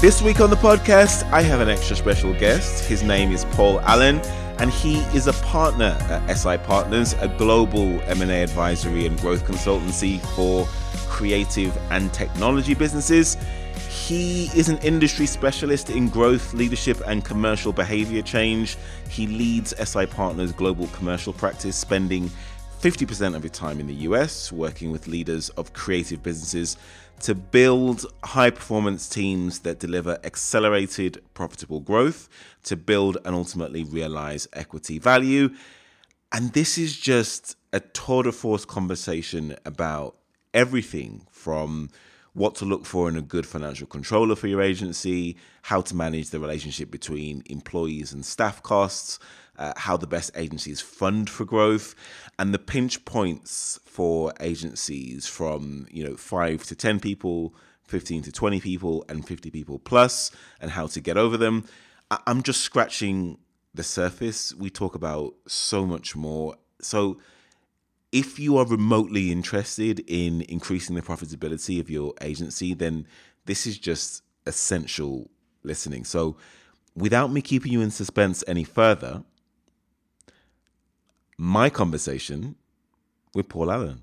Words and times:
This 0.00 0.22
week 0.22 0.38
on 0.38 0.48
the 0.48 0.54
podcast, 0.54 1.28
I 1.32 1.42
have 1.42 1.60
an 1.60 1.68
extra 1.68 1.96
special 1.96 2.32
guest. 2.32 2.84
His 2.84 3.02
name 3.02 3.32
is 3.32 3.44
Paul 3.46 3.80
Allen, 3.80 4.20
and 4.60 4.70
he 4.70 4.98
is 5.12 5.26
a 5.26 5.32
partner 5.32 5.98
at 6.08 6.36
SI 6.36 6.58
Partners, 6.58 7.14
a 7.14 7.26
global 7.26 8.00
M&A 8.02 8.44
advisory 8.44 9.06
and 9.06 9.18
growth 9.20 9.44
consultancy 9.44 10.20
for 10.36 10.68
creative 11.08 11.76
and 11.90 12.14
technology 12.14 12.74
businesses. 12.74 13.36
He 13.88 14.44
is 14.54 14.68
an 14.68 14.78
industry 14.78 15.26
specialist 15.26 15.90
in 15.90 16.08
growth, 16.10 16.54
leadership, 16.54 17.02
and 17.04 17.24
commercial 17.24 17.72
behavior 17.72 18.22
change. 18.22 18.76
He 19.08 19.26
leads 19.26 19.74
SI 19.84 20.06
Partners' 20.06 20.52
global 20.52 20.86
commercial 20.88 21.32
practice, 21.32 21.74
spending 21.74 22.30
50% 22.80 23.34
of 23.34 23.42
your 23.42 23.50
time 23.50 23.80
in 23.80 23.88
the 23.88 23.94
US 23.94 24.52
working 24.52 24.92
with 24.92 25.08
leaders 25.08 25.48
of 25.50 25.72
creative 25.72 26.22
businesses 26.22 26.76
to 27.22 27.34
build 27.34 28.06
high 28.22 28.50
performance 28.50 29.08
teams 29.08 29.58
that 29.60 29.80
deliver 29.80 30.20
accelerated 30.22 31.20
profitable 31.34 31.80
growth, 31.80 32.28
to 32.62 32.76
build 32.76 33.18
and 33.24 33.34
ultimately 33.34 33.82
realize 33.82 34.46
equity 34.52 35.00
value. 35.00 35.50
And 36.30 36.52
this 36.52 36.78
is 36.78 36.96
just 36.96 37.56
a 37.72 37.80
tour 37.80 38.22
de 38.22 38.30
force 38.30 38.64
conversation 38.64 39.56
about 39.64 40.16
everything 40.54 41.26
from 41.32 41.90
what 42.34 42.54
to 42.54 42.64
look 42.64 42.86
for 42.86 43.08
in 43.08 43.16
a 43.16 43.22
good 43.22 43.44
financial 43.44 43.88
controller 43.88 44.36
for 44.36 44.46
your 44.46 44.62
agency, 44.62 45.36
how 45.62 45.80
to 45.80 45.96
manage 45.96 46.30
the 46.30 46.38
relationship 46.38 46.92
between 46.92 47.42
employees 47.46 48.12
and 48.12 48.24
staff 48.24 48.62
costs, 48.62 49.18
uh, 49.58 49.72
how 49.76 49.96
the 49.96 50.06
best 50.06 50.30
agencies 50.36 50.80
fund 50.80 51.28
for 51.28 51.44
growth, 51.44 51.94
and 52.38 52.54
the 52.54 52.58
pinch 52.58 53.04
points 53.04 53.80
for 53.84 54.32
agencies 54.40 55.26
from 55.26 55.86
you 55.90 56.04
know 56.04 56.16
five 56.16 56.64
to 56.64 56.74
ten 56.76 57.00
people, 57.00 57.54
fifteen 57.82 58.22
to 58.22 58.32
twenty 58.32 58.60
people, 58.60 59.04
and 59.08 59.26
fifty 59.26 59.50
people 59.50 59.78
plus, 59.78 60.30
and 60.60 60.70
how 60.72 60.86
to 60.88 61.00
get 61.00 61.16
over 61.16 61.36
them. 61.36 61.64
I- 62.10 62.20
I'm 62.26 62.42
just 62.42 62.60
scratching 62.60 63.38
the 63.74 63.82
surface. 63.82 64.54
We 64.54 64.70
talk 64.70 64.94
about 64.94 65.34
so 65.46 65.86
much 65.86 66.16
more. 66.16 66.56
So 66.80 67.18
if 68.12 68.38
you 68.38 68.56
are 68.56 68.66
remotely 68.66 69.30
interested 69.30 70.00
in 70.06 70.42
increasing 70.42 70.96
the 70.96 71.02
profitability 71.02 71.78
of 71.78 71.90
your 71.90 72.14
agency, 72.20 72.72
then 72.74 73.06
this 73.44 73.66
is 73.66 73.78
just 73.78 74.22
essential 74.46 75.30
listening. 75.62 76.04
So, 76.04 76.36
without 76.96 77.30
me 77.30 77.42
keeping 77.42 77.72
you 77.72 77.80
in 77.80 77.90
suspense 77.90 78.42
any 78.46 78.64
further, 78.64 79.24
my 81.38 81.70
conversation 81.70 82.56
with 83.32 83.48
Paul 83.48 83.70
Allen. 83.70 84.00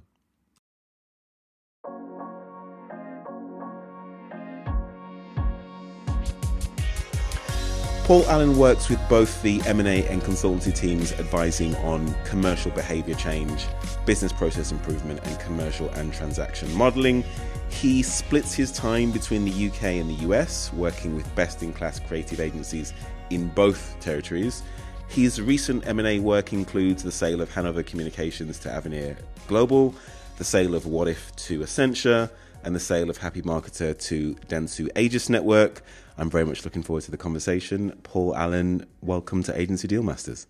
Paul 8.06 8.24
Allen 8.28 8.56
works 8.58 8.88
with 8.88 9.00
both 9.10 9.42
the 9.42 9.62
M&A 9.66 10.08
and 10.08 10.22
consultancy 10.22 10.74
teams 10.74 11.12
advising 11.14 11.76
on 11.78 12.16
commercial 12.24 12.72
behavior 12.72 13.16
change, 13.16 13.66
business 14.06 14.32
process 14.32 14.72
improvement 14.72 15.20
and 15.26 15.40
commercial 15.40 15.90
and 15.90 16.14
transaction 16.14 16.74
modeling. 16.76 17.24
He 17.70 18.04
splits 18.04 18.54
his 18.54 18.72
time 18.72 19.12
between 19.12 19.44
the 19.44 19.68
UK 19.68 19.84
and 19.96 20.10
the 20.10 20.28
US, 20.28 20.72
working 20.72 21.16
with 21.16 21.36
best-in-class 21.36 22.00
creative 22.00 22.40
agencies 22.40 22.94
in 23.32 23.48
both 23.50 24.00
territories. 24.00 24.62
His 25.08 25.42
recent 25.42 25.88
M&A 25.88 26.20
work 26.20 26.52
includes 26.52 27.04
the 27.04 27.12
sale 27.12 27.42
of 27.42 27.54
Hanover 27.54 27.84
Communications 27.84 28.60
to 28.60 28.72
Avenir 28.72 29.18
Global, 29.48 29.96
the 30.38 30.44
sale 30.44 30.76
of 30.76 30.86
What 30.86 31.08
If 31.08 31.36
to 31.38 31.60
Accenture, 31.60 32.30
and 32.64 32.76
the 32.76 32.80
sale 32.80 33.10
of 33.10 33.18
Happy 33.18 33.42
Marketer 33.42 33.98
to 33.98 34.36
Dentsu 34.48 34.90
Aegis 34.98 35.30
Network. 35.30 35.84
I'm 36.18 36.30
very 36.30 36.46
much 36.46 36.66
looking 36.66 36.84
forward 36.84 37.04
to 37.04 37.12
the 37.12 37.18
conversation. 37.18 37.92
Paul 38.04 38.36
Allen, 38.36 38.86
welcome 39.02 39.44
to 39.44 39.58
Agency 39.60 39.88
Deal 39.88 40.04
Masters. 40.04 40.48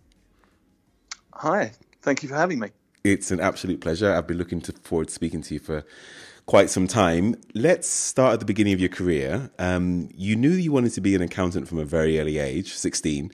Hi, 1.34 1.74
thank 2.02 2.24
you 2.24 2.30
for 2.30 2.36
having 2.36 2.60
me. 2.60 2.70
It's 3.04 3.30
an 3.30 3.40
absolute 3.40 3.82
pleasure. 3.82 4.12
I've 4.12 4.26
been 4.26 4.38
looking 4.38 4.62
to 4.62 4.72
forward 4.72 5.10
to 5.10 5.14
speaking 5.14 5.42
to 5.44 5.54
you 5.54 5.60
for 5.60 5.84
quite 6.46 6.70
some 6.70 6.88
time. 6.88 7.36
Let's 7.54 7.88
start 7.88 8.34
at 8.34 8.40
the 8.40 8.46
beginning 8.46 8.74
of 8.74 8.80
your 8.80 8.90
career. 8.90 9.52
Um, 9.60 10.10
you 10.16 10.36
knew 10.36 10.50
you 10.50 10.72
wanted 10.72 10.94
to 10.94 11.02
be 11.02 11.14
an 11.14 11.22
accountant 11.22 11.68
from 11.68 11.78
a 11.78 11.86
very 11.86 12.20
early 12.20 12.38
age, 12.40 12.74
16. 12.74 13.32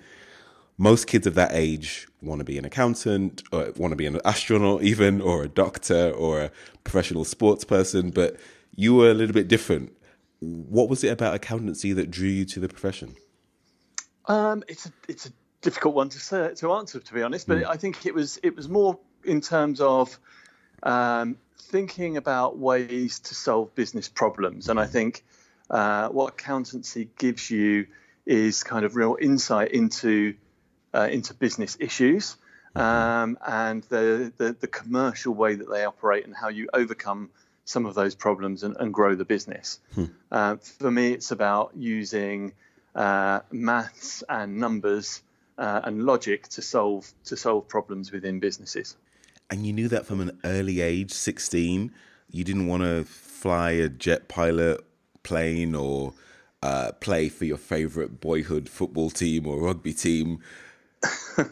Most 0.77 1.05
kids 1.07 1.27
of 1.27 1.35
that 1.35 1.51
age 1.53 2.07
want 2.21 2.39
to 2.39 2.45
be 2.45 2.57
an 2.57 2.65
accountant, 2.65 3.43
or 3.51 3.71
want 3.77 3.91
to 3.91 3.95
be 3.95 4.05
an 4.05 4.19
astronaut, 4.25 4.83
even, 4.83 5.21
or 5.21 5.43
a 5.43 5.47
doctor, 5.47 6.11
or 6.11 6.41
a 6.41 6.51
professional 6.83 7.25
sports 7.25 7.63
person, 7.63 8.09
but 8.09 8.37
you 8.75 8.95
were 8.95 9.11
a 9.11 9.13
little 9.13 9.33
bit 9.33 9.47
different 9.47 9.91
what 10.41 10.89
was 10.89 11.03
it 11.03 11.09
about 11.09 11.35
accountancy 11.35 11.93
that 11.93 12.09
drew 12.09 12.27
you 12.27 12.45
to 12.45 12.59
the 12.59 12.67
profession? 12.67 13.15
Um, 14.25 14.63
it's 14.67 14.87
a 14.87 14.91
it's 15.07 15.27
a 15.27 15.31
difficult 15.61 15.93
one 15.93 16.09
to 16.09 16.19
say, 16.19 16.53
to 16.55 16.73
answer, 16.73 16.99
to 16.99 17.13
be 17.13 17.21
honest. 17.21 17.47
But 17.47 17.59
mm. 17.59 17.67
I 17.67 17.77
think 17.77 18.05
it 18.05 18.13
was 18.13 18.39
it 18.43 18.55
was 18.55 18.67
more 18.67 18.99
in 19.23 19.41
terms 19.41 19.81
of 19.81 20.17
um, 20.83 21.37
thinking 21.59 22.17
about 22.17 22.57
ways 22.57 23.19
to 23.19 23.35
solve 23.35 23.73
business 23.75 24.09
problems, 24.09 24.67
and 24.67 24.79
I 24.79 24.87
think 24.87 25.23
uh, 25.69 26.09
what 26.09 26.33
accountancy 26.33 27.09
gives 27.17 27.49
you 27.49 27.87
is 28.25 28.63
kind 28.63 28.85
of 28.85 28.95
real 28.95 29.17
insight 29.19 29.71
into 29.71 30.35
uh, 30.93 31.07
into 31.11 31.33
business 31.33 31.77
issues. 31.79 32.37
Mm-hmm. 32.75 32.79
Um, 32.79 33.37
and 33.45 33.83
the, 33.83 34.31
the, 34.37 34.55
the 34.59 34.67
commercial 34.67 35.33
way 35.33 35.55
that 35.55 35.69
they 35.69 35.83
operate 35.83 36.25
and 36.25 36.33
how 36.33 36.47
you 36.47 36.69
overcome 36.73 37.29
some 37.65 37.85
of 37.85 37.95
those 37.95 38.15
problems 38.15 38.63
and, 38.63 38.75
and 38.77 38.93
grow 38.93 39.15
the 39.15 39.25
business. 39.25 39.79
Hmm. 39.93 40.05
Uh, 40.31 40.55
for 40.55 40.89
me, 40.89 41.11
it's 41.11 41.31
about 41.31 41.71
using 41.75 42.53
uh, 42.95 43.41
maths 43.51 44.23
and 44.27 44.57
numbers 44.57 45.21
uh, 45.57 45.81
and 45.83 46.05
logic 46.05 46.47
to 46.49 46.61
solve 46.61 47.11
to 47.25 47.37
solve 47.37 47.67
problems 47.67 48.11
within 48.11 48.39
businesses. 48.39 48.95
And 49.49 49.65
you 49.65 49.73
knew 49.73 49.89
that 49.89 50.05
from 50.05 50.21
an 50.21 50.39
early 50.43 50.81
age, 50.81 51.11
sixteen. 51.11 51.91
You 52.29 52.43
didn't 52.45 52.67
want 52.67 52.83
to 52.83 53.03
fly 53.03 53.71
a 53.71 53.89
jet 53.89 54.27
pilot 54.27 54.83
plane 55.23 55.75
or 55.75 56.13
uh, 56.63 56.93
play 56.99 57.29
for 57.29 57.45
your 57.45 57.57
favorite 57.57 58.21
boyhood 58.21 58.69
football 58.69 59.09
team 59.09 59.45
or 59.45 59.59
rugby 59.59 59.93
team. 59.93 60.39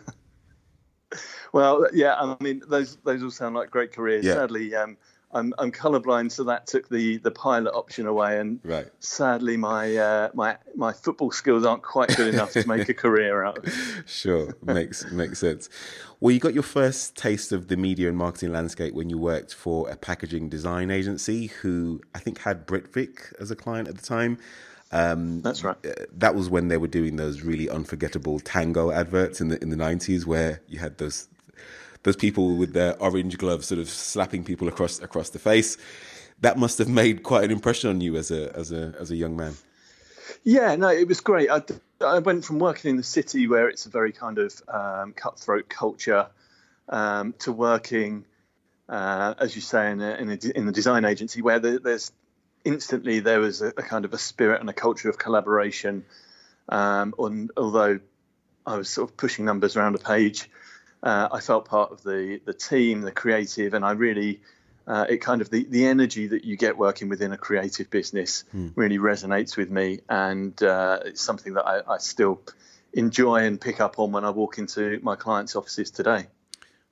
well, 1.54 1.88
yeah, 1.94 2.16
I 2.16 2.36
mean, 2.42 2.62
those 2.68 2.98
those 2.98 3.24
all 3.24 3.32
sound 3.32 3.56
like 3.56 3.72
great 3.72 3.92
careers. 3.92 4.26
Yeah. 4.26 4.36
Sadly, 4.36 4.76
um, 4.76 4.98
I'm 5.32 5.54
I'm 5.60 5.72
colorblind, 5.72 6.32
so 6.32 6.44
that 6.46 6.66
took 6.66 6.90
the 6.90 7.18
the 7.18 7.30
pilot 7.30 7.74
option 7.74 8.08
away. 8.08 8.40
And 8.40 8.60
right. 8.64 8.88
sadly, 9.00 9.58
my 9.58 9.96
uh, 9.96 10.30
my 10.34 10.58
my 10.76 10.92
football 10.92 11.32
skills 11.32 11.66
aren't 11.66 11.84
quite 11.84 12.16
good 12.16 12.34
enough 12.34 12.52
to 12.54 12.68
make 12.68 12.90
a 12.90 12.94
career 12.94 13.44
out 13.44 13.60
of 13.60 13.68
it. 13.68 13.74
Sure, 14.08 14.56
makes 14.64 15.10
makes 15.12 15.40
sense. 15.40 15.70
Well, 16.20 16.32
you 16.32 16.40
got 16.40 16.54
your 16.54 16.64
first 16.64 17.16
taste 17.16 17.52
of 17.52 17.68
the 17.68 17.78
media 17.78 18.10
and 18.10 18.18
marketing 18.18 18.52
landscape 18.52 18.94
when 18.94 19.10
you 19.10 19.18
worked 19.18 19.54
for 19.54 19.90
a 19.90 19.96
packaging 19.96 20.50
design 20.50 20.90
agency, 20.90 21.48
who 21.48 22.02
I 22.16 22.20
think 22.20 22.40
had 22.40 22.66
Britvic 22.66 23.40
as 23.40 23.52
a 23.52 23.56
client 23.56 23.88
at 23.88 23.96
the 23.96 24.06
time. 24.06 24.40
Um, 24.92 25.42
That's 25.42 25.64
right. 25.64 25.78
Uh, 25.86 26.06
that 26.14 26.36
was 26.36 26.50
when 26.50 26.68
they 26.68 26.78
were 26.78 26.88
doing 26.88 27.16
those 27.16 27.42
really 27.42 27.70
unforgettable 27.70 28.40
tango 28.40 28.92
adverts 28.92 29.40
in 29.40 29.50
the 29.50 29.62
in 29.62 29.70
the 29.70 29.76
nineties, 29.76 30.26
where 30.26 30.62
you 30.68 30.80
had 30.80 30.98
those 30.98 31.28
those 32.04 32.16
people 32.16 32.56
with 32.56 32.74
their 32.74 33.00
orange 33.02 33.38
gloves 33.38 33.68
sort 33.68 33.80
of 33.80 33.90
slapping 33.90 34.44
people 34.44 34.68
across 34.68 35.00
across 35.00 35.30
the 35.30 35.40
face. 35.40 35.78
That 36.42 36.58
must 36.58 36.78
have 36.78 36.90
made 36.90 37.24
quite 37.24 37.44
an 37.44 37.52
impression 37.52 37.90
on 37.90 38.02
you 38.02 38.16
as 38.16 38.32
a 38.32 38.56
as 38.56 38.72
a 38.72 38.96
as 39.00 39.12
a 39.12 39.16
young 39.16 39.36
man. 39.36 39.56
Yeah, 40.44 40.76
no, 40.76 40.90
it 40.90 41.08
was 41.08 41.22
great. 41.22 41.50
I, 41.50 41.62
I 42.04 42.20
went 42.20 42.46
from 42.46 42.60
working 42.60 42.92
in 42.92 42.98
the 42.98 43.04
city 43.04 43.48
where 43.48 43.68
it's 43.68 43.86
a 43.86 43.90
very 43.90 44.12
kind 44.12 44.38
of 44.38 44.62
um, 44.68 45.14
cutthroat 45.14 45.70
culture 45.70 46.28
um, 46.88 47.34
to 47.40 47.52
working, 47.52 48.26
uh, 48.88 49.34
as 49.40 49.56
you 49.56 49.62
say, 49.62 49.92
in 49.92 50.02
a, 50.02 50.14
in, 50.16 50.30
a, 50.30 50.58
in 50.58 50.66
the 50.66 50.72
design 50.72 51.04
agency 51.04 51.42
where 51.42 51.60
the, 51.60 51.80
there's 51.80 52.12
instantly 52.70 53.20
there 53.20 53.40
was 53.40 53.62
a, 53.62 53.68
a, 53.68 53.84
kind 53.84 54.06
of 54.06 54.14
a 54.14 54.18
spirit 54.18 54.62
and 54.62 54.70
a 54.70 54.74
culture 54.74 55.10
of 55.10 55.18
collaboration. 55.18 56.06
Um, 56.70 57.16
and 57.18 57.52
although 57.58 58.00
I 58.66 58.78
was 58.78 58.90
sort 58.90 59.10
of 59.10 59.18
pushing 59.18 59.44
numbers 59.44 59.76
around 59.76 59.96
a 59.96 60.00
page, 60.00 60.50
uh, 61.02 61.30
I 61.32 61.40
felt 61.40 61.66
part 61.66 61.92
of 61.92 62.04
the 62.04 62.40
the 62.46 62.54
team, 62.54 63.02
the 63.02 63.12
creative, 63.12 63.74
and 63.74 63.84
I 63.84 63.92
really 63.92 64.42
uh, 64.86 65.06
it 65.10 65.18
kind 65.18 65.42
of 65.42 65.50
the, 65.50 65.64
the 65.64 65.86
energy 65.86 66.28
that 66.28 66.46
you 66.46 66.58
get 66.58 66.78
working 66.78 67.10
within 67.10 67.32
a 67.32 67.38
creative 67.38 67.90
business 67.90 68.44
hmm. 68.52 68.70
really 68.76 68.98
resonates 68.98 69.58
with 69.58 69.72
me, 69.72 70.00
and 70.10 70.62
uh, 70.62 71.00
it's 71.06 71.22
something 71.22 71.54
that 71.54 71.66
I, 71.66 71.96
I, 71.96 71.98
still 72.00 72.42
enjoy 72.94 73.46
and 73.46 73.60
pick 73.60 73.80
up 73.80 73.98
on 74.00 74.12
when 74.12 74.26
I 74.26 74.30
walk 74.32 74.58
into 74.58 75.00
my 75.02 75.16
clients' 75.16 75.56
offices 75.56 75.90
today. 75.92 76.28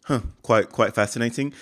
Huh, 0.06 0.22
quite 0.42 0.72
quite 0.72 0.96
fascinating. 0.96 1.54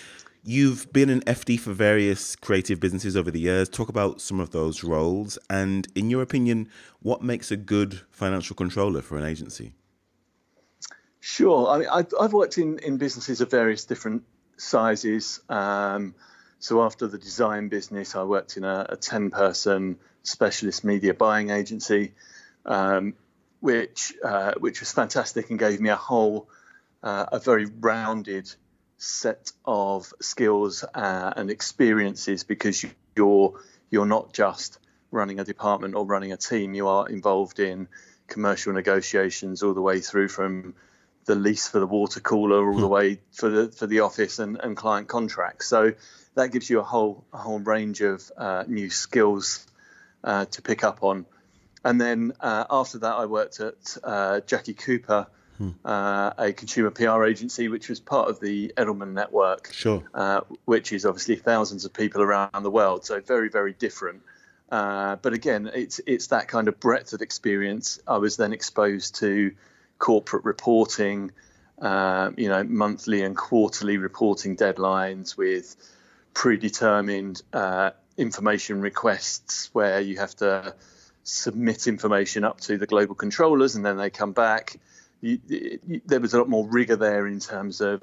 You've 0.48 0.94
been 0.94 1.10
an 1.10 1.22
FD 1.22 1.60
for 1.60 1.74
various 1.74 2.36
creative 2.36 2.80
businesses 2.80 3.18
over 3.18 3.32
the 3.32 3.40
years. 3.40 3.68
Talk 3.68 3.90
about 3.90 4.22
some 4.22 4.40
of 4.40 4.52
those 4.52 4.84
roles, 4.84 5.40
and 5.50 5.88
in 5.96 6.12
your 6.12 6.22
opinion, 6.22 6.70
what 7.02 7.24
makes 7.24 7.50
a 7.50 7.58
good 7.58 8.02
financial 8.12 8.56
controller 8.56 9.02
for 9.02 9.18
an 9.18 9.26
agency? 9.26 9.74
Sure. 11.20 11.68
I 11.68 11.80
mean, 11.80 11.88
I've, 11.92 12.14
I've 12.22 12.34
worked 12.34 12.60
in, 12.60 12.78
in 12.80 12.98
businesses 12.98 13.42
of 13.42 13.50
various 13.50 13.86
different 13.86 14.24
sizes. 14.58 15.42
Um, 15.50 16.14
So 16.60 16.84
after 16.84 17.08
the 17.08 17.18
design 17.18 17.70
business, 17.70 18.16
I 18.16 18.24
worked 18.24 18.58
in 18.58 18.64
a, 18.64 18.86
a 18.90 18.96
10 18.96 19.30
person 19.30 19.98
specialist 20.24 20.84
media 20.84 21.14
buying 21.14 21.50
agency, 21.50 22.14
um, 22.66 23.14
which, 23.60 24.14
uh, 24.24 24.54
which 24.60 24.80
was 24.80 24.92
fantastic 24.92 25.50
and 25.50 25.60
gave 25.60 25.80
me 25.80 25.90
a 25.90 25.96
whole, 25.96 26.50
uh, 27.04 27.26
a 27.32 27.40
very 27.40 27.66
rounded 27.66 28.52
set 28.98 29.52
of 29.66 30.12
skills 30.22 30.84
uh, 30.94 31.34
and 31.36 31.50
experiences 31.50 32.44
because 32.44 32.84
you, 32.84 32.92
you're, 33.16 33.60
you're 33.90 34.06
not 34.06 34.34
just 34.34 34.80
running 35.12 35.40
a 35.40 35.44
department 35.44 35.96
or 35.96 36.06
running 36.06 36.32
a 36.32 36.38
team, 36.38 36.74
you 36.74 36.88
are 36.88 37.08
involved 37.08 37.60
in 37.60 37.88
commercial 38.28 38.74
negotiations 38.74 39.64
all 39.64 39.74
the 39.74 39.82
way 39.82 40.00
through 40.00 40.28
from 40.28 40.74
the 41.26 41.36
lease 41.36 41.68
for 41.68 41.80
the 41.80 41.88
water 41.88 42.20
cooler 42.20 42.68
all 42.68 42.78
the 42.78 42.86
hmm. 42.86 42.94
way 42.94 43.20
for 43.32 43.50
the 43.50 43.68
for 43.70 43.88
the 43.88 44.02
office 44.02 44.40
and, 44.40 44.58
and 44.58 44.78
client 44.78 45.08
contracts. 45.08 45.68
So 45.68 45.94
that 46.36 46.52
gives 46.52 46.70
you 46.70 46.80
a 46.80 46.84
whole 46.84 47.26
a 47.34 47.38
whole 47.38 47.60
range 47.60 48.02
of 48.02 48.32
uh, 48.38 48.64
new 48.68 48.90
skills 48.90 49.66
uh, 50.24 50.46
to 50.46 50.62
pick 50.62 50.84
up 50.84 51.04
on. 51.04 51.26
And 51.84 52.00
then 52.02 52.34
uh, 52.40 52.66
after 52.70 53.00
that, 53.00 53.16
I 53.16 53.26
worked 53.26 53.60
at 53.60 53.98
uh, 54.04 54.42
Jackie 54.42 54.74
Cooper, 54.74 55.28
hmm. 55.58 55.70
Uh, 55.84 56.32
a 56.38 56.54
consumer 56.54 56.92
PR 56.92 57.26
agency, 57.26 57.68
which 57.68 57.90
was 57.90 58.00
part 58.00 58.30
of 58.30 58.40
the 58.40 58.74
Edelman 58.78 59.14
network. 59.14 59.72
Sure. 59.74 60.04
Uh, 60.14 60.42
which 60.66 60.92
is 60.92 61.06
obviously 61.06 61.36
thousands 61.36 61.86
of 61.86 61.94
people 61.94 62.22
around 62.22 62.64
the 62.64 62.72
world, 62.72 63.06
so 63.06 63.20
very 63.20 63.50
very 63.50 63.74
different. 63.74 64.22
but 64.70 65.34
again, 65.34 65.70
it's 65.74 66.00
it's 66.06 66.28
that 66.28 66.48
kind 66.48 66.68
of 66.68 66.80
breadth 66.80 67.14
of 67.14 67.22
experience. 67.22 68.00
I 68.08 68.18
was 68.18 68.38
then 68.38 68.54
exposed 68.54 69.16
to 69.16 69.54
corporate 70.00 70.46
reporting, 70.46 71.32
you 71.82 72.50
know, 72.50 72.64
monthly 72.68 73.22
and 73.24 73.36
quarterly 73.36 73.98
reporting 73.98 74.58
deadlines 74.58 75.38
with 75.38 75.76
predetermined 76.36 77.42
uh, 77.54 77.92
information 78.18 78.82
requests 78.82 79.70
where 79.74 80.00
you 80.00 80.18
have 80.18 80.36
to 80.36 80.76
submit 81.24 81.88
information 81.88 82.44
up 82.44 82.62
to 82.62 82.78
the 82.78 82.86
global 82.86 83.16
controllers 83.16 83.76
and 83.76 83.84
then 83.84 83.98
they 83.98 84.12
come 84.12 84.34
back. 84.34 84.80
You, 85.26 85.40
you, 85.88 86.02
there 86.06 86.20
was 86.20 86.34
a 86.34 86.38
lot 86.38 86.50
more 86.50 86.68
rigor 86.68 86.96
there 86.96 87.26
in 87.28 87.40
terms 87.40 87.82
of 87.82 88.02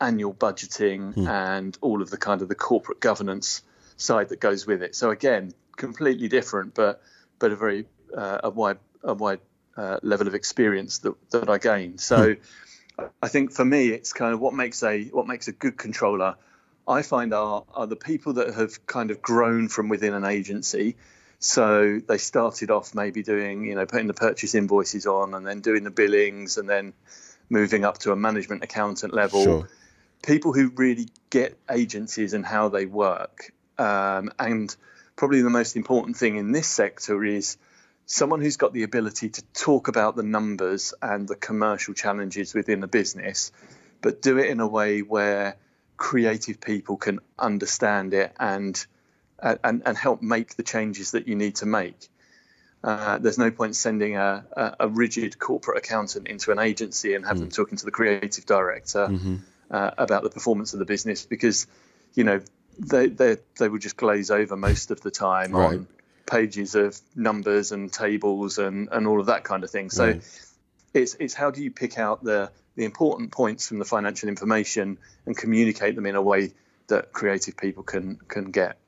annual 0.00 0.34
budgeting 0.34 1.14
hmm. 1.14 1.26
and 1.26 1.76
all 1.80 2.02
of 2.02 2.10
the 2.10 2.16
kind 2.16 2.42
of 2.42 2.48
the 2.48 2.54
corporate 2.54 3.00
governance 3.00 3.62
side 3.96 4.30
that 4.30 4.40
goes 4.40 4.66
with 4.66 4.82
it. 4.82 4.94
So 4.94 5.10
again, 5.10 5.52
completely 5.76 6.28
different, 6.28 6.74
but 6.74 7.02
but 7.38 7.52
a 7.52 7.56
very 7.56 7.86
uh, 8.16 8.40
a 8.44 8.50
wide 8.50 8.78
a 9.02 9.14
wide 9.14 9.40
uh, 9.76 9.98
level 10.02 10.26
of 10.26 10.34
experience 10.34 10.98
that 10.98 11.14
that 11.30 11.48
I 11.48 11.58
gained. 11.58 12.00
So 12.00 12.34
hmm. 12.34 13.04
I 13.22 13.28
think 13.28 13.52
for 13.52 13.64
me, 13.64 13.88
it's 13.88 14.12
kind 14.12 14.34
of 14.34 14.40
what 14.40 14.54
makes 14.54 14.82
a 14.82 15.04
what 15.04 15.26
makes 15.26 15.48
a 15.48 15.52
good 15.52 15.76
controller 15.76 16.36
I 16.90 17.02
find 17.02 17.32
are, 17.32 17.64
are 17.72 17.86
the 17.86 17.96
people 17.96 18.34
that 18.34 18.54
have 18.54 18.84
kind 18.86 19.10
of 19.10 19.22
grown 19.22 19.68
from 19.68 19.88
within 19.88 20.12
an 20.12 20.24
agency. 20.24 20.96
So 21.40 22.00
they 22.06 22.18
started 22.18 22.70
off 22.70 22.94
maybe 22.94 23.22
doing, 23.22 23.64
you 23.64 23.74
know, 23.74 23.86
putting 23.86 24.06
the 24.06 24.14
purchase 24.14 24.54
invoices 24.54 25.06
on 25.06 25.32
and 25.32 25.46
then 25.46 25.60
doing 25.60 25.84
the 25.84 25.90
billings 25.90 26.58
and 26.58 26.68
then 26.68 26.92
moving 27.48 27.84
up 27.84 27.96
to 27.98 28.12
a 28.12 28.16
management 28.16 28.62
accountant 28.62 29.14
level. 29.14 29.42
Sure. 29.42 29.68
People 30.22 30.52
who 30.52 30.68
really 30.68 31.08
get 31.30 31.58
agencies 31.70 32.34
and 32.34 32.44
how 32.44 32.68
they 32.68 32.84
work. 32.84 33.52
Um, 33.78 34.30
and 34.38 34.74
probably 35.16 35.40
the 35.40 35.50
most 35.50 35.76
important 35.76 36.18
thing 36.18 36.36
in 36.36 36.52
this 36.52 36.68
sector 36.68 37.24
is 37.24 37.56
someone 38.04 38.42
who's 38.42 38.58
got 38.58 38.74
the 38.74 38.82
ability 38.82 39.30
to 39.30 39.42
talk 39.54 39.88
about 39.88 40.16
the 40.16 40.22
numbers 40.22 40.92
and 41.00 41.26
the 41.26 41.36
commercial 41.36 41.94
challenges 41.94 42.52
within 42.52 42.80
the 42.80 42.86
business, 42.86 43.50
but 44.02 44.20
do 44.20 44.36
it 44.36 44.50
in 44.50 44.60
a 44.60 44.66
way 44.66 45.00
where 45.00 45.56
creative 45.96 46.60
people 46.60 46.98
can 46.98 47.20
understand 47.38 48.12
it 48.12 48.34
and 48.38 48.86
and, 49.42 49.82
and 49.86 49.96
help 49.96 50.22
make 50.22 50.56
the 50.56 50.62
changes 50.62 51.12
that 51.12 51.28
you 51.28 51.34
need 51.34 51.56
to 51.56 51.66
make. 51.66 52.08
Uh, 52.82 53.18
there's 53.18 53.38
no 53.38 53.50
point 53.50 53.76
sending 53.76 54.16
a, 54.16 54.44
a, 54.52 54.76
a, 54.80 54.88
rigid 54.88 55.38
corporate 55.38 55.76
accountant 55.76 56.26
into 56.28 56.50
an 56.50 56.58
agency 56.58 57.14
and 57.14 57.26
have 57.26 57.36
mm. 57.36 57.40
them 57.40 57.50
talking 57.50 57.76
to 57.76 57.84
the 57.84 57.90
creative 57.90 58.46
director 58.46 59.06
mm-hmm. 59.06 59.36
uh, 59.70 59.90
about 59.98 60.22
the 60.22 60.30
performance 60.30 60.72
of 60.72 60.78
the 60.78 60.86
business 60.86 61.26
because, 61.26 61.66
you 62.14 62.24
know, 62.24 62.40
they 62.78 63.08
they 63.08 63.36
they 63.58 63.68
will 63.68 63.78
just 63.78 63.98
glaze 63.98 64.30
over 64.30 64.56
most 64.56 64.90
of 64.90 65.02
the 65.02 65.10
time 65.10 65.52
right. 65.52 65.74
on 65.74 65.86
pages 66.24 66.74
of 66.74 66.98
numbers 67.14 67.72
and 67.72 67.92
tables 67.92 68.58
and, 68.58 68.88
and 68.90 69.06
all 69.06 69.20
of 69.20 69.26
that 69.26 69.44
kind 69.44 69.62
of 69.62 69.70
thing. 69.70 69.90
So 69.90 70.06
right. 70.06 70.48
it's 70.94 71.14
it's 71.20 71.34
how 71.34 71.50
do 71.50 71.62
you 71.62 71.70
pick 71.70 71.98
out 71.98 72.24
the 72.24 72.50
the 72.76 72.84
important 72.84 73.32
points 73.32 73.68
from 73.68 73.78
the 73.78 73.84
financial 73.84 74.28
information 74.28 74.96
and 75.26 75.36
communicate 75.36 75.96
them 75.96 76.06
in 76.06 76.14
a 76.14 76.22
way 76.22 76.52
that 76.86 77.12
creative 77.12 77.56
people 77.56 77.82
can 77.82 78.16
can 78.28 78.50
get. 78.50 78.78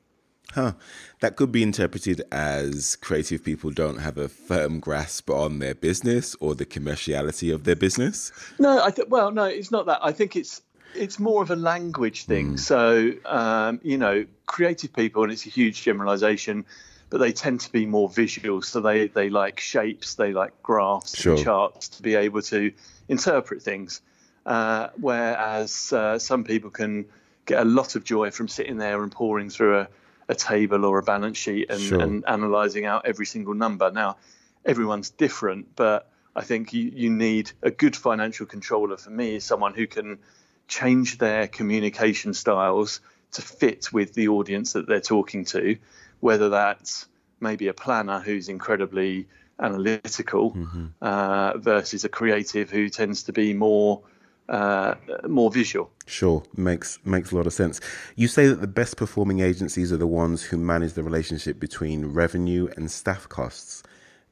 Huh. 0.51 0.73
That 1.21 1.35
could 1.35 1.51
be 1.51 1.63
interpreted 1.63 2.21
as 2.31 2.95
creative 2.97 3.43
people 3.43 3.71
don't 3.71 3.97
have 3.97 4.17
a 4.17 4.27
firm 4.27 4.79
grasp 4.79 5.29
on 5.29 5.59
their 5.59 5.73
business 5.73 6.35
or 6.39 6.53
the 6.53 6.65
commerciality 6.65 7.53
of 7.53 7.63
their 7.63 7.75
business. 7.75 8.31
No, 8.59 8.83
I 8.83 8.91
think. 8.91 9.09
Well, 9.09 9.31
no, 9.31 9.45
it's 9.45 9.71
not 9.71 9.87
that. 9.87 9.99
I 10.03 10.11
think 10.11 10.35
it's 10.35 10.61
it's 10.95 11.19
more 11.19 11.41
of 11.41 11.49
a 11.49 11.55
language 11.55 12.25
thing. 12.25 12.53
Mm. 12.53 12.59
So, 12.59 13.11
um, 13.25 13.79
you 13.83 13.97
know, 13.97 14.25
creative 14.45 14.93
people, 14.93 15.23
and 15.23 15.31
it's 15.31 15.45
a 15.45 15.49
huge 15.49 15.81
generalization, 15.81 16.65
but 17.09 17.17
they 17.17 17.31
tend 17.31 17.61
to 17.61 17.71
be 17.71 17.85
more 17.85 18.09
visual. 18.09 18.61
So 18.61 18.81
they 18.81 19.07
they 19.07 19.29
like 19.29 19.59
shapes, 19.59 20.15
they 20.15 20.33
like 20.33 20.61
graphs, 20.61 21.17
sure. 21.17 21.35
and 21.35 21.43
charts 21.43 21.89
to 21.89 22.03
be 22.03 22.15
able 22.15 22.41
to 22.43 22.71
interpret 23.07 23.61
things. 23.61 24.01
Uh, 24.45 24.89
whereas 24.99 25.93
uh, 25.93 26.19
some 26.19 26.43
people 26.43 26.69
can 26.69 27.05
get 27.45 27.61
a 27.61 27.65
lot 27.65 27.95
of 27.95 28.03
joy 28.03 28.29
from 28.29 28.47
sitting 28.47 28.77
there 28.77 29.01
and 29.01 29.11
poring 29.11 29.49
through 29.49 29.79
a, 29.79 29.87
a 30.27 30.35
table 30.35 30.85
or 30.85 30.99
a 30.99 31.03
balance 31.03 31.37
sheet 31.37 31.69
and, 31.69 31.81
sure. 31.81 31.99
and 31.99 32.23
analysing 32.27 32.85
out 32.85 33.05
every 33.05 33.25
single 33.25 33.53
number. 33.53 33.91
Now, 33.91 34.17
everyone's 34.65 35.09
different, 35.09 35.75
but 35.75 36.09
I 36.35 36.41
think 36.41 36.73
you, 36.73 36.91
you 36.93 37.09
need 37.09 37.51
a 37.61 37.71
good 37.71 37.95
financial 37.95 38.45
controller 38.45 38.97
for 38.97 39.09
me 39.09 39.35
is 39.35 39.43
someone 39.43 39.73
who 39.73 39.87
can 39.87 40.19
change 40.67 41.17
their 41.17 41.47
communication 41.47 42.33
styles 42.33 43.01
to 43.33 43.41
fit 43.41 43.91
with 43.91 44.13
the 44.13 44.29
audience 44.29 44.73
that 44.73 44.87
they're 44.87 45.01
talking 45.01 45.45
to, 45.45 45.77
whether 46.19 46.49
that's 46.49 47.07
maybe 47.39 47.67
a 47.67 47.73
planner 47.73 48.19
who's 48.19 48.49
incredibly 48.49 49.27
analytical 49.59 50.51
mm-hmm. 50.51 50.85
uh, 51.01 51.57
versus 51.57 52.05
a 52.05 52.09
creative 52.09 52.69
who 52.69 52.89
tends 52.89 53.23
to 53.23 53.33
be 53.33 53.53
more 53.53 54.01
uh, 54.49 54.95
more 55.27 55.51
visual. 55.51 55.89
Sure, 56.05 56.43
makes 56.55 56.99
makes 57.05 57.31
a 57.31 57.35
lot 57.35 57.47
of 57.47 57.53
sense. 57.53 57.79
You 58.15 58.27
say 58.27 58.47
that 58.47 58.61
the 58.61 58.67
best 58.67 58.97
performing 58.97 59.39
agencies 59.39 59.91
are 59.91 59.97
the 59.97 60.07
ones 60.07 60.43
who 60.43 60.57
manage 60.57 60.93
the 60.93 61.03
relationship 61.03 61.59
between 61.59 62.07
revenue 62.07 62.67
and 62.75 62.91
staff 62.91 63.29
costs. 63.29 63.83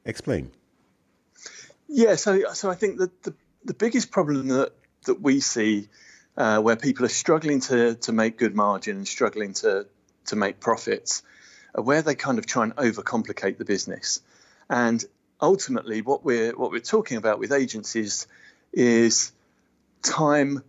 Explain. 0.04 0.50
Yeah, 1.88 2.16
so 2.16 2.52
so 2.52 2.70
I 2.70 2.74
think 2.74 2.98
that 2.98 3.22
the 3.22 3.34
the 3.64 3.74
biggest 3.74 4.10
problem 4.10 4.48
that 4.48 4.72
that 5.04 5.20
we 5.20 5.40
see 5.40 5.88
uh, 6.36 6.60
where 6.60 6.76
people 6.76 7.04
are 7.04 7.10
struggling 7.10 7.60
to 7.60 7.94
to 7.94 8.12
make 8.12 8.38
good 8.38 8.54
margin 8.54 8.98
and 8.98 9.08
struggling 9.08 9.54
to 9.54 9.86
to 10.26 10.36
make 10.36 10.60
profits, 10.60 11.22
are 11.74 11.82
where 11.82 12.02
they 12.02 12.14
kind 12.14 12.38
of 12.38 12.46
try 12.46 12.64
and 12.64 12.76
overcomplicate 12.76 13.58
the 13.58 13.64
business. 13.64 14.20
And 14.68 15.04
ultimately, 15.40 16.02
what 16.02 16.24
we're 16.24 16.52
what 16.56 16.70
we're 16.70 16.80
talking 16.80 17.16
about 17.16 17.38
with 17.38 17.52
agencies 17.52 18.26
is 18.72 19.32
time 20.02 20.62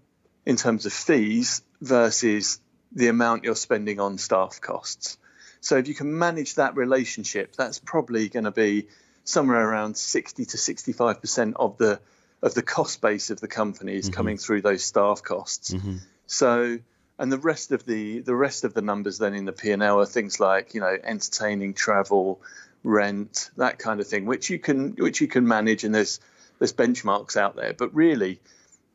in 0.45 0.55
terms 0.55 0.85
of 0.85 0.93
fees 0.93 1.61
versus 1.81 2.59
the 2.91 3.07
amount 3.07 3.43
you're 3.43 3.55
spending 3.55 3.99
on 3.99 4.17
staff 4.17 4.61
costs. 4.61 5.17
So 5.61 5.77
if 5.77 5.87
you 5.87 5.95
can 5.95 6.17
manage 6.17 6.55
that 6.55 6.75
relationship, 6.75 7.55
that's 7.55 7.79
probably 7.79 8.29
going 8.29 8.45
to 8.45 8.51
be 8.51 8.87
somewhere 9.23 9.67
around 9.67 9.95
60 9.95 10.45
to 10.45 10.57
65 10.57 11.21
percent 11.21 11.55
of 11.57 11.77
the 11.77 11.99
of 12.41 12.53
the 12.53 12.61
cost 12.61 12.99
base 12.99 13.29
of 13.29 13.39
the 13.39 13.47
company 13.47 13.95
is 13.95 14.05
mm-hmm. 14.05 14.15
coming 14.15 14.37
through 14.37 14.61
those 14.61 14.83
staff 14.83 15.23
costs. 15.23 15.73
Mm-hmm. 15.73 15.97
So 16.27 16.79
and 17.17 17.31
the 17.31 17.37
rest 17.37 17.71
of 17.71 17.85
the 17.85 18.19
the 18.19 18.35
rest 18.35 18.65
of 18.65 18.73
the 18.73 18.81
numbers 18.81 19.17
then 19.17 19.33
in 19.33 19.45
the 19.45 19.53
P&L 19.53 19.99
are 19.99 20.05
things 20.05 20.39
like 20.39 20.73
you 20.73 20.81
know 20.81 20.97
entertaining 21.03 21.73
travel 21.73 22.41
rent, 22.83 23.49
that 23.57 23.79
kind 23.79 23.99
of 23.99 24.07
thing, 24.07 24.25
which 24.25 24.49
you 24.49 24.59
can 24.59 24.91
which 24.95 25.21
you 25.21 25.27
can 25.27 25.47
manage, 25.47 25.83
and 25.83 25.95
there's 25.95 26.19
there's 26.59 26.73
benchmarks 26.73 27.37
out 27.37 27.55
there. 27.55 27.73
But 27.73 27.95
really, 27.95 28.39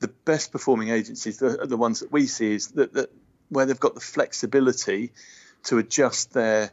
the 0.01 0.09
best 0.09 0.53
performing 0.53 0.91
agencies, 0.91 1.39
the, 1.39 1.67
the 1.67 1.77
ones 1.77 2.01
that 2.01 2.13
we 2.13 2.27
see, 2.27 2.55
is 2.55 2.69
that, 2.69 2.93
that 2.95 3.11
where 3.49 3.67
they've 3.67 3.81
got 3.81 3.95
the 3.95 4.01
flexibility 4.01 5.13
to 5.65 5.79
adjust 5.79 6.33
their 6.33 6.71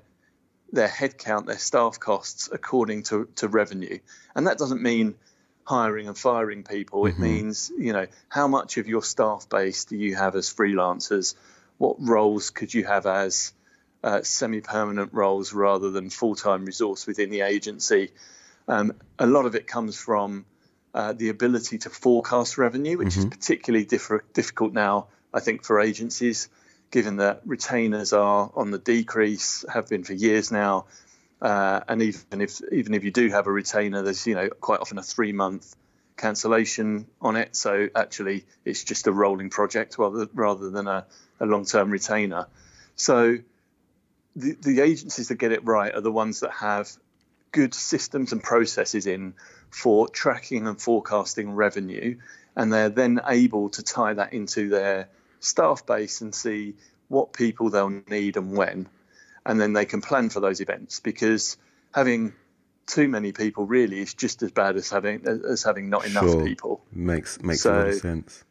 their 0.72 0.88
headcount, 0.88 1.46
their 1.46 1.60
staff 1.60 2.00
costs 2.00 2.50
according 2.52 3.04
to, 3.04 3.30
to 3.36 3.48
revenue, 3.48 4.00
and 4.36 4.48
that 4.48 4.58
doesn't 4.58 4.82
mean 4.82 5.16
hiring 5.64 6.08
and 6.08 6.18
firing 6.18 6.64
people. 6.64 7.04
Mm-hmm. 7.04 7.24
It 7.24 7.28
means 7.28 7.72
you 7.78 7.94
know 7.94 8.08
how 8.30 8.48
much 8.48 8.78
of 8.78 8.88
your 8.88 9.04
staff 9.04 9.48
base 9.50 9.86
do 9.86 9.96
you 9.96 10.16
have 10.16 10.36
as 10.36 10.54
freelancers? 10.54 11.36
What 11.78 11.98
roles 12.00 12.52
could 12.52 12.74
you 12.74 12.86
have 12.86 13.06
as 13.06 13.54
uh, 14.06 14.22
semi-permanent 14.22 15.12
roles 15.14 15.52
rather 15.52 15.90
than 15.90 16.12
full-time 16.12 16.64
resource 16.64 17.08
within 17.08 17.32
the 17.32 17.42
agency. 17.42 18.12
Um, 18.68 18.94
a 19.18 19.26
lot 19.26 19.48
of 19.48 19.56
it 19.56 19.66
comes 19.66 19.98
from 19.98 20.46
uh, 20.96 21.12
the 21.12 21.28
ability 21.28 21.78
to 21.78 21.90
forecast 21.90 22.58
revenue, 22.58 22.98
which 22.98 23.10
mm-hmm. 23.10 23.20
is 23.20 23.26
particularly 23.26 23.86
diff- 23.86 24.24
difficult 24.34 24.72
now, 24.72 25.08
I 25.34 25.42
think, 25.42 25.66
for 25.66 25.82
agencies. 25.82 26.48
given 26.90 27.18
that 27.18 27.42
retainers 27.46 28.14
are 28.14 28.50
on 28.56 28.72
the 28.72 28.78
decrease, 28.78 29.66
have 29.68 29.90
been 29.90 30.06
for 30.06 30.14
years 30.14 30.54
now, 30.54 30.86
uh, 31.42 31.82
and 31.90 32.02
even 32.02 32.40
if 32.40 32.62
even 32.72 32.94
if 32.94 33.04
you 33.04 33.12
do 33.12 33.28
have 33.30 33.46
a 33.48 33.52
retainer, 33.52 34.04
there's 34.04 34.26
you 34.26 34.36
know 34.36 34.48
quite 34.50 34.80
often 34.80 34.98
a 34.98 35.04
three 35.04 35.34
month 35.34 35.76
cancellation 36.16 37.08
on 37.20 37.36
it. 37.36 37.58
So 37.58 37.90
actually, 37.94 38.46
it's 38.64 38.86
just 38.86 39.08
a 39.08 39.12
rolling 39.12 39.50
project 39.50 39.98
rather 39.98 40.30
rather 40.34 40.70
than 40.70 40.88
a, 40.88 41.06
a 41.42 41.46
long 41.46 41.66
term 41.66 41.92
retainer. 41.92 42.48
So 42.96 43.40
the 44.38 44.56
the 44.62 44.80
agencies 44.80 45.28
that 45.28 45.36
get 45.36 45.52
it 45.52 45.66
right 45.66 45.94
are 45.94 46.02
the 46.02 46.12
ones 46.12 46.40
that 46.40 46.52
have 46.52 46.90
good 47.56 47.74
systems 47.74 48.34
and 48.34 48.44
processes 48.44 49.08
in 49.08 49.34
for 49.70 50.10
tracking 50.10 50.68
and 50.68 50.80
forecasting 50.80 51.54
revenue, 51.54 52.18
and 52.54 52.72
they're 52.72 52.90
then 52.90 53.22
able 53.26 53.70
to 53.70 53.82
tie 53.82 54.14
that 54.14 54.34
into 54.34 54.68
their 54.68 55.08
staff 55.40 55.86
base 55.86 56.20
and 56.20 56.36
see 56.36 56.76
what 57.08 57.32
people 57.32 57.70
they'll 57.70 58.02
need 58.10 58.36
and 58.36 58.58
when, 58.58 58.90
and 59.46 59.60
then 59.60 59.72
they 59.72 59.86
can 59.86 60.02
plan 60.02 60.30
for 60.30 60.42
those 60.42 60.60
events 60.60 61.00
because 61.00 61.56
having 61.94 62.34
too 62.88 63.08
many 63.08 63.32
people 63.32 63.66
really 63.66 64.02
is 64.02 64.14
just 64.14 64.44
as 64.44 64.52
bad 64.52 64.76
as 64.76 64.90
having 64.90 65.26
as 65.26 65.64
having 65.64 65.90
not 65.90 66.06
enough 66.06 66.26
sure. 66.26 66.46
people. 66.46 66.84
Makes 66.92 67.42
makes 67.42 67.62
so, 67.62 67.74
a 67.74 67.78
lot 67.78 67.88
of 67.88 67.96
sense. 67.96 68.44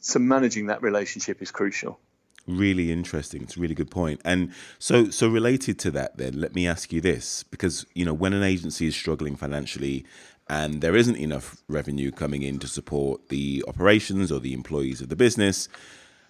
So 0.00 0.18
managing 0.18 0.66
that 0.66 0.82
relationship 0.82 1.40
is 1.40 1.50
crucial. 1.50 1.98
Really 2.46 2.90
interesting. 2.90 3.42
It's 3.42 3.56
a 3.56 3.60
really 3.60 3.74
good 3.74 3.90
point. 3.90 4.20
And 4.24 4.52
so 4.78 5.10
so 5.10 5.28
related 5.28 5.78
to 5.80 5.90
that 5.92 6.16
then, 6.16 6.40
let 6.40 6.54
me 6.54 6.66
ask 6.66 6.92
you 6.92 7.00
this 7.00 7.44
because 7.44 7.86
you 7.94 8.04
know 8.04 8.14
when 8.14 8.32
an 8.32 8.42
agency 8.42 8.86
is 8.86 8.96
struggling 8.96 9.36
financially 9.36 10.04
and 10.48 10.80
there 10.80 10.96
isn't 10.96 11.16
enough 11.16 11.62
revenue 11.68 12.10
coming 12.10 12.42
in 12.42 12.58
to 12.58 12.66
support 12.66 13.28
the 13.28 13.64
operations 13.68 14.32
or 14.32 14.40
the 14.40 14.54
employees 14.54 15.00
of 15.00 15.08
the 15.08 15.16
business, 15.16 15.68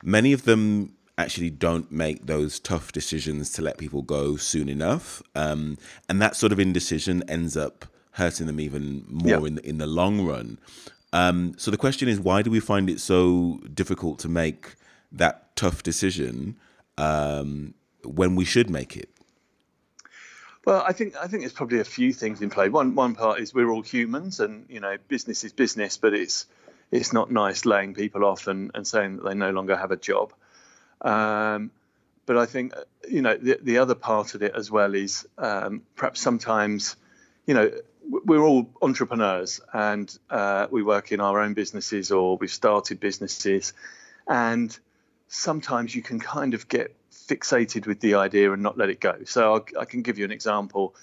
many 0.02 0.32
of 0.32 0.44
them 0.44 0.94
actually 1.18 1.50
don't 1.50 1.90
make 1.90 2.26
those 2.26 2.58
tough 2.60 2.92
decisions 2.92 3.50
to 3.52 3.62
let 3.62 3.78
people 3.78 4.02
go 4.02 4.36
soon 4.36 4.68
enough. 4.68 5.22
Um, 5.34 5.78
and 6.08 6.20
that 6.20 6.36
sort 6.36 6.52
of 6.52 6.60
indecision 6.60 7.22
ends 7.28 7.56
up 7.56 7.86
hurting 8.12 8.46
them 8.46 8.60
even 8.60 9.04
more 9.08 9.46
in, 9.46 9.54
the, 9.56 9.66
in 9.66 9.78
the 9.78 9.86
long 9.86 10.26
run. 10.26 10.58
Um, 11.12 11.54
so 11.58 11.70
the 11.70 11.76
question 11.76 12.08
is, 12.08 12.20
why 12.20 12.42
do 12.42 12.50
we 12.50 12.60
find 12.60 12.88
it 12.88 13.00
so 13.00 13.60
difficult 13.74 14.18
to 14.20 14.28
make 14.28 14.74
that 15.12 15.56
tough 15.56 15.82
decision 15.82 16.56
um, 16.98 17.74
when 18.04 18.36
we 18.36 18.44
should 18.44 18.70
make 18.70 18.96
it? 18.96 19.08
Well, 20.64 20.84
I 20.86 20.92
think 20.92 21.16
I 21.16 21.26
think 21.26 21.42
there's 21.42 21.52
probably 21.52 21.80
a 21.80 21.84
few 21.84 22.12
things 22.12 22.40
in 22.40 22.50
play. 22.50 22.68
One 22.68 22.94
one 22.94 23.14
part 23.14 23.40
is 23.40 23.52
we're 23.52 23.70
all 23.70 23.82
humans, 23.82 24.38
and 24.38 24.66
you 24.68 24.78
know, 24.78 24.96
business 25.08 25.42
is 25.42 25.52
business, 25.52 25.96
but 25.96 26.14
it's 26.14 26.46
it's 26.92 27.12
not 27.12 27.32
nice 27.32 27.64
laying 27.64 27.94
people 27.94 28.24
off 28.24 28.46
and, 28.46 28.70
and 28.74 28.86
saying 28.86 29.16
that 29.16 29.24
they 29.24 29.34
no 29.34 29.50
longer 29.50 29.76
have 29.76 29.90
a 29.90 29.96
job. 29.96 30.32
Um, 31.00 31.72
but 32.26 32.36
I 32.36 32.46
think 32.46 32.74
you 33.08 33.22
know 33.22 33.36
the, 33.36 33.58
the 33.60 33.78
other 33.78 33.96
part 33.96 34.34
of 34.34 34.42
it 34.42 34.54
as 34.54 34.70
well 34.70 34.94
is 34.94 35.26
um, 35.36 35.82
perhaps 35.96 36.20
sometimes 36.20 36.96
you 37.46 37.54
know 37.54 37.70
we're 38.08 38.42
all 38.42 38.68
entrepreneurs 38.80 39.60
and 39.72 40.16
uh, 40.30 40.66
we 40.70 40.82
work 40.82 41.12
in 41.12 41.20
our 41.20 41.40
own 41.40 41.54
businesses 41.54 42.10
or 42.10 42.36
we've 42.36 42.52
started 42.52 43.00
businesses 43.00 43.72
and 44.28 44.76
sometimes 45.34 45.94
you 45.94 46.02
can 46.02 46.20
kind 46.20 46.52
of 46.52 46.68
get 46.68 46.94
fixated 47.10 47.86
with 47.86 48.00
the 48.00 48.16
idea 48.16 48.52
and 48.52 48.62
not 48.62 48.76
let 48.76 48.90
it 48.90 49.00
go. 49.00 49.16
So 49.24 49.54
I'll, 49.54 49.66
i 49.80 49.86
can 49.86 50.02
give 50.02 50.18
you 50.18 50.26
an 50.26 50.30
example. 50.30 50.94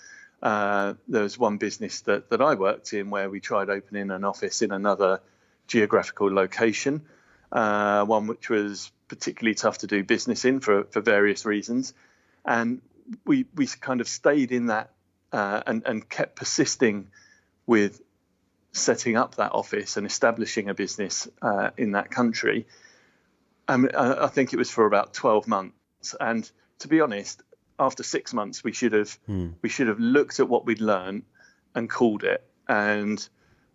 Uh, 0.41 0.93
there 1.07 1.24
was 1.24 1.39
one 1.39 1.57
business 1.57 2.01
that, 2.01 2.29
that 2.29 2.39
I 2.39 2.53
worked 2.53 2.93
in 2.93 3.09
where 3.09 3.27
we 3.27 3.39
tried 3.39 3.71
opening 3.71 4.12
an 4.12 4.24
office 4.24 4.62
in 4.62 4.71
another 4.71 5.21
geographical 5.65 6.31
location, 6.31 7.01
uh, 7.51 8.05
one 8.05 8.27
which 8.27 8.51
was 8.51 8.91
particularly 9.07 9.55
tough 9.55 9.79
to 9.79 9.88
do 9.88 10.03
business 10.03 10.45
in 10.45 10.59
for, 10.59 10.83
for 10.83 11.01
various 11.01 11.43
reasons. 11.43 11.95
And 12.45 12.81
we, 13.25 13.48
we 13.55 13.65
kind 13.65 14.00
of 14.00 14.07
stayed 14.07 14.51
in 14.51 14.67
that 14.67 14.91
uh, 15.33 15.63
and, 15.65 15.81
and 15.88 16.07
kept 16.07 16.36
persisting 16.36 17.07
with 17.65 18.00
setting 18.74 19.17
up 19.17 19.36
that 19.36 19.53
office 19.53 19.98
and 19.98 20.05
establishing 20.05 20.69
a 20.69 20.75
business 20.75 21.27
uh, 21.41 21.71
in 21.77 21.93
that 21.93 22.12
country. 22.12 22.67
Um, 23.69 23.89
I 23.95 24.27
think 24.27 24.51
it 24.53 24.57
was 24.57 24.71
for 24.71 24.85
about 24.85 25.13
12 25.13 25.47
months. 25.47 26.15
And 26.19 26.49
to 26.79 26.88
be 26.88 27.01
honest, 27.01 27.41
after 27.77 28.03
six 28.03 28.33
months, 28.33 28.63
we 28.63 28.73
should 28.73 28.93
have 28.93 29.11
hmm. 29.25 29.49
we 29.61 29.69
should 29.69 29.88
have 29.88 29.99
looked 29.99 30.39
at 30.39 30.49
what 30.49 30.65
we'd 30.65 30.81
learned 30.81 31.23
and 31.75 31.89
called 31.89 32.23
it. 32.23 32.43
And 32.67 33.27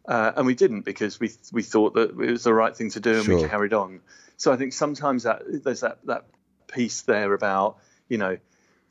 uh, 0.07 0.33
and 0.37 0.47
we 0.47 0.55
didn't 0.55 0.83
because 0.83 1.19
we 1.21 1.31
we 1.53 1.63
thought 1.63 1.95
that 1.95 2.11
it 2.11 2.17
was 2.17 2.45
the 2.45 2.53
right 2.53 2.77
thing 2.77 2.91
to 2.91 3.01
do 3.01 3.15
and 3.15 3.25
sure. 3.25 3.43
we 3.43 3.49
carried 3.49 3.73
on. 3.73 4.01
So 4.37 4.53
I 4.53 4.57
think 4.57 4.73
sometimes 4.73 5.23
that 5.23 5.43
there's 5.47 5.81
that 5.81 5.99
that 6.05 6.27
piece 6.67 7.03
there 7.03 7.33
about 7.33 7.79
you 8.09 8.19
know 8.19 8.37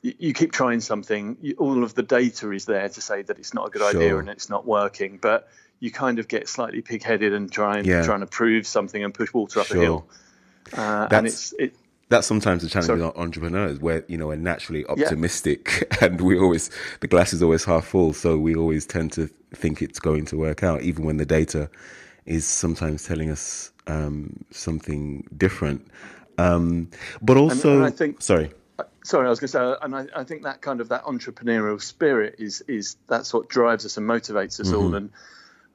you, 0.02 0.14
you 0.20 0.34
keep 0.34 0.52
trying 0.52 0.82
something, 0.82 1.38
you, 1.42 1.56
all 1.58 1.84
of 1.84 1.96
the 1.96 2.04
data 2.04 2.52
is 2.52 2.66
there 2.66 2.88
to 2.88 3.02
say 3.02 3.22
that 3.24 3.40
it's 3.40 3.54
not 3.54 3.68
a 3.68 3.70
good 3.70 3.82
sure. 3.82 3.90
idea 3.90 4.18
and 4.18 4.30
it's 4.30 4.50
not 4.50 4.66
working, 4.66 5.18
but 5.22 5.48
you 5.80 5.92
kind 5.92 6.20
of 6.20 6.28
get 6.28 6.48
slightly 6.48 6.82
pig-headed 6.82 7.34
and 7.34 7.52
try 7.52 7.78
and 7.78 7.86
yeah. 7.86 8.04
trying 8.04 8.22
to 8.22 8.28
prove 8.28 8.66
something 8.66 9.04
and 9.04 9.14
push 9.14 9.34
water 9.34 9.60
up 9.60 9.68
sure. 9.68 9.78
a 9.78 9.82
hill. 9.82 10.08
Uh, 10.72 11.08
and 11.12 11.28
it's 11.28 11.54
it, 11.60 11.76
that's 12.10 12.28
sometimes 12.28 12.62
the 12.62 12.70
challenge 12.70 13.02
with 13.02 13.18
entrepreneurs 13.18 13.80
where 13.80 14.04
you 14.08 14.18
know 14.18 14.28
we're 14.28 14.36
naturally 14.36 14.86
optimistic 14.86 15.88
yeah. 15.92 15.98
and 16.06 16.22
we 16.22 16.38
always 16.38 16.70
the 17.00 17.08
glass 17.08 17.34
is 17.34 17.42
always 17.42 17.66
half 17.66 17.86
full. 17.86 18.14
So 18.14 18.38
we 18.38 18.56
always 18.56 18.86
tend 18.86 19.12
to 19.14 19.28
think 19.54 19.82
it's 19.82 20.00
going 20.00 20.26
to 20.26 20.38
work 20.38 20.64
out 20.64 20.82
even 20.82 21.06
when 21.06 21.18
the 21.18 21.26
data 21.26 21.70
is 22.26 22.46
sometimes 22.46 23.04
telling 23.06 23.30
us 23.30 23.72
um, 23.88 24.46
something 24.52 25.28
different. 25.36 25.88
Um, 26.38 26.90
but 27.22 27.38
also 27.38 27.70
and, 27.70 27.78
and 27.78 27.86
I 27.86 27.96
think 27.96 28.22
sorry. 28.22 28.52
Uh, 28.80 28.84
sorry 29.04 29.28
i 29.28 29.30
was 29.30 29.40
going 29.40 29.50
to 29.50 29.52
say 29.52 29.76
and 29.84 29.96
I, 29.96 30.08
I, 30.16 30.24
think 30.24 30.44
that 30.44 30.62
kind 30.62 30.82
of 30.82 30.90
that 30.90 31.04
entrepreneurial 31.04 31.80
spirit 31.80 32.38
is 32.40 32.62
is 32.62 32.96
that's 33.08 33.32
what 33.32 33.48
drives 33.48 33.86
us 33.86 33.98
and 33.98 34.10
motivates 34.10 34.60
us 34.60 34.70
mm-hmm. 34.70 34.76
all 34.76 34.96
and 34.96 35.12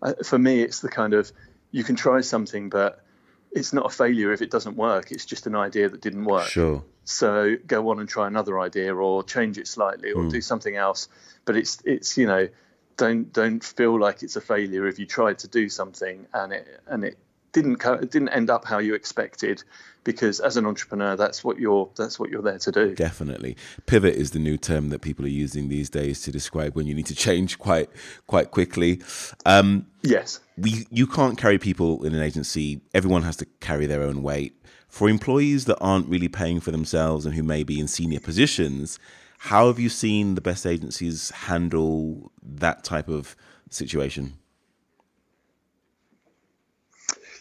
uh, 0.02 0.14
for 0.25 0.37
me 0.37 0.62
it's 0.62 0.80
the 0.80 0.88
kind 0.88 1.14
of 1.14 1.30
you 1.71 1.85
can 1.85 1.95
try 1.95 2.23
something 2.23 2.71
but 2.71 3.04
it's 3.52 3.73
not 3.73 3.87
a 3.87 3.88
failure 3.88 4.33
if 4.33 4.43
it 4.43 4.50
doesn't 4.50 4.76
work. 4.76 5.11
It's 5.11 5.25
just 5.25 5.47
an 5.47 5.55
idea 5.55 5.88
that 5.88 6.00
didn't 6.00 6.25
work. 6.25 6.49
Sure. 6.49 6.85
So 7.05 7.57
go 7.67 7.90
on 7.90 8.00
and 8.00 8.09
try 8.09 8.26
another 8.26 8.61
idea, 8.61 8.95
or 8.95 9.23
change 9.23 9.59
it 9.59 9.67
slightly, 9.67 10.12
or 10.12 10.25
mm. 10.25 10.31
do 10.31 10.40
something 10.40 10.76
else. 10.76 11.09
But 11.45 11.57
it's 11.57 11.78
it's 11.85 12.19
you 12.19 12.26
know, 12.26 12.49
don't 12.97 13.33
don't 13.33 13.64
feel 13.64 13.99
like 13.99 14.23
it's 14.23 14.37
a 14.37 14.40
failure 14.40 14.87
if 14.87 14.99
you 14.99 15.07
tried 15.07 15.38
to 15.40 15.49
do 15.49 15.69
something 15.69 16.26
and 16.35 16.52
it 16.52 16.67
and 16.87 17.05
it 17.05 17.19
didn't 17.62 17.85
it 17.85 18.11
didn't 18.11 18.29
end 18.31 18.50
up 18.50 18.65
how 18.65 18.79
you 18.79 18.95
expected 18.95 19.62
because 20.05 20.41
as 20.41 20.57
an 20.57 20.65
entrepreneur 20.65 21.17
that's 21.17 21.43
what 21.43 21.59
you're 21.59 21.91
that's 21.97 22.19
what 22.19 22.31
you're 22.31 22.43
there 22.43 22.59
to 22.59 22.73
do. 22.73 22.95
Definitely. 22.95 23.57
Pivot 23.87 24.15
is 24.15 24.31
the 24.31 24.38
new 24.38 24.57
term 24.57 24.91
that 24.91 25.00
people 25.00 25.25
are 25.25 25.29
using 25.45 25.69
these 25.69 25.91
days 25.91 26.23
to 26.23 26.31
describe 26.31 26.75
when 26.77 26.87
you 26.87 26.95
need 26.95 27.07
to 27.07 27.15
change 27.15 27.59
quite 27.59 27.91
quite 28.27 28.50
quickly. 28.50 29.03
Um, 29.45 29.87
yes. 30.03 30.41
we 30.57 30.87
you 30.91 31.07
can't 31.07 31.37
carry 31.37 31.59
people 31.59 32.05
in 32.05 32.15
an 32.15 32.23
agency. 32.23 32.81
Everyone 32.95 33.23
has 33.23 33.37
to 33.37 33.47
carry 33.61 33.87
their 33.87 34.03
own 34.03 34.23
weight. 34.23 34.55
For 34.88 35.09
employees 35.09 35.67
that 35.67 35.77
aren't 35.81 36.09
really 36.09 36.29
paying 36.29 36.61
for 36.61 36.71
themselves 36.71 37.27
and 37.27 37.35
who 37.35 37.43
may 37.43 37.62
be 37.62 37.79
in 37.79 37.88
senior 37.88 38.21
positions 38.21 38.99
how 39.38 39.69
have 39.69 39.79
you 39.79 39.88
seen 39.88 40.35
the 40.35 40.41
best 40.41 40.67
agencies 40.67 41.31
handle 41.31 42.33
that 42.43 42.83
type 42.83 43.09
of 43.09 43.37
situation 43.71 44.35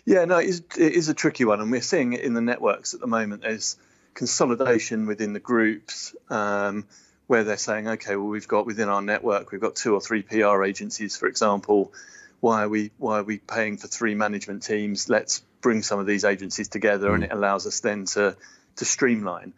Yeah, 0.08 0.24
no, 0.24 0.38
it 0.38 0.48
is, 0.48 0.64
it 0.78 0.94
is 0.94 1.10
a 1.10 1.14
tricky 1.14 1.44
one, 1.44 1.60
and 1.60 1.70
we're 1.70 1.82
seeing 1.82 2.14
it 2.14 2.22
in 2.22 2.34
the 2.34 2.40
networks 2.40 2.94
at 2.94 3.02
the 3.02 3.08
moment. 3.08 3.42
There's 3.42 3.76
consolidation 4.14 5.06
within 5.06 5.34
the 5.34 5.42
groups 5.42 6.16
um, 6.30 6.86
where 7.28 7.44
they're 7.44 7.58
saying, 7.58 7.90
okay, 7.90 8.16
well, 8.16 8.30
we've 8.30 8.48
got 8.48 8.66
within 8.66 8.88
our 8.88 9.02
network, 9.02 9.52
we've 9.52 9.60
got 9.60 9.76
two 9.76 9.94
or 9.94 10.00
three 10.00 10.22
PR 10.22 10.64
agencies, 10.64 11.18
for 11.18 11.28
example. 11.28 11.92
Why 12.40 12.64
are 12.64 12.70
we 12.70 12.92
why 12.98 13.20
are 13.20 13.24
we 13.24 13.40
paying 13.40 13.76
for 13.76 13.88
three 13.88 14.16
management 14.16 14.64
teams? 14.64 15.10
Let's 15.10 15.44
bring 15.60 15.82
some 15.82 16.00
of 16.00 16.06
these 16.06 16.24
agencies 16.24 16.70
together, 16.70 17.10
mm. 17.10 17.16
and 17.16 17.24
it 17.26 17.34
allows 17.34 17.68
us 17.68 17.82
then 17.82 18.06
to 18.06 18.38
to 18.78 18.86
streamline. 18.86 19.52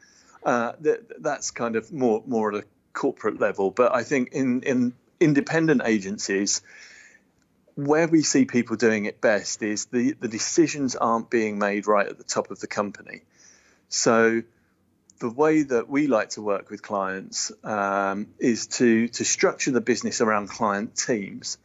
Uh, 0.44 0.72
that, 0.80 1.22
that's 1.22 1.52
kind 1.52 1.76
of 1.76 1.94
more 1.94 2.24
more 2.26 2.56
at 2.56 2.64
a 2.64 2.68
corporate 2.94 3.40
level, 3.40 3.70
but 3.70 3.94
I 3.94 4.02
think 4.02 4.30
in 4.32 4.64
in 4.64 4.94
independent 5.20 5.84
agencies 5.86 6.64
where 7.86 8.08
we 8.08 8.22
see 8.22 8.46
people 8.46 8.76
doing 8.76 9.06
it 9.06 9.22
best 9.22 9.62
is 9.62 9.86
the, 9.86 10.14
the 10.14 10.28
decisions 10.28 10.96
aren't 10.96 11.30
being 11.30 11.60
made 11.60 11.88
right 11.88 12.08
at 12.08 12.18
the 12.18 12.24
top 12.24 12.52
of 12.52 12.60
the 12.60 12.68
company. 12.68 13.22
So 13.90 14.44
the 15.20 15.30
way 15.30 15.64
that 15.64 15.90
we 15.90 16.08
like 16.08 16.32
to 16.32 16.42
work 16.42 16.70
with 16.70 16.82
clients 16.82 17.52
um, 17.64 18.28
is 18.40 18.68
to 18.68 19.08
to 19.10 19.26
structure 19.26 19.72
the 19.72 19.82
business 19.82 20.22
around 20.22 20.50
client 20.50 20.96
teams, 20.96 21.58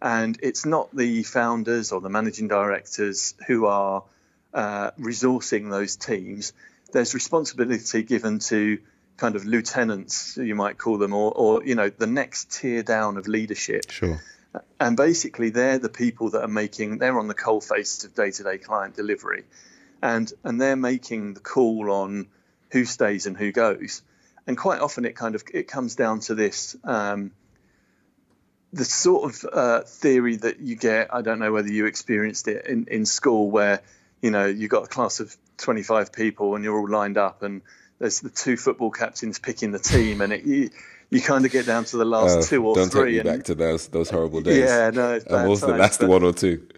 and 0.00 0.38
it's 0.42 0.64
not 0.64 0.94
the 0.94 1.22
founders 1.22 1.92
or 1.92 2.00
the 2.00 2.08
managing 2.08 2.48
directors 2.48 3.34
who 3.46 3.66
are 3.66 4.04
uh, 4.54 4.90
resourcing 4.92 5.70
those 5.70 5.96
teams. 5.96 6.52
There's 6.92 7.14
responsibility 7.14 8.02
given 8.02 8.38
to 8.40 8.78
kind 9.16 9.36
of 9.36 9.44
lieutenants, 9.44 10.36
you 10.36 10.54
might 10.54 10.78
call 10.78 10.96
them, 10.96 11.12
or, 11.12 11.32
or 11.32 11.64
you 11.64 11.74
know 11.74 11.90
the 11.90 12.06
next 12.06 12.52
tier 12.52 12.82
down 12.82 13.16
of 13.16 13.28
leadership. 13.28 13.90
Sure 13.90 14.20
and 14.80 14.96
basically 14.96 15.50
they're 15.50 15.78
the 15.78 15.88
people 15.88 16.30
that 16.30 16.42
are 16.42 16.48
making 16.48 16.98
they're 16.98 17.18
on 17.18 17.28
the 17.28 17.34
coal 17.34 17.60
face 17.60 18.04
of 18.04 18.14
day-to-day 18.14 18.58
client 18.58 18.96
delivery 18.96 19.44
and 20.02 20.32
and 20.44 20.60
they're 20.60 20.76
making 20.76 21.34
the 21.34 21.40
call 21.40 21.90
on 21.90 22.28
who 22.70 22.84
stays 22.84 23.26
and 23.26 23.36
who 23.36 23.52
goes. 23.52 24.02
And 24.46 24.56
quite 24.56 24.80
often 24.80 25.04
it 25.04 25.14
kind 25.14 25.34
of 25.34 25.42
it 25.52 25.68
comes 25.68 25.94
down 25.94 26.20
to 26.20 26.34
this 26.34 26.76
um, 26.84 27.32
the 28.72 28.84
sort 28.84 29.32
of 29.32 29.50
uh, 29.50 29.80
theory 29.82 30.36
that 30.36 30.60
you 30.60 30.76
get. 30.76 31.12
I 31.12 31.22
don't 31.22 31.38
know 31.38 31.52
whether 31.52 31.70
you 31.70 31.86
experienced 31.86 32.48
it 32.48 32.66
in, 32.66 32.86
in 32.90 33.06
school 33.06 33.50
where 33.50 33.82
you 34.22 34.30
know 34.30 34.46
you've 34.46 34.70
got 34.70 34.84
a 34.84 34.88
class 34.88 35.20
of 35.20 35.36
25 35.58 36.12
people 36.12 36.54
and 36.54 36.64
you're 36.64 36.78
all 36.78 36.88
lined 36.88 37.18
up 37.18 37.42
and 37.42 37.62
there's 37.98 38.20
the 38.20 38.30
two 38.30 38.56
football 38.56 38.90
captains 38.90 39.38
picking 39.38 39.72
the 39.72 39.78
team 39.78 40.20
and 40.20 40.32
it, 40.32 40.44
you, 40.44 40.70
you 41.10 41.22
kind 41.22 41.44
of 41.44 41.52
get 41.52 41.66
down 41.66 41.84
to 41.86 41.96
the 41.96 42.04
last 42.04 42.38
uh, 42.38 42.42
two 42.42 42.66
or 42.66 42.74
don't 42.74 42.90
three. 42.90 43.00
Don't 43.00 43.06
take 43.06 43.24
me 43.24 43.30
and, 43.30 43.38
back 43.38 43.46
to 43.46 43.54
those 43.54 43.88
those 43.88 44.10
horrible 44.10 44.40
days. 44.40 44.58
Yeah, 44.58 44.90
no, 44.90 45.14
it's 45.14 45.24
bad 45.24 45.46
also, 45.46 45.68
times, 45.68 45.78
that's 45.78 45.98
but, 45.98 46.06
the 46.06 46.10
one 46.10 46.22
or 46.22 46.32
two. 46.32 46.68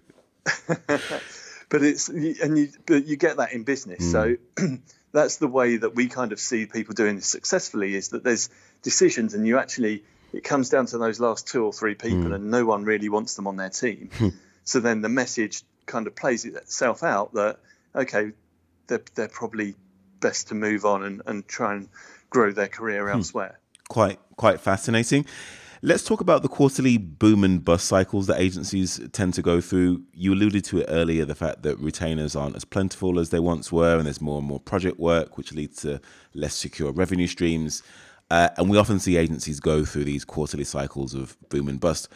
but 1.68 1.82
it's 1.82 2.08
and 2.08 2.58
you 2.58 2.68
but 2.86 3.06
you 3.06 3.16
get 3.16 3.38
that 3.38 3.52
in 3.52 3.64
business. 3.64 4.04
Mm. 4.04 4.38
So 4.56 4.66
that's 5.12 5.36
the 5.36 5.48
way 5.48 5.76
that 5.76 5.94
we 5.94 6.08
kind 6.08 6.32
of 6.32 6.38
see 6.38 6.66
people 6.66 6.94
doing 6.94 7.16
this 7.16 7.26
successfully 7.26 7.94
is 7.94 8.10
that 8.10 8.22
there's 8.22 8.50
decisions 8.82 9.34
and 9.34 9.46
you 9.46 9.58
actually 9.58 10.04
it 10.32 10.44
comes 10.44 10.68
down 10.68 10.86
to 10.86 10.98
those 10.98 11.18
last 11.18 11.48
two 11.48 11.64
or 11.64 11.72
three 11.72 11.94
people 11.94 12.30
mm. 12.30 12.34
and 12.34 12.50
no 12.50 12.64
one 12.64 12.84
really 12.84 13.08
wants 13.08 13.34
them 13.34 13.46
on 13.46 13.56
their 13.56 13.70
team. 13.70 14.10
Hmm. 14.12 14.28
so 14.64 14.80
then 14.80 15.02
the 15.02 15.08
message 15.08 15.62
kind 15.86 16.06
of 16.06 16.14
plays 16.14 16.44
itself 16.44 17.02
out 17.02 17.34
that 17.34 17.58
okay, 17.96 18.30
they're 18.86 19.02
they're 19.16 19.28
probably 19.28 19.74
best 20.20 20.48
to 20.48 20.54
move 20.54 20.84
on 20.84 21.02
and, 21.02 21.22
and 21.26 21.48
try 21.48 21.74
and 21.74 21.88
grow 22.28 22.52
their 22.52 22.68
career 22.68 23.06
hmm. 23.06 23.16
elsewhere. 23.16 23.59
Quite 23.90 24.20
quite 24.36 24.60
fascinating. 24.60 25.26
Let's 25.82 26.04
talk 26.04 26.20
about 26.20 26.42
the 26.42 26.48
quarterly 26.48 26.96
boom 26.96 27.42
and 27.42 27.64
bust 27.64 27.86
cycles 27.86 28.28
that 28.28 28.38
agencies 28.38 29.00
tend 29.12 29.34
to 29.34 29.42
go 29.42 29.60
through. 29.60 30.04
You 30.14 30.32
alluded 30.32 30.62
to 30.66 30.78
it 30.78 30.86
earlier 30.88 31.24
the 31.24 31.34
fact 31.34 31.64
that 31.64 31.76
retainers 31.80 32.36
aren't 32.36 32.54
as 32.54 32.64
plentiful 32.64 33.18
as 33.18 33.30
they 33.30 33.40
once 33.40 33.72
were, 33.72 33.96
and 33.96 34.06
there's 34.06 34.20
more 34.20 34.38
and 34.38 34.46
more 34.46 34.60
project 34.60 35.00
work, 35.00 35.36
which 35.36 35.52
leads 35.52 35.82
to 35.82 36.00
less 36.34 36.54
secure 36.54 36.92
revenue 36.92 37.26
streams. 37.26 37.82
Uh, 38.30 38.50
and 38.58 38.70
we 38.70 38.78
often 38.78 39.00
see 39.00 39.16
agencies 39.16 39.58
go 39.58 39.84
through 39.84 40.04
these 40.04 40.24
quarterly 40.24 40.62
cycles 40.62 41.12
of 41.12 41.36
boom 41.48 41.68
and 41.68 41.80
bust. 41.80 42.08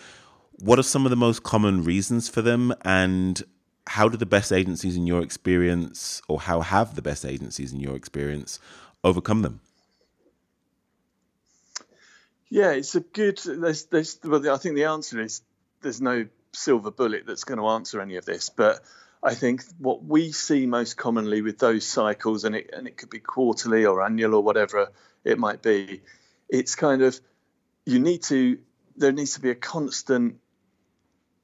What 0.53 0.79
are 0.79 0.85
some 0.85 1.05
of 1.05 1.11
the 1.11 1.17
most 1.17 1.43
common 1.43 1.83
reasons 1.83 2.29
for 2.29 2.41
them? 2.41 2.73
And 2.85 3.43
how 3.89 4.09
do 4.09 4.17
the 4.17 4.27
best 4.27 4.53
agencies 4.53 4.97
in 4.97 5.09
your 5.09 5.23
experience, 5.23 6.23
or 6.29 6.39
how 6.39 6.61
have 6.61 6.95
the 6.95 7.03
best 7.03 7.25
agencies 7.25 7.73
in 7.73 7.81
your 7.81 7.97
experience 7.97 8.61
overcome 9.03 9.43
them? 9.43 9.61
Yeah, 12.51 12.73
it's 12.73 12.95
a 12.95 13.01
good. 13.01 13.39
There's, 13.45 13.85
there's. 13.87 14.19
Well, 14.23 14.51
I 14.53 14.59
think 14.59 14.77
the 14.77 14.85
answer 14.85 15.21
is 15.21 15.43
there's 15.81 16.01
no 16.01 16.27
silver 16.53 16.91
bullet 16.91 17.25
that's 17.27 17.45
going 17.45 17.59
to 17.59 17.67
answer 17.69 18.01
any 18.01 18.17
of 18.17 18.25
this. 18.25 18.49
But 18.49 18.81
I 19.23 19.35
think 19.35 19.65
what 19.79 20.05
we 20.05 20.33
see 20.33 20.67
most 20.67 20.97
commonly 20.97 21.43
with 21.43 21.59
those 21.59 21.87
cycles, 21.87 22.45
and 22.45 22.55
it 22.55 22.71
and 22.73 22.87
it 22.87 22.97
could 22.97 23.11
be 23.11 23.21
quarterly 23.21 23.87
or 23.87 24.03
annual 24.03 24.35
or 24.35 24.43
whatever 24.43 24.91
it 25.25 25.39
might 25.39 25.63
be, 25.63 26.03
it's 26.49 26.75
kind 26.75 27.03
of 27.03 27.19
you 27.87 27.99
need 27.99 28.23
to. 28.25 28.59
There 28.97 29.13
needs 29.13 29.35
to 29.35 29.41
be 29.41 29.51
a 29.51 29.57
constant 29.57 30.37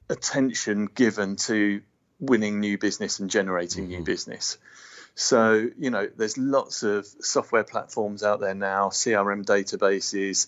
attention 0.09 0.85
given 0.85 1.35
to 1.37 1.81
winning 2.19 2.59
new 2.59 2.77
business 2.77 3.19
and 3.19 3.29
generating 3.29 3.85
mm-hmm. 3.85 3.97
new 3.99 4.03
business. 4.03 4.57
So, 5.15 5.69
you 5.77 5.89
know, 5.89 6.07
there's 6.15 6.37
lots 6.37 6.83
of 6.83 7.05
software 7.05 7.63
platforms 7.63 8.23
out 8.23 8.39
there 8.39 8.55
now, 8.55 8.89
CRM 8.89 9.43
databases, 9.45 10.47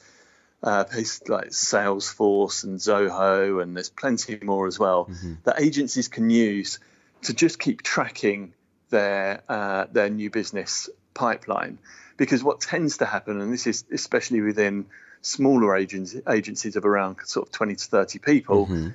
uh, 0.63 0.85
places 0.85 1.27
like 1.27 1.49
Salesforce 1.49 2.63
and 2.63 2.79
Zoho, 2.79 3.61
and 3.61 3.75
there's 3.75 3.89
plenty 3.89 4.39
more 4.41 4.67
as 4.67 4.79
well 4.79 5.05
mm-hmm. 5.05 5.33
that 5.43 5.61
agencies 5.61 6.07
can 6.07 6.29
use 6.29 6.79
to 7.23 7.33
just 7.33 7.59
keep 7.59 7.81
tracking 7.81 8.53
their 8.89 9.41
uh, 9.49 9.85
their 9.91 10.09
new 10.09 10.29
business 10.29 10.89
pipeline. 11.13 11.79
Because 12.15 12.43
what 12.43 12.61
tends 12.61 12.97
to 12.97 13.05
happen, 13.05 13.41
and 13.41 13.51
this 13.51 13.67
is 13.67 13.83
especially 13.91 14.41
within 14.41 14.85
smaller 15.21 15.75
agencies, 15.75 16.21
agencies 16.29 16.75
of 16.75 16.85
around 16.85 17.17
sort 17.25 17.47
of 17.47 17.51
20 17.51 17.75
to 17.75 17.85
30 17.85 18.19
people, 18.19 18.67
mm-hmm. 18.67 18.89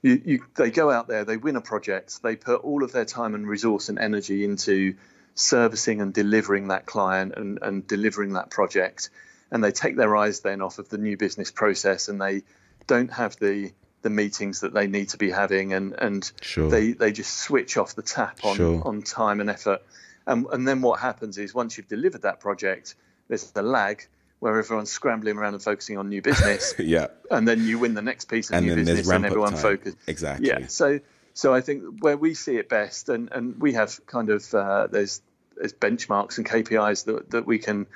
you, 0.00 0.22
you, 0.24 0.44
they 0.54 0.70
go 0.70 0.90
out 0.90 1.06
there, 1.06 1.24
they 1.24 1.36
win 1.36 1.56
a 1.56 1.60
project, 1.60 2.22
they 2.22 2.34
put 2.34 2.62
all 2.62 2.82
of 2.82 2.92
their 2.92 3.04
time 3.04 3.34
and 3.34 3.46
resource 3.46 3.88
and 3.88 3.98
energy 3.98 4.44
into 4.44 4.94
servicing 5.34 6.00
and 6.00 6.14
delivering 6.14 6.68
that 6.68 6.86
client 6.86 7.34
and, 7.36 7.58
and 7.62 7.86
delivering 7.86 8.34
that 8.34 8.50
project 8.50 9.10
and 9.52 9.62
they 9.62 9.70
take 9.70 9.96
their 9.96 10.16
eyes 10.16 10.40
then 10.40 10.62
off 10.62 10.78
of 10.78 10.88
the 10.88 10.98
new 10.98 11.16
business 11.16 11.52
process 11.52 12.08
and 12.08 12.20
they 12.20 12.42
don't 12.88 13.12
have 13.12 13.36
the 13.36 13.70
the 14.00 14.10
meetings 14.10 14.60
that 14.60 14.74
they 14.74 14.88
need 14.88 15.10
to 15.10 15.18
be 15.18 15.30
having 15.30 15.72
and 15.74 15.94
and 15.96 16.32
sure. 16.40 16.68
they 16.68 16.92
they 16.92 17.12
just 17.12 17.38
switch 17.38 17.76
off 17.76 17.94
the 17.94 18.02
tap 18.02 18.44
on 18.44 18.56
sure. 18.56 18.82
on 18.84 19.02
time 19.02 19.40
and 19.40 19.48
effort. 19.48 19.82
And 20.26 20.46
and 20.46 20.66
then 20.66 20.80
what 20.80 20.98
happens 20.98 21.38
is 21.38 21.54
once 21.54 21.76
you've 21.76 21.86
delivered 21.86 22.22
that 22.22 22.40
project 22.40 22.96
there's 23.28 23.52
a 23.54 23.62
lag 23.62 24.04
where 24.40 24.58
everyone's 24.58 24.90
scrambling 24.90 25.36
around 25.36 25.54
and 25.54 25.62
focusing 25.62 25.98
on 25.98 26.08
new 26.08 26.20
business. 26.20 26.74
Yeah. 26.78 27.08
And 27.30 27.46
then 27.46 27.64
you 27.64 27.78
win 27.78 27.94
the 27.94 28.02
next 28.02 28.24
piece 28.24 28.50
of 28.50 28.56
and 28.56 28.66
new 28.66 28.74
business 28.74 29.08
and 29.08 29.24
everyone 29.24 29.54
focuses 29.54 29.96
exactly. 30.06 30.48
Yeah. 30.48 30.66
So 30.66 31.00
so 31.34 31.54
I 31.54 31.60
think 31.60 32.00
where 32.00 32.16
we 32.16 32.34
see 32.34 32.56
it 32.56 32.68
best 32.70 33.10
and 33.10 33.30
and 33.30 33.60
we 33.60 33.74
have 33.74 34.04
kind 34.06 34.30
of 34.30 34.52
uh, 34.54 34.86
there's 34.88 35.20
there's 35.56 35.74
benchmarks 35.74 36.38
and 36.38 36.48
KPIs 36.48 37.04
that 37.04 37.30
that 37.30 37.46
we 37.46 37.58
can 37.58 37.86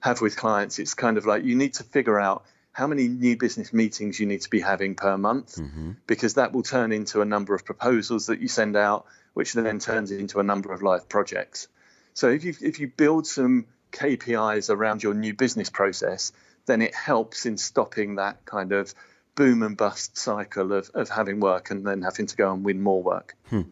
have 0.00 0.20
with 0.20 0.36
clients, 0.36 0.78
it's 0.78 0.94
kind 0.94 1.18
of 1.18 1.26
like 1.26 1.44
you 1.44 1.56
need 1.56 1.74
to 1.74 1.84
figure 1.84 2.18
out 2.18 2.44
how 2.72 2.86
many 2.86 3.08
new 3.08 3.36
business 3.36 3.72
meetings 3.72 4.20
you 4.20 4.26
need 4.26 4.42
to 4.42 4.50
be 4.50 4.60
having 4.60 4.94
per 4.94 5.18
month, 5.18 5.56
mm-hmm. 5.56 5.92
because 6.06 6.34
that 6.34 6.52
will 6.52 6.62
turn 6.62 6.92
into 6.92 7.20
a 7.20 7.24
number 7.24 7.54
of 7.54 7.64
proposals 7.64 8.26
that 8.26 8.40
you 8.40 8.46
send 8.46 8.76
out, 8.76 9.06
which 9.34 9.52
then 9.52 9.80
turns 9.80 10.12
into 10.12 10.38
a 10.38 10.44
number 10.44 10.72
of 10.72 10.80
live 10.80 11.08
projects. 11.08 11.66
So 12.14 12.28
if 12.28 12.44
you 12.44 12.54
if 12.60 12.78
you 12.78 12.88
build 12.88 13.26
some 13.26 13.66
KPIs 13.92 14.70
around 14.70 15.02
your 15.02 15.14
new 15.14 15.34
business 15.34 15.70
process, 15.70 16.32
then 16.66 16.82
it 16.82 16.94
helps 16.94 17.46
in 17.46 17.56
stopping 17.56 18.16
that 18.16 18.44
kind 18.44 18.72
of 18.72 18.94
boom 19.38 19.62
and 19.62 19.76
bust 19.76 20.18
cycle 20.18 20.72
of, 20.72 20.90
of 20.94 21.08
having 21.08 21.38
work 21.38 21.70
and 21.70 21.86
then 21.86 22.02
having 22.02 22.26
to 22.26 22.34
go 22.34 22.52
and 22.52 22.64
win 22.64 22.82
more 22.82 23.00
work. 23.00 23.36
Hmm. 23.48 23.62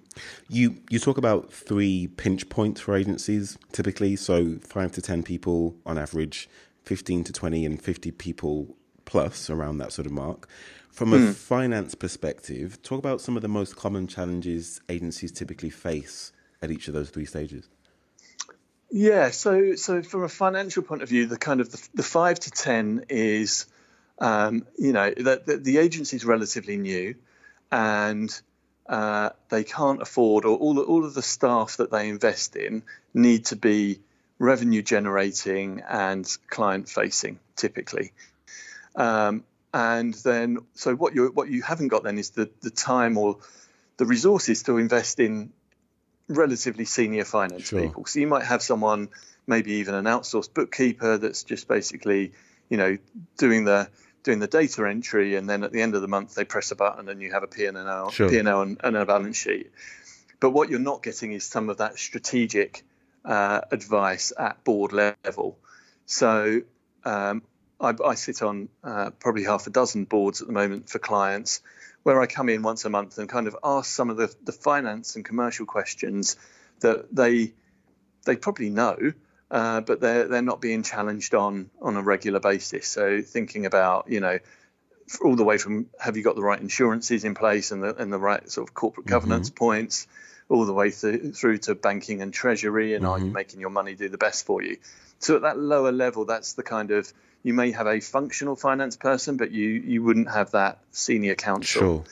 You 0.49 0.77
you 0.89 1.01
talk 1.01 1.19
about 1.19 1.53
three 1.53 2.07
pinch 2.07 2.49
points 2.49 2.81
for 2.81 2.95
agencies 2.95 3.59
typically, 3.73 4.15
so 4.15 4.59
five 4.63 4.93
to 4.93 5.03
ten 5.03 5.25
people 5.25 5.75
on 5.85 5.99
average, 5.99 6.49
fifteen 6.85 7.25
to 7.25 7.33
twenty, 7.33 7.67
and 7.67 7.83
fifty 7.83 8.13
people 8.13 8.77
plus 9.07 9.51
around 9.51 9.79
that 9.79 9.93
sort 9.93 10.07
of 10.07 10.13
mark. 10.13 10.49
From 10.93 11.13
a 11.13 11.19
hmm. 11.19 11.33
finance 11.33 11.97
perspective, 11.97 12.81
talk 12.83 13.01
about 13.01 13.21
some 13.21 13.35
of 13.35 13.43
the 13.43 13.49
most 13.49 13.75
common 13.75 14.07
challenges 14.07 14.81
agencies 14.89 15.33
typically 15.33 15.71
face 15.71 16.33
at 16.63 16.71
each 16.71 16.87
of 16.87 16.95
those 16.95 17.11
three 17.11 17.27
stages. 17.27 17.69
Yeah, 18.89 19.31
so 19.31 19.75
so 19.75 20.01
from 20.03 20.23
a 20.23 20.29
financial 20.29 20.85
point 20.85 21.03
of 21.03 21.09
view, 21.09 21.27
the 21.27 21.37
kind 21.37 21.61
of 21.61 21.73
the, 21.73 21.89
the 21.95 22.03
five 22.05 22.39
to 22.39 22.53
ten 22.53 23.07
is 23.09 23.67
um, 24.19 24.67
you 24.79 24.93
know, 24.93 25.11
the, 25.11 25.43
the, 25.45 25.57
the 25.59 25.79
agency 25.79 26.17
is 26.17 26.25
relatively 26.25 26.77
new, 26.77 27.15
and 27.71 28.31
uh, 28.89 29.31
they 29.49 29.65
can't 29.65 30.01
afford, 30.03 30.45
or 30.45 30.57
all 30.57 30.79
all 30.81 31.05
of 31.05 31.15
the 31.15 31.23
staff 31.23 31.77
that 31.79 31.91
they 31.91 32.09
invest 32.09 32.57
in 32.57 32.83
need 33.13 33.47
to 33.47 33.57
be 33.57 34.01
revenue 34.39 34.83
generating 34.83 35.83
and 35.89 36.37
client 36.49 36.89
facing, 36.89 37.39
typically. 37.57 38.13
Um, 38.95 39.45
and 39.75 40.15
then, 40.15 40.59
so 40.75 40.95
what 40.95 41.15
you 41.15 41.31
what 41.35 41.49
you 41.49 41.63
haven't 41.63 41.89
got 41.89 42.03
then 42.03 42.19
is 42.19 42.31
the 42.31 42.49
the 42.63 42.71
time 42.71 43.19
or 43.19 43.39
the 43.99 44.07
resources 44.07 44.63
to 44.65 44.79
invest 44.79 45.21
in 45.21 45.53
relatively 46.29 46.85
senior 46.85 47.25
finance 47.25 47.69
sure. 47.69 47.81
people. 47.81 48.07
So 48.07 48.21
you 48.21 48.27
might 48.27 48.45
have 48.45 48.63
someone, 48.63 49.09
maybe 49.47 49.73
even 49.75 49.95
an 49.95 50.05
outsourced 50.05 50.53
bookkeeper, 50.55 51.19
that's 51.19 51.45
just 51.45 51.69
basically, 51.69 52.33
you 52.69 52.77
know, 52.77 52.99
doing 53.39 53.65
the 53.65 53.89
doing 54.27 54.41
the 54.41 54.49
data 54.49 54.87
entry, 54.87 55.37
and 55.37 55.49
then 55.49 55.63
at 55.63 55.71
the 55.71 55.81
end 55.81 55.95
of 55.95 56.03
the 56.03 56.09
month 56.09 56.35
they 56.35 56.45
press 56.45 56.73
a 56.73 56.77
button 56.77 57.09
and 57.09 57.23
you 57.23 57.31
have 57.31 57.45
a 57.45 57.47
P&L, 57.47 58.11
sure. 58.11 58.29
P&L 58.29 58.61
and, 58.61 58.81
and, 58.83 58.97
a 58.97 59.07
balance 59.07 59.37
sheet. 59.37 59.71
But 60.41 60.51
what 60.51 60.69
you're 60.69 60.81
not 60.81 61.01
getting 61.01 61.33
is 61.33 61.45
some 61.45 61.71
of 61.71 61.79
that 61.79 61.97
strategic 61.97 62.83
uh, 63.25 63.61
advice 63.71 64.33
at 64.37 64.65
board 64.65 64.93
level. 64.93 65.57
So 66.07 66.63
um, 67.05 67.43
I, 67.81 67.95
I, 68.05 68.17
sit 68.17 68.43
on 68.43 68.69
uh, 68.83 69.11
probably 69.11 69.45
half 69.45 69.69
a 69.69 69.71
dozen 69.71 70.05
boards 70.07 70.41
at 70.41 70.49
the 70.49 70.53
moment 70.53 70.91
for 70.91 70.99
clients, 70.99 71.61
where 72.03 72.21
I 72.21 72.27
come 72.27 72.49
in 72.49 72.63
once 72.63 72.85
a 72.85 72.91
month 72.91 73.19
and 73.19 73.29
kind 73.29 73.47
of 73.47 73.57
ask 73.63 73.89
some 73.89 74.11
of 74.11 74.17
the, 74.17 74.35
the 74.43 74.53
finance 74.53 75.15
and 75.15 75.25
commercial 75.25 75.67
questions 75.67 76.37
that 76.81 77.15
they 77.15 77.55
they 78.25 78.35
probably 78.35 78.71
know, 78.71 79.13
uh, 79.51 79.81
but 79.81 80.01
they're 80.01 80.27
they're 80.29 80.43
not 80.43 80.61
being 80.61 80.83
challenged 80.83 81.35
on 81.35 81.71
on 81.81 81.97
a 81.97 82.03
regular 82.03 82.41
basis. 82.41 82.89
So 82.89 83.23
thinking 83.23 83.67
about 83.67 84.11
you 84.11 84.21
know 84.21 84.39
all 85.23 85.37
the 85.37 85.45
way 85.45 85.59
from 85.59 85.87
have 86.01 86.17
you 86.17 86.23
got 86.23 86.35
the 86.35 86.43
right 86.43 86.61
insurances 86.61 87.25
in 87.25 87.35
place 87.35 87.71
and 87.71 87.83
the 87.83 87.95
and 87.95 88.13
the 88.13 88.19
right 88.19 88.51
sort 88.51 88.69
of 88.69 88.75
corporate 88.75 89.07
governance 89.07 89.51
mm-hmm. 89.51 89.65
points, 89.65 90.09
all 90.49 90.67
the 90.67 90.73
way 90.73 90.91
through, 90.91 91.33
through 91.33 91.59
to 91.59 91.75
banking 91.75 92.23
and 92.23 92.35
treasury, 92.35 92.95
and 92.95 93.05
mm-hmm. 93.05 93.13
are 93.13 93.19
you 93.19 93.25
mm-hmm. 93.27 93.35
making 93.35 93.61
your 93.61 93.71
money 93.71 93.95
do 93.95 94.09
the 94.09 94.19
best 94.19 94.47
for 94.47 94.63
you? 94.63 94.79
So 95.19 95.37
at 95.37 95.43
that 95.43 95.59
lower 95.59 95.93
level, 95.93 96.25
that's 96.25 96.55
the 96.55 96.63
kind 96.63 96.91
of 96.91 97.13
you 97.43 97.55
may 97.55 97.71
have 97.71 97.87
a 97.87 98.01
functional 98.01 98.57
finance 98.57 98.97
person, 98.97 99.37
but 99.37 99.53
you 99.53 99.69
you 99.69 100.03
wouldn't 100.03 100.31
have 100.31 100.51
that 100.53 100.81
senior 100.91 101.37
counsel. 101.37 101.81
Sure. 101.81 102.05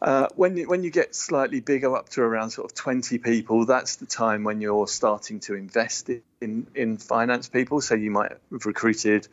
Uh, 0.00 0.28
when 0.36 0.56
you, 0.56 0.68
when 0.68 0.84
you 0.84 0.90
get 0.90 1.14
slightly 1.14 1.58
bigger, 1.58 1.94
up 1.96 2.08
to 2.08 2.22
around 2.22 2.50
sort 2.50 2.70
of 2.70 2.74
20 2.76 3.18
people, 3.18 3.66
that's 3.66 3.96
the 3.96 4.06
time 4.06 4.44
when 4.44 4.60
you're 4.60 4.86
starting 4.86 5.40
to 5.40 5.56
invest 5.56 6.08
in 6.08 6.22
in 6.40 6.98
finance 6.98 7.48
people. 7.48 7.80
So 7.80 7.94
you 7.94 8.10
might 8.10 8.32
have 8.32 8.64
recruited 8.64 9.28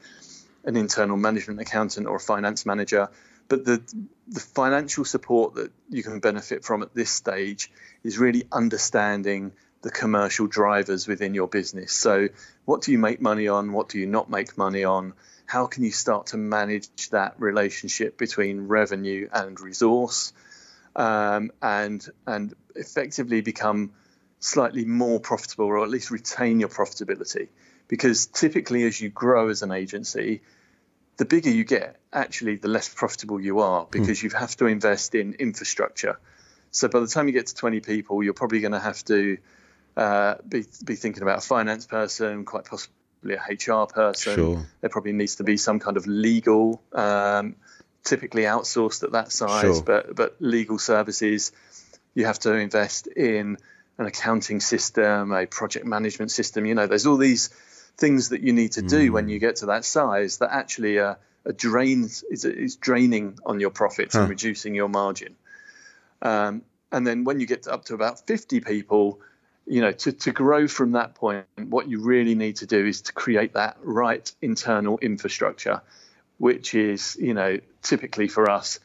an 0.64 0.76
internal 0.76 1.18
management 1.18 1.62
accountant 1.62 2.08
or 2.08 2.16
a 2.16 2.20
finance 2.20 2.66
manager, 2.66 3.10
but 3.48 3.66
the 3.66 3.82
the 4.28 4.40
financial 4.40 5.06
support 5.06 5.56
that 5.56 5.72
you 5.90 6.02
can 6.02 6.20
benefit 6.20 6.64
from 6.64 6.82
at 6.82 6.96
this 6.96 7.12
stage 7.12 7.72
is 8.04 8.18
really 8.18 8.48
understanding 8.52 9.52
the 9.84 9.92
commercial 9.92 10.48
drivers 10.48 11.08
within 11.08 11.36
your 11.36 11.48
business. 11.48 11.92
So, 11.92 12.30
what 12.66 12.82
do 12.82 12.92
you 12.92 12.98
make 12.98 13.22
money 13.22 13.48
on? 13.48 13.72
What 13.72 13.90
do 13.90 14.00
you 14.00 14.08
not 14.08 14.32
make 14.32 14.58
money 14.58 14.84
on? 14.84 15.14
How 15.46 15.68
can 15.68 15.84
you 15.84 15.92
start 15.92 16.28
to 16.28 16.38
manage 16.38 17.10
that 17.12 17.36
relationship 17.38 18.18
between 18.18 18.68
revenue 18.68 19.30
and 19.32 19.60
resource, 19.60 20.34
um, 20.96 21.52
and 21.62 22.04
and 22.26 22.56
effectively 22.76 23.42
become 23.42 23.92
slightly 24.46 24.86
more 24.86 25.20
profitable, 25.20 25.66
or 25.66 25.84
at 25.84 25.90
least 25.90 26.12
retain 26.12 26.60
your 26.60 26.70
profitability? 26.70 27.48
Because 27.88 28.28
typically, 28.28 28.84
as 28.84 29.00
you 29.00 29.10
grow 29.10 29.50
as 29.50 29.62
an 29.62 29.72
agency, 29.72 30.42
the 31.18 31.26
bigger 31.26 31.50
you 31.50 31.64
get, 31.64 32.00
actually, 32.12 32.58
the 32.58 32.68
less 32.68 32.94
profitable 32.94 33.40
you 33.40 33.60
are 33.60 33.88
because 33.90 34.20
mm. 34.20 34.24
you 34.24 34.30
have 34.32 34.56
to 34.58 34.66
invest 34.66 35.16
in 35.16 35.34
infrastructure. 35.34 36.20
So 36.72 36.88
by 36.88 37.00
the 37.00 37.08
time 37.08 37.28
you 37.28 37.34
get 37.34 37.48
to 37.48 37.56
20 37.56 37.80
people, 37.80 38.22
you're 38.22 38.34
probably 38.34 38.60
going 38.60 38.74
to 38.74 38.80
have 38.80 39.04
to 39.06 39.38
uh, 39.96 40.36
be, 40.48 40.66
be 40.84 40.96
thinking 40.96 41.24
about 41.24 41.38
a 41.38 41.42
finance 41.42 41.86
person, 41.86 42.44
quite 42.44 42.66
possibly 42.66 43.36
a 43.36 43.40
HR 43.40 43.86
person. 43.86 44.36
Sure. 44.36 44.66
There 44.82 44.90
probably 44.90 45.14
needs 45.14 45.36
to 45.36 45.44
be 45.44 45.58
some 45.58 45.80
kind 45.80 45.96
of 45.96 46.06
legal, 46.06 46.82
um, 46.92 47.56
typically 48.04 48.44
outsourced 48.44 49.04
at 49.04 49.14
that 49.14 49.32
size, 49.32 49.78
sure. 49.78 49.84
but 49.84 50.16
but 50.16 50.36
legal 50.40 50.78
services. 50.78 51.52
You 52.14 52.26
have 52.26 52.40
to 52.40 52.54
invest 52.54 53.08
in 53.08 53.58
an 53.98 54.06
accounting 54.06 54.60
system, 54.60 55.32
a 55.32 55.46
project 55.46 55.86
management 55.86 56.32
system. 56.32 56.66
You 56.66 56.76
know, 56.76 56.88
there's 56.88 57.06
all 57.06 57.18
these 57.18 57.50
things 57.98 58.30
that 58.30 58.42
you 58.42 58.54
need 58.54 58.74
to 58.74 58.82
do 58.82 59.10
mm. 59.10 59.14
when 59.14 59.30
you 59.30 59.40
get 59.40 59.58
to 59.58 59.68
that 59.68 59.86
size 59.86 60.40
that 60.40 60.52
actually 60.52 61.00
are, 61.00 61.18
are 61.46 61.52
drains 61.54 62.24
is, 62.30 62.44
is 62.44 62.76
draining 62.76 63.40
on 63.46 63.60
your 63.60 63.70
profits 63.70 64.16
huh. 64.16 64.22
and 64.22 64.30
reducing 64.30 64.76
your 64.76 64.90
margin. 64.90 65.36
Um, 66.22 66.64
and 66.92 67.06
then 67.06 67.24
when 67.24 67.40
you 67.40 67.48
get 67.48 67.68
up 67.68 67.86
to 67.86 67.94
about 67.94 68.28
50 68.28 68.60
people, 68.62 69.20
you 69.66 69.82
know, 69.82 69.92
to, 69.92 70.12
to 70.12 70.32
grow 70.32 70.68
from 70.68 70.92
that 70.92 71.16
point, 71.16 71.46
what 71.58 71.88
you 71.88 72.02
really 72.02 72.36
need 72.36 72.58
to 72.58 72.66
do 72.66 72.86
is 72.86 73.02
to 73.04 73.14
create 73.14 73.54
that 73.54 73.78
right 73.82 74.30
internal 74.42 74.98
infrastructure, 75.02 75.82
which 76.38 76.76
is, 76.76 77.18
you 77.20 77.34
know, 77.34 77.60
typically 77.82 78.28
for 78.28 78.50
us, 78.50 78.80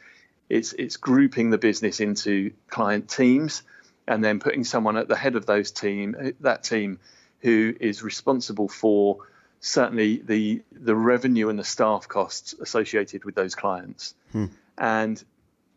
it's 0.48 0.72
it's 0.72 0.96
grouping 0.96 1.50
the 1.50 1.58
business 1.58 2.00
into 2.00 2.52
client 2.68 3.08
teams 3.08 3.62
and 4.10 4.24
then 4.24 4.40
putting 4.40 4.64
someone 4.64 4.96
at 4.96 5.06
the 5.06 5.16
head 5.16 5.36
of 5.36 5.46
those 5.46 5.70
team 5.70 6.34
that 6.40 6.64
team 6.64 6.98
who 7.42 7.72
is 7.80 8.02
responsible 8.02 8.68
for 8.68 9.18
certainly 9.60 10.16
the 10.16 10.62
the 10.72 10.96
revenue 10.96 11.48
and 11.48 11.58
the 11.58 11.64
staff 11.64 12.08
costs 12.08 12.52
associated 12.60 13.24
with 13.24 13.36
those 13.36 13.54
clients. 13.54 14.14
Hmm. 14.32 14.46
And 14.76 15.22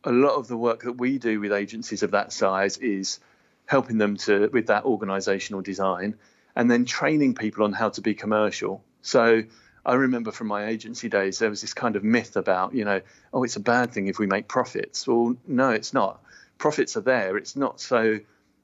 a 0.03 0.11
lot 0.11 0.33
of 0.33 0.47
the 0.47 0.57
work 0.57 0.81
that 0.81 0.93
we 0.93 1.19
do 1.19 1.39
with 1.39 1.53
agencies 1.53 2.01
of 2.01 2.11
that 2.11 2.33
size 2.33 2.77
is 2.79 3.19
helping 3.67 3.99
them 3.99 4.17
to 4.17 4.49
with 4.51 4.67
that 4.67 4.83
organizational 4.83 5.61
design 5.61 6.15
and 6.55 6.71
then 6.71 6.85
training 6.85 7.35
people 7.35 7.63
on 7.63 7.71
how 7.71 7.89
to 7.89 8.01
be 8.01 8.15
commercial. 8.15 8.83
So 9.03 9.43
I 9.85 9.93
remember 9.93 10.31
from 10.31 10.47
my 10.47 10.65
agency 10.65 11.07
days 11.07 11.37
there 11.37 11.51
was 11.51 11.61
this 11.61 11.75
kind 11.75 11.95
of 11.95 12.03
myth 12.03 12.35
about, 12.35 12.73
you 12.73 12.83
know, 12.83 13.01
oh 13.31 13.43
it's 13.43 13.57
a 13.57 13.65
bad 13.75 13.91
thing 13.91 14.07
if 14.07 14.17
we 14.17 14.25
make 14.25 14.47
profits. 14.47 15.07
Well, 15.07 15.35
no, 15.45 15.69
it's 15.69 15.93
not. 15.93 16.22
Profits 16.63 16.95
are 16.95 17.01
there. 17.01 17.35
It's 17.35 17.57
not 17.57 17.81
so 17.81 18.19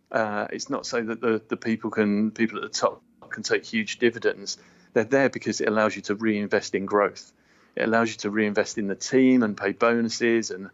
uh, 0.10 0.48
it's 0.52 0.70
not 0.70 0.86
so 0.86 1.02
that 1.02 1.20
the, 1.20 1.42
the 1.50 1.58
people 1.58 1.90
can 1.90 2.32
people 2.32 2.56
at 2.60 2.64
the 2.64 2.70
top 2.70 3.02
can 3.30 3.44
take 3.44 3.66
huge 3.66 4.00
dividends. 4.00 4.58
They're 4.94 5.04
there 5.04 5.30
because 5.30 5.60
it 5.60 5.68
allows 5.68 5.98
you 5.98 6.02
to 6.04 6.16
reinvest 6.16 6.76
in 6.76 6.86
growth. 6.86 7.34
It 7.76 7.84
allows 7.84 8.08
you 8.12 8.16
to 8.20 8.30
reinvest 8.30 8.78
in 8.78 8.88
the 8.88 8.96
team 8.96 9.44
and 9.44 9.58
pay 9.58 9.74
bonuses 9.74 10.50
and 10.50 10.70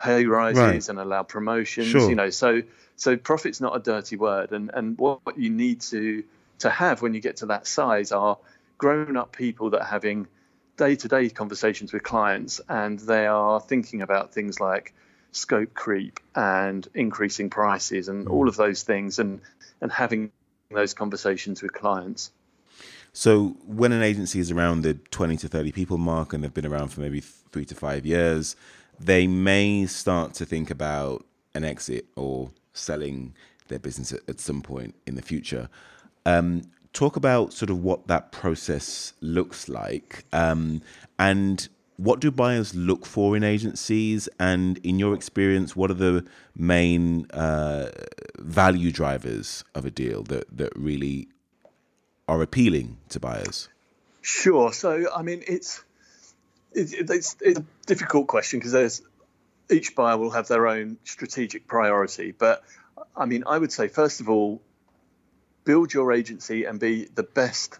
pay 0.00 0.24
rises 0.24 0.58
right. 0.58 0.88
and 0.88 0.98
allow 0.98 1.22
promotions. 1.22 1.88
Sure. 1.88 2.08
You 2.08 2.14
know, 2.14 2.30
so 2.30 2.62
so 2.96 3.14
profit's 3.14 3.60
not 3.60 3.76
a 3.76 3.80
dirty 3.80 4.16
word, 4.16 4.52
and 4.52 4.70
and 4.72 4.96
what, 4.96 5.20
what 5.24 5.38
you 5.38 5.50
need 5.50 5.82
to 5.92 6.24
to 6.60 6.70
have 6.70 7.02
when 7.02 7.12
you 7.12 7.20
get 7.20 7.36
to 7.36 7.46
that 7.52 7.66
size 7.66 8.10
are 8.10 8.38
grown 8.78 9.18
up 9.18 9.36
people 9.36 9.68
that 9.70 9.82
are 9.82 9.92
having 9.98 10.28
day 10.78 10.96
to 10.96 11.08
day 11.08 11.28
conversations 11.28 11.92
with 11.92 12.02
clients, 12.02 12.58
and 12.70 12.98
they 13.00 13.26
are 13.26 13.60
thinking 13.60 14.00
about 14.00 14.32
things 14.32 14.60
like 14.60 14.94
scope 15.32 15.74
creep 15.74 16.20
and 16.34 16.86
increasing 16.94 17.50
prices 17.50 18.08
and 18.08 18.28
all 18.28 18.48
of 18.48 18.56
those 18.56 18.82
things, 18.82 19.18
and 19.18 19.40
and 19.80 19.90
having 19.90 20.32
those 20.70 20.94
conversations 20.94 21.62
with 21.62 21.72
clients. 21.72 22.30
So 23.12 23.56
when 23.66 23.92
an 23.92 24.02
agency 24.02 24.38
is 24.38 24.50
around 24.50 24.82
the 24.82 24.94
20 24.94 25.36
to 25.38 25.48
30 25.48 25.72
people 25.72 25.98
mark 25.98 26.32
and 26.32 26.44
they've 26.44 26.54
been 26.54 26.66
around 26.66 26.88
for 26.88 27.00
maybe 27.00 27.20
three 27.20 27.64
to 27.64 27.74
five 27.74 28.06
years, 28.06 28.54
they 29.00 29.26
may 29.26 29.86
start 29.86 30.34
to 30.34 30.46
think 30.46 30.70
about 30.70 31.24
an 31.54 31.64
exit 31.64 32.06
or 32.14 32.50
selling 32.72 33.34
their 33.68 33.78
business 33.78 34.12
at, 34.12 34.20
at 34.28 34.40
some 34.40 34.62
point 34.62 34.94
in 35.06 35.16
the 35.16 35.22
future. 35.22 35.68
Um, 36.24 36.62
talk 36.92 37.16
about 37.16 37.52
sort 37.52 37.70
of 37.70 37.82
what 37.82 38.06
that 38.06 38.30
process 38.30 39.12
looks 39.20 39.68
like 39.68 40.24
um, 40.32 40.82
and 41.18 41.68
what 42.00 42.20
do 42.20 42.30
buyers 42.30 42.74
look 42.74 43.04
for 43.04 43.36
in 43.36 43.44
agencies 43.44 44.28
and 44.38 44.78
in 44.78 44.98
your 44.98 45.14
experience 45.14 45.76
what 45.76 45.90
are 45.90 45.94
the 45.94 46.24
main 46.56 47.30
uh, 47.32 47.90
value 48.38 48.90
drivers 48.90 49.64
of 49.74 49.84
a 49.84 49.90
deal 49.90 50.22
that, 50.22 50.44
that 50.56 50.72
really 50.74 51.28
are 52.26 52.42
appealing 52.42 52.96
to 53.08 53.20
buyers 53.20 53.68
sure 54.22 54.72
so 54.72 55.06
i 55.14 55.22
mean 55.22 55.42
it's 55.46 55.84
it's, 56.72 56.92
it's 57.40 57.58
a 57.58 57.64
difficult 57.86 58.28
question 58.28 58.60
because 58.60 58.72
there's 58.72 59.02
each 59.70 59.94
buyer 59.94 60.16
will 60.16 60.30
have 60.30 60.48
their 60.48 60.66
own 60.66 60.98
strategic 61.04 61.66
priority. 61.66 62.32
But 62.32 62.64
I 63.16 63.26
mean, 63.26 63.44
I 63.46 63.58
would 63.58 63.72
say, 63.72 63.88
first 63.88 64.20
of 64.20 64.28
all, 64.28 64.60
build 65.64 65.92
your 65.92 66.12
agency 66.12 66.64
and 66.64 66.80
be 66.80 67.06
the 67.14 67.22
best 67.22 67.78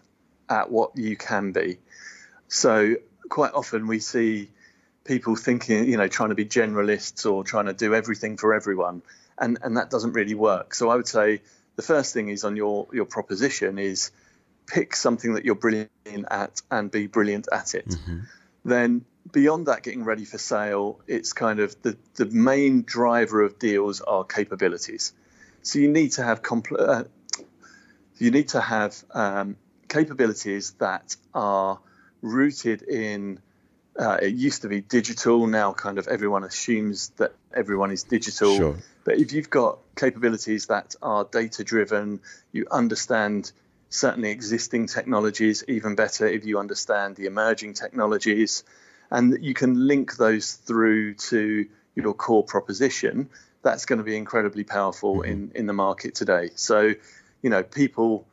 at 0.49 0.71
what 0.71 0.97
you 0.97 1.15
can 1.15 1.51
be. 1.51 1.77
So, 2.47 2.95
quite 3.29 3.53
often 3.53 3.87
we 3.87 3.99
see 3.99 4.49
people 5.03 5.35
thinking, 5.35 5.87
you 5.89 5.97
know, 5.97 6.07
trying 6.07 6.29
to 6.29 6.35
be 6.35 6.45
generalists 6.45 7.29
or 7.29 7.43
trying 7.43 7.65
to 7.65 7.73
do 7.73 7.93
everything 7.95 8.37
for 8.37 8.53
everyone, 8.53 9.01
and, 9.37 9.57
and 9.61 9.77
that 9.77 9.89
doesn't 9.89 10.13
really 10.13 10.35
work. 10.35 10.73
So, 10.73 10.89
I 10.89 10.95
would 10.95 11.07
say 11.07 11.41
the 11.75 11.81
first 11.81 12.13
thing 12.13 12.29
is 12.29 12.43
on 12.43 12.55
your, 12.55 12.87
your 12.93 13.05
proposition 13.05 13.79
is 13.79 14.11
pick 14.67 14.95
something 14.95 15.33
that 15.33 15.45
you're 15.45 15.55
brilliant 15.55 15.89
at 16.29 16.61
and 16.69 16.91
be 16.91 17.07
brilliant 17.07 17.47
at 17.51 17.75
it. 17.75 17.87
Mm-hmm. 17.87 18.19
Then 18.63 19.05
beyond 19.31 19.67
that 19.67 19.83
getting 19.83 20.03
ready 20.03 20.25
for 20.25 20.37
sale, 20.37 20.99
it's 21.07 21.33
kind 21.33 21.59
of 21.59 21.81
the, 21.81 21.97
the 22.15 22.25
main 22.25 22.83
driver 22.83 23.41
of 23.41 23.59
deals 23.59 24.01
are 24.01 24.23
capabilities. 24.23 25.13
So 25.63 25.79
you 25.79 25.89
need 25.89 26.13
to 26.13 26.23
have 26.23 26.41
compl- 26.41 26.79
uh, 26.79 27.03
you 28.17 28.31
need 28.31 28.49
to 28.49 28.61
have 28.61 28.95
um, 29.11 29.57
capabilities 29.87 30.71
that 30.79 31.15
are 31.33 31.79
rooted 32.21 32.81
in. 32.83 33.39
Uh, 33.99 34.17
it 34.21 34.33
used 34.33 34.61
to 34.61 34.69
be 34.69 34.81
digital. 34.81 35.47
Now, 35.47 35.73
kind 35.73 35.97
of 35.97 36.07
everyone 36.07 36.43
assumes 36.43 37.09
that 37.17 37.33
everyone 37.53 37.91
is 37.91 38.03
digital. 38.03 38.55
Sure. 38.55 38.77
But 39.03 39.17
if 39.17 39.33
you've 39.33 39.49
got 39.49 39.79
capabilities 39.95 40.67
that 40.67 40.95
are 41.01 41.25
data 41.25 41.63
driven, 41.63 42.21
you 42.51 42.67
understand 42.71 43.51
certainly 43.89 44.31
existing 44.31 44.87
technologies 44.87 45.65
even 45.67 45.95
better 45.95 46.25
if 46.25 46.45
you 46.45 46.57
understand 46.57 47.17
the 47.17 47.25
emerging 47.25 47.73
technologies 47.73 48.63
and 49.11 49.37
you 49.43 49.53
can 49.53 49.87
link 49.87 50.15
those 50.15 50.53
through 50.53 51.15
to 51.15 51.67
your 51.95 52.13
core 52.13 52.43
proposition, 52.43 53.29
that's 53.61 53.85
going 53.85 53.97
to 53.97 54.05
be 54.05 54.15
incredibly 54.15 54.63
powerful 54.63 55.17
mm-hmm. 55.17 55.31
in, 55.31 55.51
in 55.53 55.65
the 55.65 55.73
market 55.73 56.15
today. 56.15 56.49
So, 56.55 56.93
you 57.41 57.49
know, 57.49 57.63
people 57.63 58.25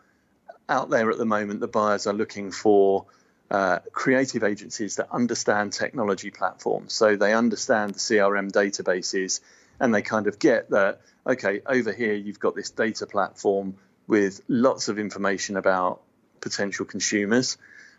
out 0.69 0.91
there 0.91 1.11
at 1.11 1.19
the 1.19 1.27
moment, 1.27 1.61
the 1.61 1.69
buyers 1.69 2.07
are 2.07 2.15
looking 2.15 2.53
for 2.53 3.07
uh, 3.51 3.79
creative 3.93 4.45
agencies 4.45 4.97
that 4.97 5.11
understand 5.11 5.73
technology 5.73 6.31
platforms. 6.31 6.93
So 6.93 7.17
they 7.17 7.33
understand 7.33 7.95
the 7.95 7.99
CRM 7.99 8.51
databases 8.51 9.41
and 9.81 9.95
they 9.95 10.03
kind 10.03 10.27
of 10.27 10.39
get 10.39 10.71
that, 10.71 11.01
okay, 11.27 11.63
over 11.67 11.93
here 11.93 12.15
you've 12.15 12.41
got 12.41 12.55
this 12.55 12.71
data 12.71 13.07
platform 13.07 13.77
with 14.07 14.41
lots 14.49 14.89
of 14.89 14.99
information 14.99 15.57
about 15.57 16.03
potential 16.41 16.85
consumers 16.85 17.59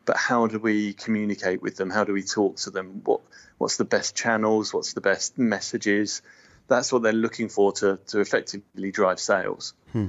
but 0.10 0.18
how 0.18 0.48
do 0.48 0.58
we 0.58 0.94
communicate 0.94 1.62
with 1.62 1.76
them? 1.76 1.92
How 1.92 2.04
do 2.04 2.14
we 2.14 2.24
talk 2.24 2.58
to 2.58 2.72
them? 2.72 3.02
What 3.06 3.22
what's 3.60 3.78
the 3.78 3.86
best 3.86 4.16
channels? 4.16 4.74
What's 4.74 4.94
the 4.94 5.02
best 5.02 5.38
messages? 5.38 6.24
That's 6.68 6.92
what 6.92 7.04
they're 7.04 7.14
looking 7.14 7.48
for 7.48 7.72
to 7.74 8.00
to 8.08 8.20
effectively 8.20 8.92
drive 8.92 9.20
sales. 9.20 9.76
Hmm. 9.92 10.08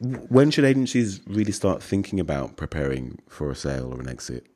When 0.00 0.50
should 0.50 0.64
agencies 0.64 1.20
really 1.26 1.52
start 1.52 1.82
thinking 1.82 2.20
about 2.20 2.56
preparing 2.56 3.18
for 3.28 3.50
a 3.50 3.54
sale 3.54 3.92
or 3.92 4.00
an 4.00 4.08
exit? 4.08 4.46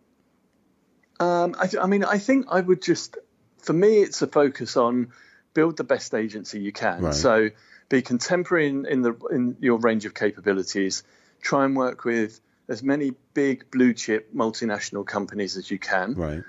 Um, 1.21 1.57
I, 1.59 1.69
I 1.81 1.87
mean, 1.87 2.05
I 2.05 2.19
think 2.19 2.47
I 2.51 2.61
would 2.61 2.83
just, 2.83 3.17
for 3.59 3.73
me, 3.73 3.99
it's 3.99 4.23
a 4.23 4.27
focus 4.27 4.77
on 4.77 5.13
build 5.55 5.77
the 5.77 5.85
best 5.85 6.15
agency 6.15 6.61
you 6.61 6.73
can. 6.73 7.03
Right. 7.03 7.15
So 7.15 7.51
be 7.89 8.03
contemporary 8.03 8.69
in, 8.69 8.87
in 8.87 9.03
the 9.03 9.15
in 9.31 9.57
your 9.61 9.79
range 9.79 10.05
of 10.05 10.15
capabilities. 10.15 11.03
Try 11.41 11.65
and 11.65 11.77
work 11.77 12.05
with 12.05 12.41
as 12.69 12.83
many 12.83 13.15
big 13.35 13.71
blue 13.71 13.95
chip 13.95 14.33
multinational 14.35 15.07
companies 15.07 15.57
as 15.57 15.71
you 15.71 15.79
can. 15.79 16.15
Right. 16.15 16.43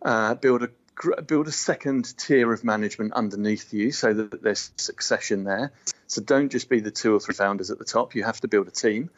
Uh, 0.00 0.34
build 0.34 0.62
a 0.62 0.70
build 1.22 1.48
a 1.48 1.52
second 1.52 2.16
tier 2.16 2.52
of 2.52 2.64
management 2.64 3.12
underneath 3.12 3.72
you 3.72 3.92
so 3.92 4.14
that 4.14 4.42
there's 4.42 4.70
succession 4.76 5.44
there. 5.44 5.72
So 6.06 6.22
don't 6.22 6.50
just 6.50 6.68
be 6.68 6.80
the 6.80 6.90
two 6.90 7.14
or 7.14 7.20
three 7.20 7.34
founders 7.34 7.70
at 7.70 7.78
the 7.78 7.84
top. 7.84 8.14
You 8.14 8.24
have 8.24 8.40
to 8.40 8.48
build 8.48 8.68
a 8.68 8.72
team. 8.72 9.10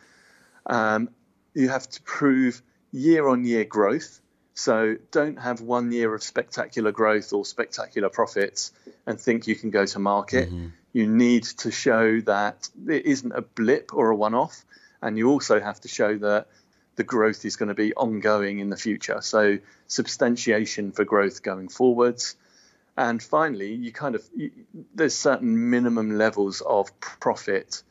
Um, 0.66 1.10
you 1.54 1.68
have 1.68 1.88
to 1.88 2.02
prove 2.02 2.62
year 2.92 3.28
on 3.28 3.44
year 3.44 3.64
growth. 3.64 4.20
So 4.60 4.96
don't 5.10 5.38
have 5.38 5.62
one 5.62 5.90
year 5.90 6.14
of 6.14 6.22
spectacular 6.22 6.92
growth 6.92 7.32
or 7.32 7.46
spectacular 7.46 8.10
profits 8.10 8.72
and 9.06 9.18
think 9.18 9.46
you 9.46 9.56
can 9.56 9.70
go 9.70 9.86
to 9.86 9.98
market. 9.98 10.50
Mm-hmm. 10.50 10.66
You 10.92 11.06
need 11.06 11.44
to 11.44 11.70
show 11.70 12.20
that 12.26 12.68
it 12.86 13.06
isn't 13.06 13.32
a 13.32 13.40
blip 13.40 13.94
or 13.94 14.10
a 14.10 14.14
one 14.14 14.34
off. 14.34 14.62
And 15.00 15.16
you 15.16 15.30
also 15.30 15.60
have 15.60 15.80
to 15.80 15.88
show 15.88 16.18
that 16.18 16.48
the 16.96 17.04
growth 17.04 17.46
is 17.46 17.56
going 17.56 17.70
to 17.70 17.74
be 17.74 17.94
ongoing 17.94 18.58
in 18.58 18.68
the 18.68 18.76
future. 18.76 19.22
So 19.22 19.60
substantiation 19.86 20.92
for 20.92 21.06
growth 21.06 21.42
going 21.42 21.70
forwards. 21.70 22.36
And 22.98 23.22
finally, 23.22 23.72
you 23.72 23.92
kind 23.92 24.14
of 24.14 24.22
you, 24.36 24.50
there's 24.94 25.14
certain 25.14 25.70
minimum 25.70 26.18
levels 26.18 26.60
of 26.60 27.00
profit 27.00 27.82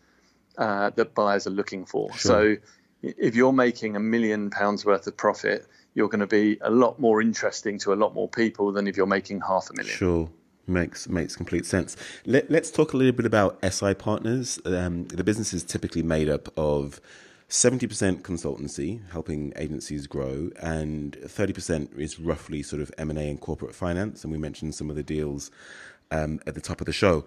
uh, 0.56 0.92
that 0.92 1.16
buyers 1.16 1.48
are 1.48 1.56
looking 1.62 1.88
for. 1.88 2.14
Sure. 2.14 2.20
So 2.20 2.56
if 3.02 3.36
you're 3.36 3.54
making 3.54 3.96
a 3.96 4.00
million 4.00 4.52
pounds 4.52 4.86
worth 4.86 5.08
of 5.08 5.18
profit, 5.18 5.66
you're 5.94 6.10
going 6.10 6.20
to 6.20 6.28
be 6.28 6.58
a 6.62 6.70
lot 6.70 7.00
more 7.00 7.22
interesting 7.22 7.78
to 7.80 7.94
a 7.94 7.96
lot 7.96 8.14
more 8.14 8.28
people 8.28 8.72
than 8.72 8.88
if 8.88 8.96
you're 8.96 9.08
making 9.08 9.42
half 9.42 9.70
a 9.70 9.74
million. 9.74 9.96
Sure. 9.96 10.30
Makes 10.68 11.10
makes 11.10 11.36
complete 11.36 11.66
sense. 11.66 11.98
Let, 12.26 12.52
us 12.52 12.70
talk 12.70 12.94
a 12.94 12.98
little 12.98 13.14
bit 13.14 13.26
about 13.26 13.58
SI 13.64 13.96
partners. 13.96 14.60
Um, 14.66 15.06
the 15.08 15.24
business 15.24 15.52
is 15.52 15.64
typically 15.64 16.04
made 16.04 16.30
up 16.30 16.48
of 16.58 17.02
70% 17.50 18.22
consultancy, 18.22 19.02
helping 19.12 19.52
agencies 19.56 20.06
grow, 20.06 20.52
and 20.62 21.18
30% 21.24 21.98
is 21.98 22.20
roughly 22.20 22.62
sort 22.62 22.84
of 22.84 22.92
M&A 23.00 23.30
and 23.30 23.42
corporate 23.42 23.74
finance. 23.74 24.24
And 24.24 24.32
we 24.32 24.38
mentioned 24.38 24.76
some 24.76 24.92
of 24.92 24.96
the 24.96 25.02
deals 25.02 25.50
um, 26.12 26.40
at 26.46 26.54
the 26.54 26.62
top 26.62 26.80
of 26.80 26.86
the 26.86 26.94
show. 26.94 27.26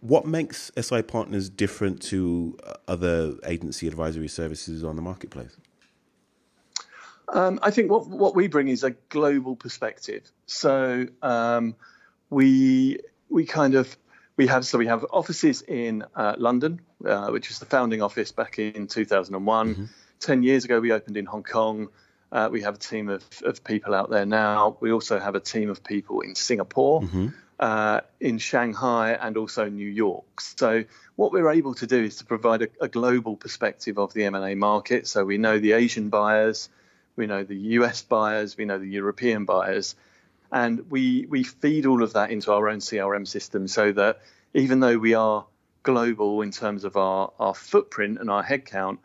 What 0.00 0.26
makes 0.26 0.70
SI 0.78 1.00
Partners 1.00 1.48
different 1.48 2.02
to 2.02 2.58
other 2.86 3.36
agency 3.46 3.88
advisory 3.88 4.28
services 4.28 4.84
on 4.84 4.96
the 4.96 5.02
marketplace? 5.02 5.56
Um, 7.32 7.60
I 7.62 7.70
think 7.70 7.90
what 7.90 8.06
what 8.06 8.34
we 8.34 8.48
bring 8.48 8.68
is 8.68 8.84
a 8.84 8.90
global 9.08 9.56
perspective. 9.56 10.30
So 10.46 11.06
um, 11.22 11.76
we 12.28 12.98
we 13.28 13.46
kind 13.46 13.74
of 13.74 13.96
we 14.36 14.46
have 14.48 14.66
so 14.66 14.78
we 14.78 14.86
have 14.86 15.04
offices 15.10 15.62
in 15.62 16.04
uh, 16.14 16.34
London, 16.38 16.80
uh, 17.04 17.28
which 17.28 17.50
is 17.50 17.58
the 17.58 17.66
founding 17.66 18.02
office 18.02 18.32
back 18.32 18.58
in 18.58 18.86
2001. 18.86 19.74
Mm-hmm. 19.74 19.84
Ten 20.18 20.42
years 20.42 20.64
ago, 20.64 20.80
we 20.80 20.92
opened 20.92 21.16
in 21.16 21.26
Hong 21.26 21.42
Kong. 21.42 21.88
Uh, 22.32 22.48
we 22.50 22.62
have 22.62 22.74
a 22.76 22.78
team 22.78 23.08
of, 23.08 23.24
of 23.44 23.64
people 23.64 23.94
out 23.94 24.08
there 24.08 24.26
now. 24.26 24.76
We 24.80 24.92
also 24.92 25.18
have 25.18 25.34
a 25.34 25.40
team 25.40 25.68
of 25.68 25.82
people 25.82 26.20
in 26.20 26.34
Singapore, 26.34 27.02
mm-hmm. 27.02 27.28
Uh, 27.58 28.00
in 28.20 28.38
Shanghai, 28.38 29.12
and 29.12 29.36
also 29.36 29.68
New 29.68 29.88
York. 29.88 30.40
So 30.40 30.84
what 31.16 31.32
we're 31.32 31.50
able 31.50 31.74
to 31.74 31.86
do 31.86 32.04
is 32.04 32.16
to 32.16 32.24
provide 32.24 32.62
a, 32.62 32.68
a 32.80 32.88
global 32.88 33.36
perspective 33.36 33.98
of 33.98 34.14
the 34.14 34.24
M&A 34.24 34.54
market. 34.54 35.06
So 35.06 35.24
we 35.24 35.36
know 35.38 35.58
the 35.58 35.72
Asian 35.72 36.08
buyers, 36.08 36.70
we 37.16 37.26
know 37.26 37.44
the 37.44 37.56
US 37.56 38.02
buyers, 38.02 38.56
we 38.56 38.64
know 38.64 38.78
the 38.78 38.86
European 38.86 39.44
buyers, 39.44 39.94
and 40.52 40.90
we 40.90 41.26
we 41.28 41.44
feed 41.44 41.86
all 41.86 42.02
of 42.02 42.14
that 42.14 42.30
into 42.30 42.52
our 42.52 42.68
own 42.68 42.78
CRM 42.78 43.26
system 43.26 43.68
so 43.68 43.92
that 43.92 44.20
even 44.54 44.80
though 44.80 44.98
we 44.98 45.14
are 45.14 45.46
global 45.82 46.42
in 46.42 46.50
terms 46.50 46.84
of 46.84 46.96
our, 46.96 47.32
our 47.38 47.54
footprint 47.54 48.18
and 48.20 48.30
our 48.30 48.44
headcount, 48.44 48.98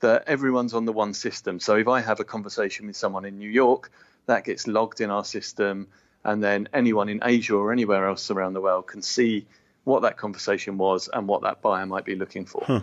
that 0.00 0.24
everyone's 0.26 0.74
on 0.74 0.84
the 0.84 0.92
one 0.92 1.14
system. 1.14 1.60
So 1.60 1.76
if 1.76 1.88
I 1.88 2.00
have 2.00 2.20
a 2.20 2.24
conversation 2.24 2.86
with 2.86 2.96
someone 2.96 3.24
in 3.24 3.38
New 3.38 3.48
York, 3.48 3.90
that 4.26 4.44
gets 4.44 4.66
logged 4.66 5.00
in 5.00 5.10
our 5.10 5.24
system, 5.24 5.88
and 6.24 6.42
then 6.42 6.68
anyone 6.72 7.08
in 7.08 7.20
Asia 7.22 7.54
or 7.54 7.72
anywhere 7.72 8.06
else 8.06 8.30
around 8.30 8.52
the 8.52 8.60
world 8.60 8.86
can 8.86 9.02
see 9.02 9.46
what 9.84 10.02
that 10.02 10.16
conversation 10.16 10.78
was 10.78 11.08
and 11.12 11.26
what 11.26 11.42
that 11.42 11.60
buyer 11.60 11.86
might 11.86 12.04
be 12.04 12.14
looking 12.14 12.44
for. 12.44 12.62
Huh. 12.64 12.80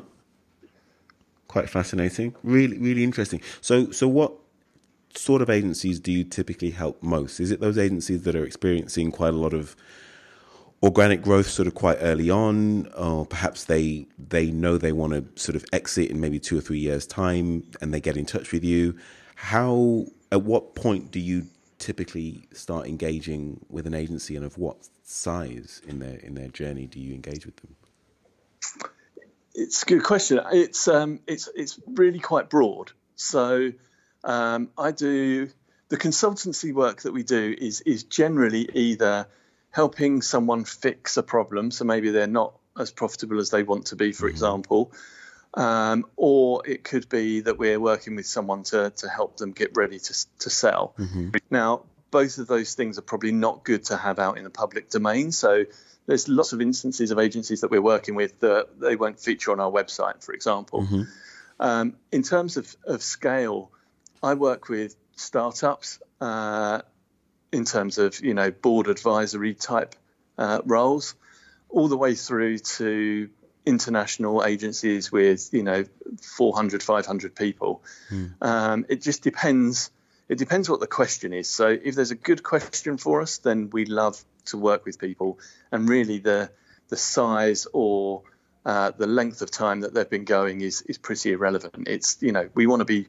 Quite 1.48 1.70
fascinating. 1.70 2.36
Really, 2.44 2.78
really 2.78 3.04
interesting. 3.04 3.42
So, 3.62 3.92
so 3.92 4.08
what 4.08 4.34
sort 5.16 5.42
of 5.42 5.50
agencies 5.50 6.00
do 6.00 6.12
you 6.12 6.24
typically 6.24 6.72
help 6.72 7.02
most? 7.02 7.40
Is 7.40 7.52
it 7.52 7.60
those 7.60 7.78
agencies 7.78 8.24
that 8.24 8.36
are 8.36 8.46
experiencing 8.46 9.12
quite 9.12 9.34
a 9.34 9.38
lot 9.38 9.54
of 9.54 9.76
organic 10.82 11.22
growth 11.22 11.48
sort 11.48 11.68
of 11.68 11.76
quite 11.76 11.98
early 12.00 12.30
on, 12.30 12.88
or 12.94 13.26
perhaps 13.26 13.66
they 13.66 14.08
they 14.18 14.52
know 14.52 14.78
they 14.78 14.92
want 14.92 15.14
to 15.14 15.42
sort 15.42 15.56
of 15.56 15.66
exit 15.74 16.10
in 16.10 16.20
maybe 16.20 16.40
two 16.40 16.58
or 16.58 16.62
three 16.62 16.80
years' 16.80 17.06
time, 17.06 17.64
and 17.82 17.94
they 17.94 18.00
get 18.00 18.18
in 18.18 18.26
touch 18.26 18.52
with 18.52 18.64
you. 18.64 18.96
How 19.36 20.06
at 20.32 20.44
what 20.44 20.76
point 20.76 21.12
do 21.12 21.20
you 21.20 21.48
typically 21.80 22.48
start 22.54 22.88
engaging 22.88 23.66
with 23.70 23.88
an 23.88 23.94
agency, 23.94 24.36
and 24.36 24.46
of 24.46 24.58
what 24.58 24.78
size 25.04 25.82
in 25.88 26.00
their 26.00 26.18
in 26.18 26.36
their 26.36 26.50
journey 26.50 26.86
do 26.88 27.00
you 27.00 27.14
engage 27.14 27.46
with 27.46 27.58
them? 27.58 27.76
It's 29.54 29.84
a 29.84 29.86
good 29.86 30.04
question. 30.04 30.40
It's 30.52 30.88
um, 30.88 31.20
it's 31.28 31.50
it's 31.56 31.80
really 31.88 32.20
quite 32.20 32.50
broad. 32.50 32.92
So 33.16 33.72
um, 34.24 34.70
I 34.78 34.92
do 34.92 35.50
the 35.90 35.98
consultancy 35.98 36.74
work 36.74 37.02
that 37.02 37.12
we 37.12 37.24
do 37.24 37.56
is 37.58 37.82
is 37.82 38.04
generally 38.04 38.70
either 38.74 39.28
helping 39.72 40.22
someone 40.22 40.64
fix 40.64 41.18
a 41.18 41.24
problem, 41.24 41.72
so 41.72 41.86
maybe 41.86 42.12
they're 42.12 42.28
not 42.28 42.54
as 42.78 42.92
profitable 42.92 43.40
as 43.40 43.50
they 43.50 43.64
want 43.64 43.88
to 43.88 43.96
be, 43.96 44.12
for 44.12 44.26
mm-hmm. 44.26 44.34
example, 44.34 44.92
um, 45.54 46.06
or 46.16 46.66
it 46.68 46.84
could 46.84 47.10
be 47.10 47.42
that 47.42 47.58
we're 47.58 47.80
working 47.80 48.16
with 48.16 48.26
someone 48.26 48.64
to 48.64 48.92
to 48.92 49.10
help 49.10 49.38
them 49.38 49.52
get 49.52 49.76
ready 49.76 50.00
to 50.00 50.14
to 50.40 50.50
sell. 50.50 50.94
Mm-hmm. 50.98 51.30
Now, 51.50 51.84
both 52.12 52.38
of 52.38 52.48
those 52.48 52.76
things 52.76 52.98
are 52.98 53.04
probably 53.04 53.32
not 53.32 53.64
good 53.64 53.86
to 53.86 53.98
have 53.98 54.20
out 54.20 54.38
in 54.38 54.44
the 54.44 54.50
public 54.50 54.90
domain, 54.90 55.32
so. 55.32 55.66
There's 56.06 56.28
lots 56.28 56.54
of 56.54 56.62
instances 56.62 57.12
of 57.12 57.20
agencies 57.20 57.62
that 57.62 57.70
we're 57.70 57.84
working 57.84 58.16
with 58.16 58.40
that 58.40 58.80
they 58.80 58.96
won't 58.96 59.20
feature 59.20 59.52
on 59.52 59.60
our 59.60 59.70
website, 59.70 60.24
for 60.24 60.34
example. 60.34 60.82
Mm-hmm. 60.82 61.02
Um, 61.60 61.96
in 62.12 62.24
terms 62.24 62.58
of, 62.58 62.76
of 62.84 63.04
scale, 63.04 63.70
I 64.22 64.34
work 64.34 64.70
with 64.70 64.96
startups 65.16 66.00
uh, 66.22 66.82
in 67.52 67.66
terms 67.66 67.98
of 67.98 68.20
you 68.22 68.34
know 68.34 68.52
board 68.52 68.88
advisory 68.88 69.54
type 69.54 69.96
uh, 70.38 70.62
roles, 70.66 71.16
all 71.70 71.88
the 71.88 71.98
way 71.98 72.16
through 72.16 72.60
to 72.60 73.30
international 73.66 74.44
agencies 74.44 75.12
with 75.12 75.50
you 75.54 75.64
know 75.64 75.86
400 76.22 76.82
500 76.82 77.36
people. 77.36 77.84
Hmm. 78.10 78.26
um, 78.42 78.86
it 78.90 79.02
just 79.02 79.24
depends 79.24 79.92
it 80.28 80.38
depends 80.38 80.70
what 80.70 80.80
the 80.80 80.88
question 80.88 81.34
is. 81.34 81.50
So 81.50 81.68
if 81.68 81.96
there's 81.96 82.12
a 82.12 82.16
good 82.16 82.44
question 82.44 82.98
for 82.98 83.22
us 83.22 83.38
then 83.40 83.70
we 83.72 83.86
love 83.86 84.24
to 84.46 84.58
work 84.58 84.86
with 84.86 85.00
people. 85.00 85.40
And 85.72 85.88
really 85.88 86.20
the 86.20 86.52
the 86.90 86.98
size 86.98 87.68
or 87.72 88.24
uh, 88.66 88.92
the 88.98 89.08
length 89.08 89.42
of 89.42 89.52
time 89.52 89.82
that 89.82 89.94
they've 89.94 90.10
been 90.10 90.26
going 90.26 90.62
is 90.62 90.82
is 90.84 90.98
pretty 90.98 91.32
irrelevant. 91.32 91.88
It's 91.88 92.18
you 92.22 92.32
know 92.32 92.50
we 92.54 92.68
want 92.68 92.82
to 92.82 92.86
be 92.86 93.08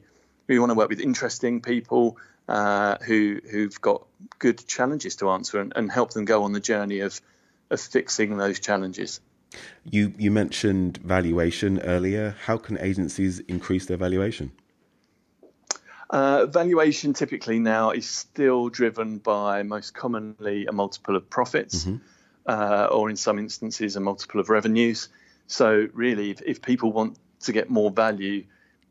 we 0.51 0.59
want 0.59 0.69
to 0.69 0.75
work 0.75 0.89
with 0.89 0.99
interesting 0.99 1.61
people 1.61 2.17
uh, 2.49 2.97
who 3.05 3.39
who've 3.49 3.79
got 3.79 4.05
good 4.37 4.67
challenges 4.67 5.15
to 5.15 5.29
answer 5.29 5.61
and, 5.61 5.71
and 5.75 5.89
help 5.89 6.11
them 6.11 6.25
go 6.25 6.43
on 6.43 6.51
the 6.51 6.59
journey 6.59 6.99
of 6.99 7.21
of 7.69 7.79
fixing 7.79 8.37
those 8.37 8.59
challenges. 8.59 9.21
You 9.85 10.13
you 10.17 10.29
mentioned 10.29 10.97
valuation 10.97 11.79
earlier. 11.79 12.35
How 12.45 12.57
can 12.57 12.77
agencies 12.79 13.39
increase 13.39 13.85
their 13.85 13.97
valuation? 13.97 14.51
Uh, 16.09 16.45
valuation 16.47 17.13
typically 17.13 17.59
now 17.59 17.91
is 17.91 18.05
still 18.05 18.67
driven 18.67 19.19
by 19.19 19.63
most 19.63 19.93
commonly 19.93 20.65
a 20.65 20.73
multiple 20.73 21.15
of 21.15 21.29
profits, 21.29 21.85
mm-hmm. 21.85 21.95
uh, 22.45 22.87
or 22.91 23.09
in 23.09 23.15
some 23.15 23.39
instances 23.39 23.95
a 23.95 24.01
multiple 24.01 24.41
of 24.41 24.49
revenues. 24.49 25.07
So 25.47 25.87
really, 25.93 26.31
if, 26.31 26.41
if 26.41 26.61
people 26.61 26.91
want 26.91 27.17
to 27.41 27.53
get 27.53 27.69
more 27.69 27.89
value, 27.89 28.43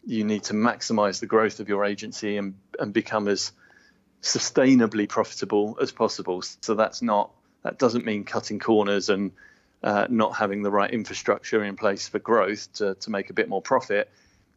you 0.05 0.25
need 0.25 0.45
to 0.45 0.55
maximize 0.55 1.21
the 1.21 1.27
growth 1.27 1.61
of 1.61 1.69
your 1.69 1.85
agency 1.85 2.37
and, 2.37 2.55
and 2.79 2.93
become 2.93 3.29
as 3.29 3.53
sustainably 4.23 5.09
profitable 5.09 5.79
as 5.81 5.93
possible. 5.93 6.43
So 6.61 6.75
that's 6.75 7.03
not 7.03 7.31
that 7.63 7.79
doesn't 7.79 8.05
mean 8.05 8.25
cutting 8.25 8.59
corners 8.59 9.09
and 9.09 9.33
uh, 9.83 10.07
not 10.09 10.37
having 10.37 10.63
the 10.63 10.71
right 10.71 10.91
infrastructure 10.91 11.65
in 11.65 11.77
place 11.77 12.09
for 12.09 12.19
growth 12.19 12.73
to, 12.75 12.95
to 12.97 13.11
make 13.11 13.31
a 13.31 13.33
bit 13.33 13.49
more 13.49 13.63
profit. 13.63 14.11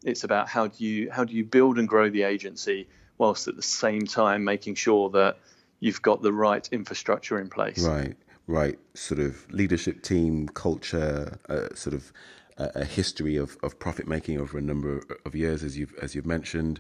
It's 0.03 0.23
about 0.23 0.49
how 0.49 0.67
do 0.67 0.83
you 0.85 1.11
how 1.11 1.23
do 1.23 1.33
you 1.33 1.45
build 1.45 1.79
and 1.79 1.87
grow 1.87 2.09
the 2.09 2.23
agency 2.23 2.87
whilst 3.17 3.47
at 3.47 3.55
the 3.55 3.61
same 3.61 4.05
time 4.05 4.43
making 4.43 4.75
sure 4.75 5.09
that 5.11 5.37
you've 5.79 6.01
got 6.01 6.21
the 6.21 6.33
right 6.33 6.67
infrastructure 6.71 7.39
in 7.39 7.49
place. 7.49 7.85
Right, 7.85 8.15
right. 8.47 8.79
Sort 8.93 9.19
of 9.19 9.51
leadership 9.51 10.01
team 10.01 10.47
culture, 10.49 11.39
uh, 11.47 11.73
sort 11.75 11.93
of 11.93 12.11
a 12.57 12.85
history 12.85 13.35
of, 13.37 13.57
of 13.63 13.79
profit 13.79 14.07
making 14.07 14.39
over 14.39 14.57
a 14.57 14.61
number 14.61 15.03
of 15.25 15.35
years, 15.35 15.63
as 15.63 15.77
you've 15.77 15.93
as 16.01 16.15
you've 16.15 16.25
mentioned, 16.25 16.79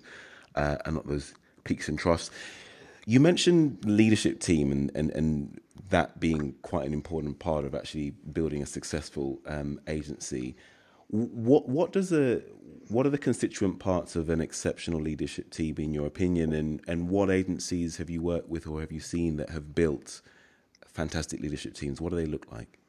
uh, 0.55 0.77
and 0.85 0.95
not 0.95 1.07
those 1.07 1.33
peaks 1.63 1.87
and 1.87 1.97
troughs. 1.97 2.29
You 3.05 3.19
mentioned 3.19 3.83
leadership 3.83 4.39
team 4.39 4.71
and, 4.71 4.89
and, 4.95 5.11
and 5.11 5.59
that 5.89 6.19
being 6.19 6.55
quite 6.61 6.87
an 6.87 6.93
important 6.93 7.39
part 7.39 7.65
of 7.65 7.75
actually 7.75 8.11
building 8.11 8.63
a 8.63 8.65
successful 8.65 9.39
um, 9.45 9.79
agency. 9.87 10.55
What 11.09 11.67
what 11.67 11.91
does 11.91 12.11
a 12.11 12.41
what 12.89 13.05
are 13.05 13.09
the 13.09 13.17
constituent 13.17 13.79
parts 13.79 14.15
of 14.15 14.29
an 14.29 14.41
exceptional 14.41 14.99
leadership 14.99 15.49
team 15.51 15.75
in 15.77 15.93
your 15.93 16.07
opinion 16.07 16.53
and 16.53 16.81
and 16.87 17.09
what 17.09 17.29
agencies 17.29 17.97
have 17.97 18.09
you 18.09 18.21
worked 18.21 18.49
with 18.49 18.67
or 18.67 18.81
have 18.81 18.91
you 18.91 18.99
seen 18.99 19.37
that 19.37 19.49
have 19.49 19.75
built 19.75 20.21
fantastic 20.85 21.39
leadership 21.39 21.73
teams 21.73 22.01
what 22.01 22.09
do 22.09 22.15
they 22.15 22.25
look 22.25 22.51
like 22.51 22.79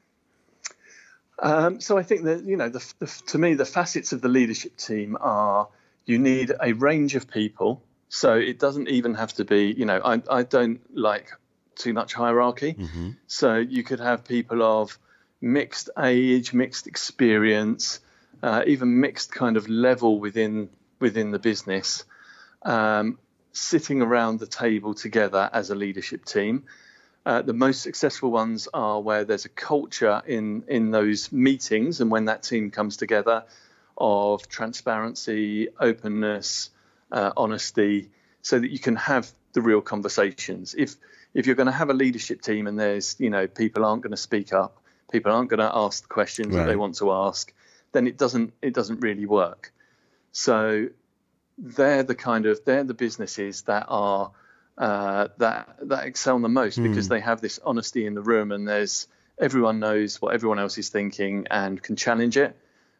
um, 1.38 1.80
so 1.80 1.98
I 1.98 2.02
think 2.02 2.24
that 2.24 2.44
you 2.44 2.56
know 2.56 2.68
the, 2.68 2.94
the, 2.98 3.06
to 3.28 3.38
me 3.38 3.54
the 3.54 3.64
facets 3.64 4.12
of 4.12 4.20
the 4.20 4.28
leadership 4.28 4.76
team 4.76 5.16
are 5.20 5.68
you 6.06 6.18
need 6.18 6.52
a 6.60 6.72
range 6.72 7.14
of 7.14 7.30
people 7.30 7.82
so 8.08 8.34
it 8.34 8.58
doesn't 8.58 8.88
even 8.88 9.14
have 9.14 9.32
to 9.34 9.44
be 9.44 9.74
you 9.76 9.84
know 9.84 10.00
I, 10.04 10.22
I 10.30 10.42
don't 10.42 10.80
like 10.96 11.28
too 11.76 11.92
much 11.92 12.14
hierarchy 12.14 12.74
mm-hmm. 12.74 13.10
so 13.26 13.56
you 13.56 13.82
could 13.82 14.00
have 14.00 14.24
people 14.24 14.62
of 14.62 14.98
mixed 15.40 15.90
age 15.98 16.52
mixed 16.52 16.86
experience 16.86 18.00
uh, 18.44 18.62
even 18.66 19.00
mixed 19.00 19.32
kind 19.32 19.56
of 19.56 19.68
level 19.68 20.20
within 20.20 20.68
within 21.00 21.30
the 21.30 21.38
business, 21.38 22.04
um, 22.62 23.18
sitting 23.52 24.02
around 24.02 24.38
the 24.38 24.46
table 24.46 24.94
together 24.94 25.48
as 25.52 25.70
a 25.70 25.74
leadership 25.74 26.24
team. 26.24 26.64
Uh, 27.26 27.40
the 27.40 27.54
most 27.54 27.80
successful 27.82 28.30
ones 28.30 28.68
are 28.74 29.00
where 29.00 29.24
there's 29.24 29.46
a 29.46 29.50
culture 29.50 30.22
in 30.26 30.62
in 30.68 30.90
those 30.90 31.32
meetings 31.32 32.00
and 32.00 32.10
when 32.10 32.26
that 32.26 32.42
team 32.42 32.70
comes 32.70 32.96
together 32.98 33.44
of 33.96 34.46
transparency, 34.48 35.68
openness, 35.80 36.70
uh, 37.12 37.32
honesty, 37.36 38.10
so 38.42 38.58
that 38.58 38.70
you 38.70 38.78
can 38.78 38.96
have 38.96 39.30
the 39.54 39.62
real 39.62 39.80
conversations. 39.80 40.74
If 40.76 40.96
if 41.32 41.46
you're 41.46 41.56
going 41.56 41.66
to 41.66 41.72
have 41.72 41.90
a 41.90 41.94
leadership 41.94 42.42
team 42.42 42.66
and 42.66 42.78
there's 42.78 43.16
you 43.18 43.30
know 43.30 43.46
people 43.46 43.84
aren't 43.84 44.02
going 44.02 44.10
to 44.10 44.16
speak 44.18 44.52
up, 44.52 44.82
people 45.10 45.32
aren't 45.32 45.48
going 45.48 45.60
to 45.60 45.70
ask 45.74 46.02
the 46.02 46.08
questions 46.08 46.48
right. 46.48 46.62
that 46.62 46.66
they 46.66 46.76
want 46.76 46.96
to 46.96 47.10
ask, 47.12 47.52
then 47.92 48.06
it 48.06 48.18
doesn't 48.18 48.52
it 48.60 48.74
doesn't 48.74 49.00
really 49.00 49.26
work. 49.26 49.72
So 50.32 50.88
they're 51.56 52.02
the 52.02 52.14
kind 52.14 52.46
of 52.46 52.64
they're 52.64 52.84
the 52.84 52.94
businesses 52.94 53.62
that 53.62 53.86
are 53.88 54.32
uh, 54.76 55.28
that 55.38 55.76
that 55.82 56.06
excel 56.06 56.38
the 56.38 56.48
most 56.48 56.78
mm. 56.78 56.88
because 56.88 57.08
they 57.08 57.20
have 57.20 57.40
this 57.40 57.60
honesty 57.64 58.06
in 58.06 58.14
the 58.14 58.22
room 58.22 58.52
and 58.52 58.66
there's 58.66 59.06
everyone 59.38 59.80
knows 59.80 60.20
what 60.20 60.34
everyone 60.34 60.58
else 60.58 60.78
is 60.78 60.88
thinking 60.88 61.46
and 61.50 61.82
can 61.82 61.96
challenge 61.96 62.36
it. 62.36 62.56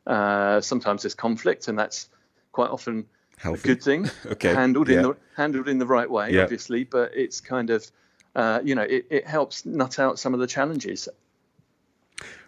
Uh, 0.07 0.61
sometimes 0.61 1.03
there's 1.03 1.15
conflict 1.15 1.69
and 1.69 1.79
that's 1.79 2.09
quite 2.53 2.71
often 2.71 3.07
Healthy. 3.39 3.61
a 3.61 3.75
good 3.75 3.83
thing. 3.83 4.11
okay. 4.27 4.55
Handled 4.55 4.89
yeah. 4.89 4.97
in 4.97 5.03
the 5.03 5.17
handled 5.37 5.69
in 5.69 5.79
the 5.79 5.87
right 5.87 6.11
way, 6.11 6.33
yeah. 6.33 6.43
obviously, 6.43 6.85
but 6.85 7.13
it's 7.15 7.41
kind 7.41 7.71
of 7.71 7.91
uh, 8.35 8.61
you 8.65 8.75
know 8.75 8.83
it, 8.83 9.07
it 9.11 9.27
helps 9.27 9.67
nut 9.67 9.99
out 9.99 10.19
some 10.19 10.35
of 10.35 10.41
the 10.41 10.47
challenges. 10.47 11.09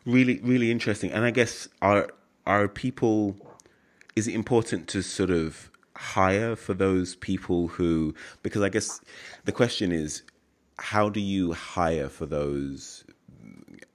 Really, 0.05 0.39
really 0.39 0.71
interesting. 0.71 1.11
And 1.11 1.25
I 1.25 1.33
guess 1.33 1.69
our 1.83 2.11
are 2.47 2.69
people 2.69 3.37
is 4.15 4.29
it 4.29 4.35
important 4.35 4.89
to 4.89 5.03
sort 5.03 5.31
of 5.31 5.71
hire 5.97 6.55
for 6.57 6.75
those 6.75 7.17
people 7.17 7.69
who 7.69 8.15
because 8.43 8.63
i 8.63 8.69
guess 8.69 9.01
the 9.45 9.53
question 9.53 9.93
is 9.93 10.23
how 10.79 11.09
do 11.09 11.21
you 11.21 11.53
hire 11.53 12.09
for 12.09 12.27
those 12.27 13.05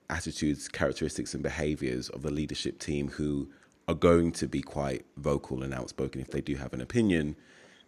attitudes 0.09 0.67
characteristics 0.67 1.33
and 1.33 1.43
behaviors 1.43 2.09
of 2.09 2.21
the 2.21 2.31
leadership 2.31 2.79
team 2.79 3.07
who 3.09 3.47
are 3.87 3.93
going 3.95 4.31
to 4.31 4.47
be 4.47 4.61
quite 4.61 5.05
vocal 5.17 5.63
and 5.63 5.73
outspoken? 5.73 6.21
If 6.21 6.31
they 6.31 6.41
do 6.41 6.55
have 6.55 6.73
an 6.73 6.81
opinion 6.81 7.35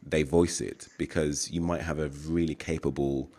they 0.05 0.23
voice 0.23 0.59
it 0.59 0.87
because 0.97 1.49
you 1.51 1.61
might 1.61 1.81
have 1.81 1.99
a 1.99 2.09
really 2.09 2.55
capable 2.55 3.31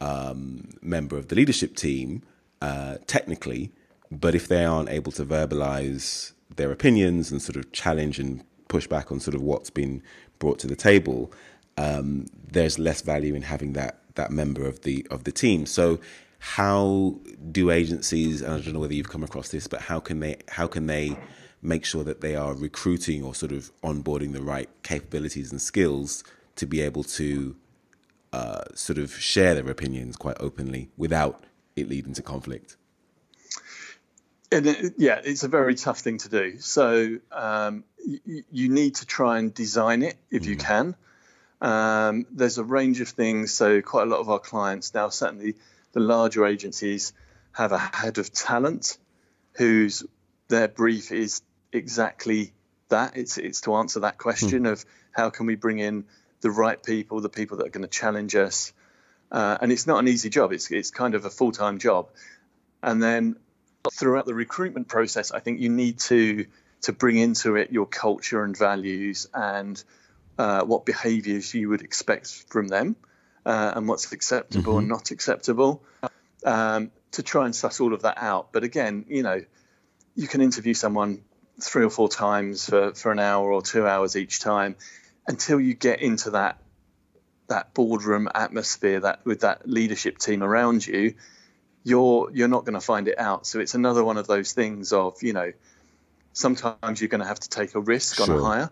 um, 0.00 0.68
member 0.82 1.16
of 1.16 1.28
the 1.28 1.34
leadership 1.34 1.74
team 1.74 2.22
uh, 2.60 2.98
technically 3.06 3.72
but 4.10 4.34
if 4.34 4.46
they 4.46 4.64
aren't 4.64 4.90
able 4.90 5.10
to 5.12 5.24
verbalize 5.24 6.32
their 6.54 6.70
opinions 6.70 7.32
and 7.32 7.40
sort 7.40 7.56
of 7.56 7.72
challenge 7.72 8.18
and 8.18 8.44
push 8.72 8.86
back 8.86 9.12
on 9.12 9.20
sort 9.20 9.34
of 9.34 9.42
what's 9.42 9.68
been 9.68 10.02
brought 10.38 10.58
to 10.58 10.66
the 10.66 10.74
table, 10.90 11.30
um, 11.76 12.26
there's 12.56 12.78
less 12.78 13.02
value 13.02 13.34
in 13.34 13.42
having 13.42 13.74
that 13.74 13.98
that 14.14 14.30
member 14.30 14.64
of 14.66 14.80
the 14.82 15.06
of 15.10 15.24
the 15.24 15.32
team. 15.32 15.66
So 15.66 16.00
how 16.38 17.16
do 17.50 17.70
agencies 17.70 18.40
and 18.40 18.54
I 18.54 18.60
don't 18.60 18.72
know 18.72 18.80
whether 18.80 18.94
you've 18.94 19.10
come 19.16 19.22
across 19.22 19.50
this, 19.50 19.66
but 19.66 19.80
how 19.82 20.00
can 20.00 20.20
they 20.20 20.36
how 20.48 20.66
can 20.66 20.86
they 20.86 21.16
make 21.60 21.84
sure 21.84 22.02
that 22.02 22.22
they 22.22 22.34
are 22.34 22.54
recruiting 22.54 23.22
or 23.22 23.34
sort 23.34 23.52
of 23.52 23.70
onboarding 23.82 24.32
the 24.32 24.42
right 24.42 24.70
capabilities 24.82 25.52
and 25.52 25.60
skills 25.60 26.24
to 26.56 26.66
be 26.66 26.80
able 26.80 27.04
to 27.04 27.54
uh, 28.32 28.64
sort 28.74 28.98
of 28.98 29.14
share 29.14 29.54
their 29.54 29.70
opinions 29.70 30.16
quite 30.16 30.36
openly 30.40 30.88
without 30.96 31.44
it 31.76 31.88
leading 31.88 32.14
to 32.14 32.22
conflict? 32.22 32.76
And 34.52 34.66
it, 34.66 34.94
yeah, 34.98 35.20
it's 35.22 35.42
a 35.42 35.48
very 35.48 35.74
tough 35.74 36.00
thing 36.00 36.18
to 36.18 36.28
do. 36.28 36.58
So 36.58 37.18
um, 37.30 37.84
y- 38.06 38.42
you 38.50 38.68
need 38.68 38.96
to 38.96 39.06
try 39.06 39.38
and 39.38 39.52
design 39.52 40.02
it 40.02 40.16
if 40.30 40.42
mm. 40.42 40.46
you 40.46 40.56
can. 40.56 40.94
Um, 41.60 42.26
there's 42.30 42.58
a 42.58 42.64
range 42.64 43.00
of 43.00 43.08
things. 43.08 43.52
So 43.52 43.80
quite 43.82 44.02
a 44.02 44.10
lot 44.10 44.20
of 44.20 44.28
our 44.28 44.38
clients 44.38 44.94
now, 44.94 45.08
certainly 45.08 45.54
the 45.92 46.00
larger 46.00 46.44
agencies, 46.46 47.12
have 47.52 47.72
a 47.72 47.78
head 47.78 48.18
of 48.18 48.32
talent 48.32 48.98
whose 49.52 50.04
their 50.48 50.68
brief 50.68 51.12
is 51.12 51.42
exactly 51.72 52.52
that. 52.88 53.16
It's 53.16 53.38
it's 53.38 53.62
to 53.62 53.74
answer 53.74 54.00
that 54.00 54.18
question 54.18 54.64
mm. 54.64 54.72
of 54.72 54.84
how 55.12 55.30
can 55.30 55.46
we 55.46 55.54
bring 55.54 55.78
in 55.78 56.04
the 56.40 56.50
right 56.50 56.82
people, 56.82 57.20
the 57.20 57.28
people 57.28 57.58
that 57.58 57.66
are 57.66 57.70
going 57.70 57.82
to 57.82 57.88
challenge 57.88 58.34
us. 58.34 58.72
Uh, 59.30 59.56
and 59.60 59.72
it's 59.72 59.86
not 59.86 59.98
an 59.98 60.08
easy 60.08 60.28
job. 60.28 60.52
It's 60.52 60.70
it's 60.70 60.90
kind 60.90 61.14
of 61.14 61.24
a 61.24 61.30
full 61.30 61.52
time 61.52 61.78
job. 61.78 62.08
And 62.82 63.02
then 63.02 63.36
throughout 63.90 64.26
the 64.26 64.34
recruitment 64.34 64.88
process, 64.88 65.32
I 65.32 65.40
think 65.40 65.60
you 65.60 65.68
need 65.68 65.98
to 66.00 66.46
to 66.82 66.92
bring 66.92 67.16
into 67.16 67.56
it 67.56 67.70
your 67.70 67.86
culture 67.86 68.42
and 68.42 68.56
values 68.56 69.28
and 69.32 69.82
uh, 70.36 70.64
what 70.64 70.84
behaviours 70.84 71.54
you 71.54 71.68
would 71.68 71.82
expect 71.82 72.26
from 72.48 72.66
them 72.66 72.96
uh, 73.46 73.72
and 73.76 73.86
what's 73.86 74.12
acceptable 74.12 74.72
mm-hmm. 74.72 74.80
and 74.80 74.88
not 74.88 75.12
acceptable 75.12 75.82
um, 76.44 76.90
to 77.12 77.22
try 77.22 77.44
and 77.44 77.54
suss 77.54 77.80
all 77.80 77.94
of 77.94 78.02
that 78.02 78.18
out. 78.18 78.52
But 78.52 78.64
again, 78.64 79.04
you 79.08 79.22
know, 79.22 79.44
you 80.16 80.26
can 80.26 80.40
interview 80.40 80.74
someone 80.74 81.22
three 81.60 81.84
or 81.84 81.90
four 81.90 82.08
times 82.08 82.68
for, 82.68 82.94
for 82.94 83.12
an 83.12 83.20
hour 83.20 83.52
or 83.52 83.62
two 83.62 83.86
hours 83.86 84.16
each 84.16 84.40
time 84.40 84.74
until 85.26 85.60
you 85.60 85.74
get 85.74 86.02
into 86.02 86.30
that 86.30 86.58
that 87.48 87.74
boardroom 87.74 88.28
atmosphere 88.34 89.00
that 89.00 89.24
with 89.26 89.40
that 89.40 89.68
leadership 89.68 90.16
team 90.16 90.42
around 90.42 90.86
you 90.86 91.14
you're 91.84 92.30
you're 92.32 92.48
not 92.48 92.64
going 92.64 92.74
to 92.74 92.80
find 92.80 93.08
it 93.08 93.18
out. 93.18 93.46
So 93.46 93.60
it's 93.60 93.74
another 93.74 94.04
one 94.04 94.16
of 94.16 94.26
those 94.26 94.52
things 94.52 94.92
of 94.92 95.22
you 95.22 95.32
know 95.32 95.52
sometimes 96.32 97.00
you're 97.00 97.08
going 97.08 97.20
to 97.20 97.26
have 97.26 97.40
to 97.40 97.48
take 97.48 97.74
a 97.74 97.80
risk 97.80 98.16
sure. 98.16 98.30
on 98.30 98.38
a 98.38 98.42
hire 98.42 98.70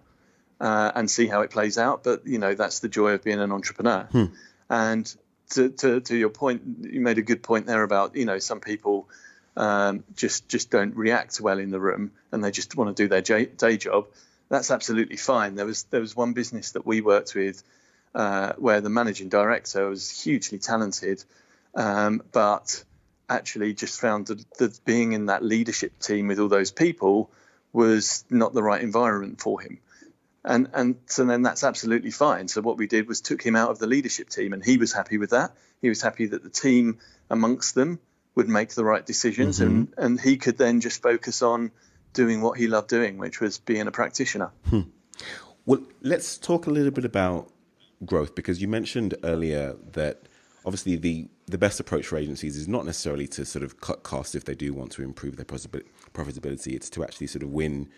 uh, 0.61 0.93
and 0.95 1.11
see 1.11 1.27
how 1.27 1.43
it 1.43 1.51
plays 1.51 1.79
out. 1.79 2.05
But 2.05 2.27
you 2.27 2.39
know 2.39 2.55
that's 2.55 2.81
the 2.81 2.89
joy 2.89 3.13
of 3.13 3.25
being 3.25 3.41
an 3.41 3.53
entrepreneur. 3.53 4.09
Hmm. 4.11 4.25
And 4.69 5.15
to, 5.51 5.69
to, 5.69 6.01
to 6.01 6.17
your 6.17 6.29
point, 6.29 6.63
you 6.83 7.01
made 7.01 7.19
a 7.19 7.23
good 7.23 7.43
point 7.43 7.67
there 7.67 7.83
about 7.83 8.17
you 8.17 8.25
know 8.25 8.39
some 8.39 8.61
people 8.61 9.09
um, 9.57 10.05
just 10.15 10.49
just 10.49 10.71
don't 10.71 10.95
react 10.97 11.41
well 11.41 11.59
in 11.59 11.71
the 11.71 11.81
room 11.81 12.13
and 12.33 12.43
they 12.43 12.51
just 12.51 12.77
want 12.77 12.97
to 12.97 13.03
do 13.03 13.09
their 13.09 13.23
j- 13.23 13.47
day 13.47 13.77
job. 13.77 14.07
That's 14.49 14.71
absolutely 14.71 15.17
fine. 15.17 15.55
There 15.55 15.67
was 15.67 15.85
there 15.85 16.01
was 16.01 16.15
one 16.17 16.33
business 16.33 16.73
that 16.73 16.87
we 16.87 17.01
worked 17.01 17.35
with 17.35 17.63
uh, 18.15 18.53
where 18.59 18.81
the 18.81 18.91
managing 18.91 19.29
director 19.29 19.89
was 19.89 20.11
hugely 20.23 20.59
talented, 20.59 21.25
um, 21.75 22.23
but 22.33 22.85
actually 23.31 23.73
just 23.75 24.01
found 24.01 24.27
that, 24.27 24.45
that 24.59 24.85
being 24.85 25.13
in 25.13 25.27
that 25.27 25.43
leadership 25.43 25.99
team 26.01 26.27
with 26.27 26.39
all 26.39 26.49
those 26.49 26.73
people 26.73 27.31
was 27.73 28.25
not 28.29 28.53
the 28.53 28.63
right 28.63 28.83
environment 28.83 29.41
for 29.41 29.61
him. 29.61 29.79
And 30.45 30.71
and 30.73 30.97
so 31.07 31.25
then 31.25 31.43
that's 31.43 31.63
absolutely 31.65 32.11
fine. 32.11 32.49
So 32.49 32.63
what 32.63 32.79
we 32.79 32.87
did 32.87 33.07
was 33.07 33.21
took 33.21 33.43
him 33.43 33.57
out 33.57 33.71
of 33.71 33.79
the 33.79 33.87
leadership 33.87 34.31
team, 34.31 34.55
and 34.55 34.65
he 34.65 34.79
was 34.79 34.93
happy 34.93 35.19
with 35.19 35.31
that. 35.31 35.55
He 35.83 35.91
was 35.91 36.01
happy 36.01 36.27
that 36.27 36.43
the 36.43 36.49
team 36.49 36.99
amongst 37.29 37.75
them 37.75 38.01
would 38.35 38.49
make 38.49 38.71
the 38.71 38.85
right 38.85 39.05
decisions, 39.05 39.61
mm-hmm. 39.61 39.71
and 39.71 39.95
and 39.99 40.21
he 40.21 40.39
could 40.39 40.57
then 40.57 40.81
just 40.81 41.03
focus 41.03 41.43
on 41.43 41.73
doing 42.15 42.41
what 42.41 42.59
he 42.59 42.69
loved 42.69 42.89
doing, 42.89 43.19
which 43.19 43.39
was 43.39 43.59
being 43.59 43.87
a 43.87 43.91
practitioner. 43.91 44.51
Hmm. 44.71 44.81
Well, 45.67 45.83
let's 46.01 46.39
talk 46.39 46.67
a 46.67 46.71
little 46.71 46.91
bit 46.91 47.05
about 47.05 47.53
growth 48.05 48.35
because 48.35 48.63
you 48.63 48.69
mentioned 48.69 49.15
earlier 49.23 49.77
that 49.93 50.23
obviously 50.65 50.97
the 50.97 51.29
the 51.51 51.59
best 51.59 51.81
approach 51.81 52.07
for 52.07 52.17
agencies 52.17 52.57
is 52.57 52.69
not 52.69 52.85
necessarily 52.85 53.27
to 53.29 53.45
sort 53.45 53.63
of 53.63 53.81
cut 53.81 54.03
costs 54.03 54.35
if 54.35 54.45
they 54.45 54.55
do 54.55 54.73
want 54.73 54.93
to 54.93 55.03
improve 55.03 55.37
their 55.37 55.45
profitability. 55.45 56.75
It's 56.75 56.91
to 56.91 57.03
actually 57.03 57.27
sort 57.27 57.43
of 57.43 57.51
win 57.51 57.89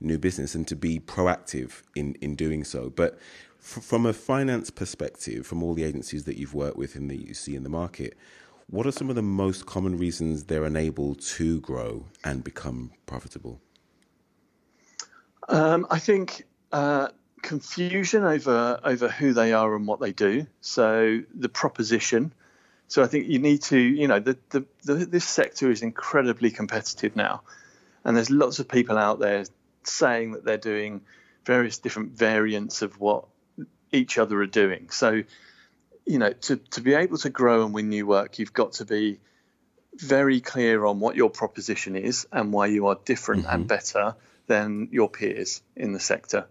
new 0.00 0.18
business 0.18 0.54
and 0.54 0.66
to 0.68 0.76
be 0.76 0.98
proactive 0.98 1.82
in 1.94 2.14
in 2.20 2.34
doing 2.34 2.64
so. 2.64 2.90
But 2.90 3.18
f- 3.58 3.84
from 3.84 4.06
a 4.06 4.12
finance 4.12 4.70
perspective, 4.70 5.46
from 5.46 5.62
all 5.62 5.74
the 5.74 5.84
agencies 5.84 6.24
that 6.24 6.36
you've 6.38 6.54
worked 6.54 6.76
with 6.76 6.96
and 6.96 7.08
that 7.10 7.16
you 7.26 7.34
see 7.34 7.54
in 7.54 7.62
the 7.62 7.68
market, 7.68 8.16
what 8.68 8.86
are 8.86 8.92
some 8.92 9.10
of 9.10 9.16
the 9.16 9.22
most 9.22 9.66
common 9.66 9.98
reasons 9.98 10.44
they're 10.44 10.64
unable 10.64 11.14
to 11.14 11.60
grow 11.60 12.06
and 12.24 12.42
become 12.42 12.92
profitable? 13.06 13.60
Um, 15.48 15.86
I 15.90 15.98
think 15.98 16.46
uh, 16.72 17.08
confusion 17.42 18.24
over 18.24 18.80
over 18.84 19.08
who 19.08 19.32
they 19.32 19.52
are 19.52 19.74
and 19.74 19.86
what 19.86 20.00
they 20.00 20.12
do. 20.12 20.46
So 20.60 21.20
the 21.34 21.48
proposition. 21.48 22.32
So 22.92 23.02
I 23.02 23.06
think 23.06 23.26
you 23.28 23.38
need 23.38 23.62
to, 23.62 23.78
you 23.78 24.06
know, 24.06 24.18
the, 24.18 24.36
the, 24.50 24.66
the, 24.84 24.94
this 25.06 25.24
sector 25.24 25.70
is 25.70 25.80
incredibly 25.80 26.50
competitive 26.50 27.16
now, 27.16 27.40
and 28.04 28.14
there's 28.14 28.28
lots 28.28 28.58
of 28.58 28.68
people 28.68 28.98
out 28.98 29.18
there 29.18 29.46
saying 29.82 30.32
that 30.32 30.44
they're 30.44 30.58
doing 30.58 31.00
various 31.46 31.78
different 31.78 32.12
variants 32.18 32.82
of 32.82 33.00
what 33.00 33.24
each 33.92 34.18
other 34.18 34.38
are 34.42 34.46
doing. 34.46 34.90
So, 34.90 35.22
you 36.04 36.18
know, 36.18 36.34
to, 36.34 36.56
to 36.56 36.82
be 36.82 36.92
able 36.92 37.16
to 37.16 37.30
grow 37.30 37.64
and 37.64 37.72
win 37.72 37.88
new 37.88 38.06
work, 38.06 38.38
you've 38.38 38.52
got 38.52 38.72
to 38.74 38.84
be 38.84 39.20
very 39.94 40.42
clear 40.42 40.84
on 40.84 41.00
what 41.00 41.16
your 41.16 41.30
proposition 41.30 41.96
is 41.96 42.26
and 42.30 42.52
why 42.52 42.66
you 42.66 42.88
are 42.88 42.98
different 43.06 43.44
mm-hmm. 43.44 43.54
and 43.54 43.66
better 43.66 44.16
than 44.48 44.88
your 44.92 45.08
peers 45.08 45.62
in 45.76 45.94
the 45.94 46.00
sector. 46.00 46.46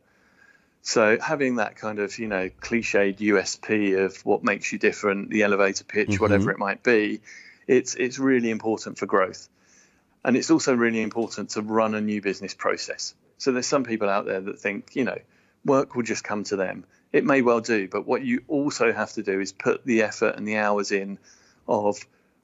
So 0.81 1.19
having 1.19 1.57
that 1.57 1.75
kind 1.75 1.99
of, 1.99 2.17
you 2.17 2.27
know, 2.27 2.49
cliched 2.49 3.17
USP 3.19 4.03
of 4.03 4.25
what 4.25 4.43
makes 4.43 4.71
you 4.71 4.79
different, 4.79 5.29
the 5.29 5.43
elevator 5.43 5.83
pitch, 5.83 6.09
mm-hmm. 6.09 6.23
whatever 6.23 6.51
it 6.51 6.57
might 6.57 6.83
be, 6.83 7.21
it's 7.67 7.95
it's 7.95 8.17
really 8.17 8.49
important 8.49 8.97
for 8.97 9.05
growth. 9.05 9.47
And 10.23 10.35
it's 10.35 10.51
also 10.51 10.75
really 10.75 11.01
important 11.01 11.51
to 11.51 11.61
run 11.61 11.95
a 11.95 12.01
new 12.01 12.21
business 12.21 12.53
process. 12.53 13.15
So 13.37 13.51
there's 13.51 13.67
some 13.67 13.83
people 13.83 14.09
out 14.09 14.25
there 14.25 14.41
that 14.41 14.59
think, 14.59 14.95
you 14.95 15.03
know, 15.03 15.17
work 15.65 15.95
will 15.95 16.03
just 16.03 16.23
come 16.23 16.43
to 16.45 16.55
them. 16.55 16.85
It 17.11 17.25
may 17.25 17.41
well 17.41 17.59
do, 17.59 17.87
but 17.87 18.05
what 18.05 18.23
you 18.23 18.43
also 18.47 18.93
have 18.93 19.11
to 19.13 19.23
do 19.23 19.39
is 19.39 19.51
put 19.51 19.83
the 19.83 20.03
effort 20.03 20.35
and 20.35 20.47
the 20.47 20.57
hours 20.57 20.91
in 20.91 21.17
of 21.67 21.97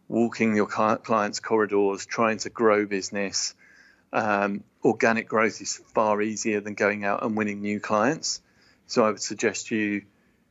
walking 0.07 0.55
your 0.55 0.67
clients' 0.67 1.39
corridors, 1.39 2.05
trying 2.05 2.37
to 2.39 2.49
grow 2.49 2.85
business. 2.85 3.53
Um, 4.13 4.63
organic 4.83 5.27
growth 5.27 5.61
is 5.61 5.81
far 5.93 6.21
easier 6.21 6.61
than 6.61 6.73
going 6.73 7.03
out 7.03 7.23
and 7.23 7.35
winning 7.35 7.61
new 7.61 7.79
clients. 7.79 8.41
So 8.87 9.05
I 9.05 9.09
would 9.09 9.21
suggest 9.21 9.71
you 9.71 10.03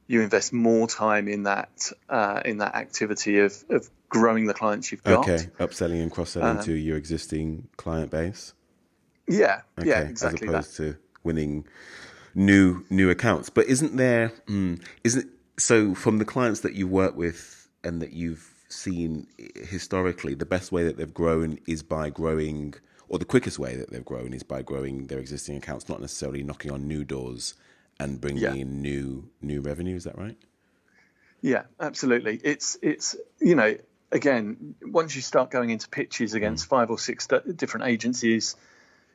you 0.08 0.22
invest 0.22 0.52
more 0.52 0.86
time 0.86 1.26
in 1.28 1.44
that 1.44 1.90
uh, 2.08 2.42
in 2.44 2.58
that 2.58 2.74
activity 2.74 3.40
of, 3.40 3.64
of 3.70 3.88
growing 4.08 4.46
the 4.46 4.54
clients 4.54 4.92
you've 4.92 5.02
got. 5.02 5.28
Okay, 5.28 5.48
upselling 5.58 6.02
and 6.02 6.10
cross 6.10 6.30
selling 6.30 6.58
um, 6.58 6.64
to 6.64 6.72
your 6.72 6.96
existing 6.96 7.68
client 7.76 8.10
base. 8.10 8.52
Yeah, 9.28 9.62
okay, 9.78 9.88
yeah, 9.88 10.00
exactly. 10.02 10.48
As 10.48 10.54
opposed 10.54 10.78
that. 10.78 10.94
to 10.94 10.98
winning 11.24 11.66
new 12.34 12.84
new 12.90 13.10
accounts. 13.10 13.50
But 13.50 13.66
isn't 13.66 13.96
there? 13.96 14.32
Mm, 14.46 14.82
isn't 15.02 15.28
so 15.58 15.94
from 15.94 16.18
the 16.18 16.24
clients 16.24 16.60
that 16.60 16.74
you 16.74 16.86
work 16.86 17.16
with 17.16 17.68
and 17.82 18.00
that 18.02 18.12
you've 18.12 18.54
seen 18.68 19.26
historically, 19.54 20.34
the 20.34 20.46
best 20.46 20.70
way 20.70 20.84
that 20.84 20.96
they've 20.96 21.14
grown 21.14 21.58
is 21.66 21.82
by 21.82 22.10
growing, 22.10 22.74
or 23.08 23.18
the 23.18 23.24
quickest 23.24 23.58
way 23.58 23.76
that 23.76 23.90
they've 23.90 24.04
grown 24.04 24.32
is 24.32 24.42
by 24.42 24.62
growing 24.62 25.06
their 25.06 25.18
existing 25.18 25.56
accounts, 25.56 25.88
not 25.88 26.00
necessarily 26.00 26.42
knocking 26.42 26.70
on 26.70 26.88
new 26.88 27.04
doors 27.04 27.54
and 27.98 28.20
bringing 28.20 28.42
yeah. 28.42 28.54
in 28.54 28.82
new 28.82 29.28
new 29.40 29.60
revenue. 29.60 29.96
Is 29.96 30.04
that 30.04 30.18
right? 30.18 30.36
Yeah, 31.40 31.62
absolutely. 31.80 32.40
It's 32.42 32.78
it's 32.82 33.16
you 33.40 33.54
know 33.54 33.76
again 34.12 34.74
once 34.82 35.14
you 35.14 35.22
start 35.22 35.50
going 35.50 35.70
into 35.70 35.88
pitches 35.88 36.34
against 36.34 36.66
mm. 36.66 36.68
five 36.68 36.90
or 36.90 36.98
six 36.98 37.28
different 37.54 37.86
agencies, 37.86 38.56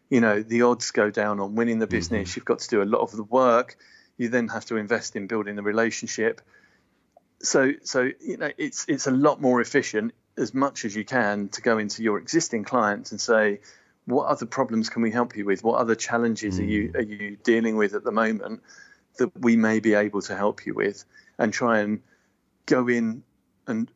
you 0.09 0.21
know 0.21 0.41
the 0.41 0.63
odds 0.63 0.91
go 0.91 1.11
down 1.11 1.39
on 1.39 1.55
winning 1.55 1.79
the 1.79 1.87
business. 1.87 2.29
Mm-hmm. 2.29 2.39
You've 2.39 2.45
got 2.45 2.59
to 2.59 2.69
do 2.69 2.81
a 2.81 2.85
lot 2.85 3.01
of 3.01 3.11
the 3.11 3.23
work. 3.23 3.77
You 4.17 4.29
then 4.29 4.49
have 4.49 4.65
to 4.65 4.77
invest 4.77 5.15
in 5.15 5.27
building 5.27 5.55
the 5.55 5.63
relationship 5.63 6.41
so 7.43 7.71
so 7.83 8.09
you 8.19 8.37
know 8.37 8.51
it's 8.57 8.85
it's 8.87 9.07
a 9.07 9.11
lot 9.11 9.41
more 9.41 9.61
efficient 9.61 10.13
as 10.37 10.53
much 10.53 10.85
as 10.85 10.95
you 10.95 11.03
can 11.03 11.49
to 11.49 11.61
go 11.61 11.77
into 11.77 12.03
your 12.03 12.17
existing 12.17 12.63
clients 12.63 13.11
and 13.11 13.19
say 13.19 13.59
what 14.05 14.27
other 14.27 14.45
problems 14.45 14.89
can 14.89 15.01
we 15.01 15.11
help 15.11 15.35
you 15.35 15.45
with 15.45 15.63
what 15.63 15.79
other 15.79 15.95
challenges 15.95 16.57
mm. 16.57 16.63
are 16.63 16.65
you 16.65 16.89
mm. 16.89 16.95
are 16.95 17.01
you 17.01 17.37
dealing 17.43 17.75
with 17.77 17.93
at 17.93 18.03
the 18.03 18.11
moment 18.11 18.61
that 19.17 19.31
we 19.39 19.55
may 19.55 19.79
be 19.79 19.93
able 19.93 20.21
to 20.21 20.35
help 20.35 20.65
you 20.65 20.73
with 20.73 21.03
and 21.37 21.53
try 21.53 21.79
and 21.79 22.01
go 22.65 22.87
in 22.87 23.23
and 23.67 23.91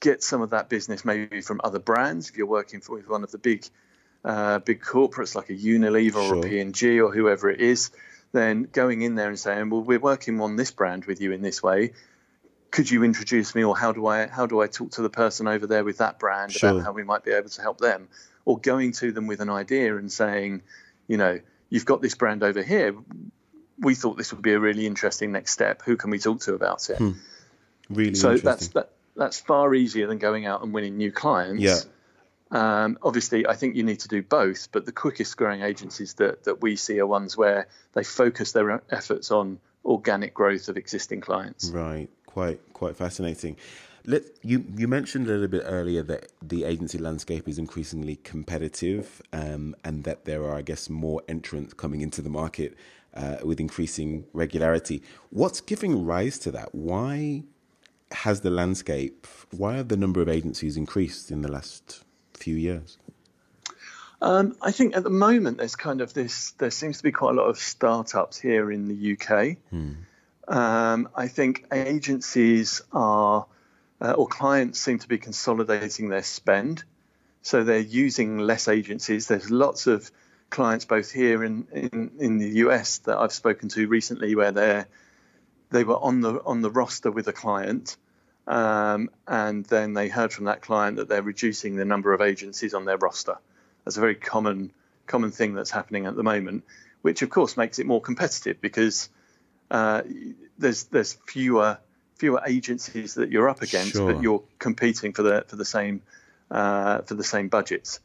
get 0.00 0.22
some 0.22 0.42
of 0.42 0.50
that 0.50 0.68
business 0.68 1.04
maybe 1.04 1.40
from 1.40 1.60
other 1.62 1.78
brands 1.78 2.28
if 2.28 2.36
you're 2.36 2.46
working 2.46 2.80
for 2.80 2.96
with 2.96 3.08
one 3.08 3.22
of 3.22 3.30
the 3.30 3.38
big 3.38 3.64
uh, 4.24 4.58
big 4.60 4.80
corporates 4.80 5.34
like 5.34 5.50
a 5.50 5.54
Unilever 5.54 6.12
sure. 6.12 6.36
or 6.36 6.46
a 6.46 6.48
P&G 6.48 7.00
or 7.00 7.12
whoever 7.12 7.50
it 7.50 7.60
is 7.60 7.90
then 8.32 8.62
going 8.72 9.02
in 9.02 9.14
there 9.14 9.28
and 9.28 9.38
saying 9.38 9.70
well 9.70 9.82
we're 9.82 9.98
working 9.98 10.40
on 10.40 10.56
this 10.56 10.70
brand 10.70 11.04
with 11.04 11.20
you 11.20 11.32
in 11.32 11.42
this 11.42 11.62
way 11.62 11.92
could 12.70 12.90
you 12.90 13.04
introduce 13.04 13.54
me 13.54 13.62
or 13.62 13.76
how 13.76 13.92
do 13.92 14.06
I 14.06 14.26
how 14.26 14.46
do 14.46 14.60
I 14.60 14.66
talk 14.66 14.92
to 14.92 15.02
the 15.02 15.10
person 15.10 15.46
over 15.46 15.66
there 15.66 15.84
with 15.84 15.98
that 15.98 16.18
brand 16.18 16.52
sure. 16.52 16.70
about 16.70 16.82
how 16.82 16.92
we 16.92 17.04
might 17.04 17.22
be 17.22 17.30
able 17.30 17.50
to 17.50 17.62
help 17.62 17.78
them 17.78 18.08
or 18.44 18.58
going 18.58 18.92
to 18.92 19.12
them 19.12 19.26
with 19.26 19.40
an 19.40 19.50
idea 19.50 19.96
and 19.96 20.10
saying 20.10 20.62
you 21.06 21.16
know 21.16 21.40
you've 21.68 21.84
got 21.84 22.02
this 22.02 22.14
brand 22.14 22.42
over 22.42 22.62
here. 22.62 22.94
We 23.78 23.94
thought 23.94 24.16
this 24.16 24.32
would 24.32 24.42
be 24.42 24.52
a 24.52 24.60
really 24.60 24.86
interesting 24.86 25.32
next 25.32 25.52
step. 25.52 25.82
Who 25.82 25.96
can 25.96 26.10
we 26.10 26.18
talk 26.18 26.40
to 26.42 26.54
about 26.54 26.88
it? 26.90 26.98
Hmm. 26.98 27.12
really 27.90 28.14
so 28.14 28.36
that's 28.36 28.68
that, 28.68 28.90
that's 29.16 29.40
far 29.40 29.74
easier 29.74 30.06
than 30.06 30.18
going 30.18 30.46
out 30.46 30.62
and 30.62 30.72
winning 30.72 30.96
new 30.96 31.12
clients. 31.12 31.62
Yeah. 31.62 31.78
Um, 32.50 32.98
obviously, 33.02 33.46
I 33.46 33.54
think 33.54 33.74
you 33.74 33.82
need 33.82 34.00
to 34.00 34.08
do 34.08 34.22
both, 34.22 34.70
but 34.70 34.86
the 34.86 34.92
quickest 34.92 35.36
growing 35.36 35.62
agencies 35.62 36.14
that, 36.14 36.44
that 36.44 36.62
we 36.62 36.76
see 36.76 37.00
are 37.00 37.06
ones 37.06 37.36
where 37.36 37.66
they 37.94 38.04
focus 38.04 38.52
their 38.52 38.80
efforts 38.90 39.32
on 39.32 39.58
organic 39.84 40.34
growth 40.34 40.68
of 40.68 40.76
existing 40.76 41.20
clients. 41.20 41.70
Right. 41.70 42.08
Quite 42.26 42.60
quite 42.72 42.96
fascinating. 42.96 43.56
Let 44.06 44.22
you 44.42 44.64
you 44.76 44.86
mentioned 44.86 45.26
a 45.26 45.30
little 45.30 45.48
bit 45.48 45.62
earlier 45.64 46.02
that 46.02 46.32
the 46.42 46.64
agency 46.64 46.98
landscape 46.98 47.48
is 47.48 47.58
increasingly 47.58 48.16
competitive, 48.16 49.22
um, 49.32 49.74
and 49.84 50.04
that 50.04 50.24
there 50.24 50.44
are, 50.44 50.56
I 50.56 50.62
guess, 50.62 50.90
more 50.90 51.22
entrants 51.28 51.72
coming 51.74 52.02
into 52.02 52.20
the 52.20 52.28
market 52.28 52.76
uh, 53.14 53.36
with 53.42 53.60
increasing 53.60 54.26
regularity. 54.32 55.02
What's 55.30 55.60
giving 55.60 56.04
rise 56.04 56.38
to 56.40 56.50
that? 56.50 56.74
Why 56.74 57.44
has 58.10 58.42
the 58.42 58.50
landscape? 58.50 59.26
Why 59.50 59.76
have 59.76 59.88
the 59.88 59.96
number 59.96 60.20
of 60.20 60.28
agencies 60.28 60.76
increased 60.76 61.30
in 61.30 61.40
the 61.40 61.50
last 61.50 62.04
few 62.34 62.56
years? 62.56 62.98
Um, 64.20 64.56
I 64.62 64.70
think 64.72 64.96
at 64.96 65.02
the 65.02 65.10
moment 65.10 65.58
there's 65.58 65.76
kind 65.76 66.00
of 66.00 66.14
this. 66.14 66.52
There 66.52 66.70
seems 66.70 66.98
to 66.98 67.02
be 67.02 67.12
quite 67.12 67.32
a 67.32 67.34
lot 67.34 67.48
of 67.48 67.58
startups 67.58 68.38
here 68.38 68.70
in 68.70 68.88
the 68.88 69.12
UK. 69.12 69.58
Hmm. 69.70 69.92
Um, 70.46 71.08
I 71.14 71.28
think 71.28 71.66
agencies 71.72 72.82
are, 72.92 73.46
uh, 74.04 74.12
or 74.12 74.26
clients 74.26 74.78
seem 74.78 74.98
to 74.98 75.08
be 75.08 75.16
consolidating 75.16 76.10
their 76.10 76.22
spend. 76.22 76.84
So 77.40 77.64
they're 77.64 77.78
using 77.78 78.38
less 78.38 78.68
agencies. 78.68 79.28
There's 79.28 79.50
lots 79.50 79.86
of 79.86 80.10
clients 80.50 80.84
both 80.84 81.10
here 81.10 81.42
in, 81.42 81.66
in, 81.72 82.10
in 82.18 82.38
the 82.38 82.48
US 82.64 82.98
that 82.98 83.16
I've 83.16 83.32
spoken 83.32 83.70
to 83.70 83.88
recently 83.88 84.34
where 84.34 84.52
they're, 84.52 84.86
they 85.70 85.84
were 85.84 85.96
on 85.96 86.20
the, 86.20 86.42
on 86.44 86.60
the 86.60 86.70
roster 86.70 87.10
with 87.10 87.28
a 87.28 87.32
client. 87.32 87.96
Um, 88.46 89.08
and 89.26 89.64
then 89.64 89.94
they 89.94 90.08
heard 90.08 90.34
from 90.34 90.44
that 90.44 90.60
client 90.60 90.98
that 90.98 91.08
they're 91.08 91.22
reducing 91.22 91.76
the 91.76 91.86
number 91.86 92.12
of 92.12 92.20
agencies 92.20 92.74
on 92.74 92.84
their 92.84 92.98
roster. 92.98 93.38
That's 93.84 93.96
a 93.96 94.00
very 94.00 94.16
common 94.16 94.72
common 95.06 95.30
thing 95.30 95.54
that's 95.54 95.70
happening 95.70 96.06
at 96.06 96.16
the 96.16 96.22
moment, 96.22 96.64
which 97.02 97.20
of 97.20 97.28
course 97.28 97.58
makes 97.58 97.78
it 97.78 97.86
more 97.86 98.00
competitive 98.00 98.60
because 98.60 99.08
uh, 99.70 100.02
there's 100.58 100.84
there's 100.84 101.14
fewer 101.26 101.78
fewer 102.16 102.42
agencies 102.46 103.14
that 103.14 103.30
you're 103.30 103.48
up 103.48 103.62
against, 103.62 103.92
sure. 103.92 104.12
but 104.12 104.22
you're 104.22 104.42
competing 104.58 105.12
for 105.12 105.22
the 105.22 105.44
for 105.48 105.56
the 105.56 105.64
same 105.64 106.02
uh, 106.50 107.02
for 107.02 107.14
the 107.14 107.24
same 107.24 107.48
budgets. 107.48 108.00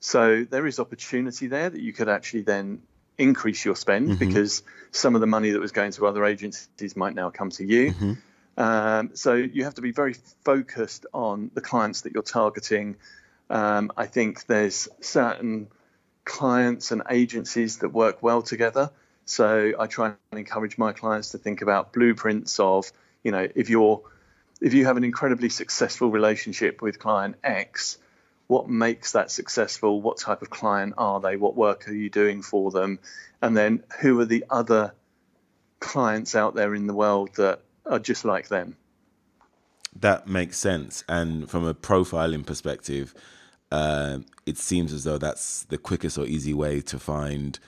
So 0.00 0.44
there 0.44 0.66
is 0.66 0.78
opportunity 0.78 1.46
there 1.46 1.70
that 1.70 1.80
you 1.80 1.92
could 1.92 2.08
actually 2.08 2.42
then 2.42 2.82
increase 3.16 3.64
your 3.64 3.76
spend 3.76 4.08
mm-hmm. 4.08 4.18
because 4.18 4.62
some 4.90 5.14
of 5.14 5.20
the 5.20 5.26
money 5.26 5.50
that 5.50 5.60
was 5.60 5.72
going 5.72 5.92
to 5.92 6.06
other 6.06 6.24
agencies 6.24 6.96
might 6.96 7.14
now 7.14 7.30
come 7.30 7.50
to 7.50 7.64
you. 7.64 7.92
Mm-hmm. 7.92 8.12
Um, 8.56 9.10
so 9.14 9.34
you 9.34 9.64
have 9.64 9.74
to 9.74 9.80
be 9.80 9.92
very 9.92 10.14
focused 10.44 11.06
on 11.12 11.50
the 11.54 11.60
clients 11.60 12.02
that 12.02 12.12
you're 12.12 12.22
targeting. 12.22 12.96
Um, 13.50 13.92
I 13.96 14.06
think 14.06 14.46
there's 14.46 14.88
certain 15.00 15.68
clients 16.24 16.90
and 16.90 17.02
agencies 17.10 17.78
that 17.78 17.90
work 17.90 18.22
well 18.22 18.42
together. 18.42 18.90
So 19.26 19.72
I 19.78 19.86
try 19.86 20.06
and 20.30 20.38
encourage 20.38 20.76
my 20.78 20.92
clients 20.92 21.30
to 21.30 21.38
think 21.38 21.62
about 21.62 21.92
blueprints 21.92 22.60
of, 22.60 22.92
you 23.24 23.32
know, 23.32 23.48
if 23.54 23.68
you're 23.68 24.02
if 24.60 24.72
you 24.72 24.84
have 24.86 24.96
an 24.96 25.04
incredibly 25.04 25.48
successful 25.48 26.10
relationship 26.10 26.80
with 26.80 26.98
client 26.98 27.36
X, 27.42 27.98
what 28.46 28.68
makes 28.68 29.12
that 29.12 29.30
successful? 29.30 30.00
What 30.00 30.18
type 30.18 30.42
of 30.42 30.50
client 30.50 30.94
are 30.96 31.20
they? 31.20 31.36
What 31.36 31.56
work 31.56 31.88
are 31.88 31.94
you 31.94 32.10
doing 32.10 32.42
for 32.42 32.70
them? 32.70 33.00
And 33.42 33.56
then 33.56 33.82
who 34.00 34.20
are 34.20 34.24
the 34.24 34.44
other 34.48 34.94
clients 35.80 36.34
out 36.34 36.54
there 36.54 36.74
in 36.74 36.86
the 36.86 36.94
world 36.94 37.30
that 37.36 37.60
are 37.84 37.98
just 37.98 38.24
like 38.24 38.48
them? 38.48 38.76
That 39.96 40.26
makes 40.26 40.58
sense. 40.58 41.04
And 41.08 41.50
from 41.50 41.66
a 41.66 41.74
profiling 41.74 42.44
perspective, 42.44 43.14
uh, 43.70 44.18
it 44.46 44.58
seems 44.58 44.92
as 44.92 45.04
though 45.04 45.18
that's 45.18 45.64
the 45.64 45.78
quickest 45.78 46.18
or 46.18 46.26
easy 46.26 46.54
way 46.54 46.80
to 46.82 46.98
find 46.98 47.58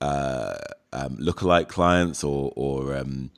uh, 0.00 0.56
um, 0.92 1.16
lookalike 1.16 1.68
clients 1.68 2.22
or 2.22 2.52
or 2.56 2.96
um, 2.96 3.30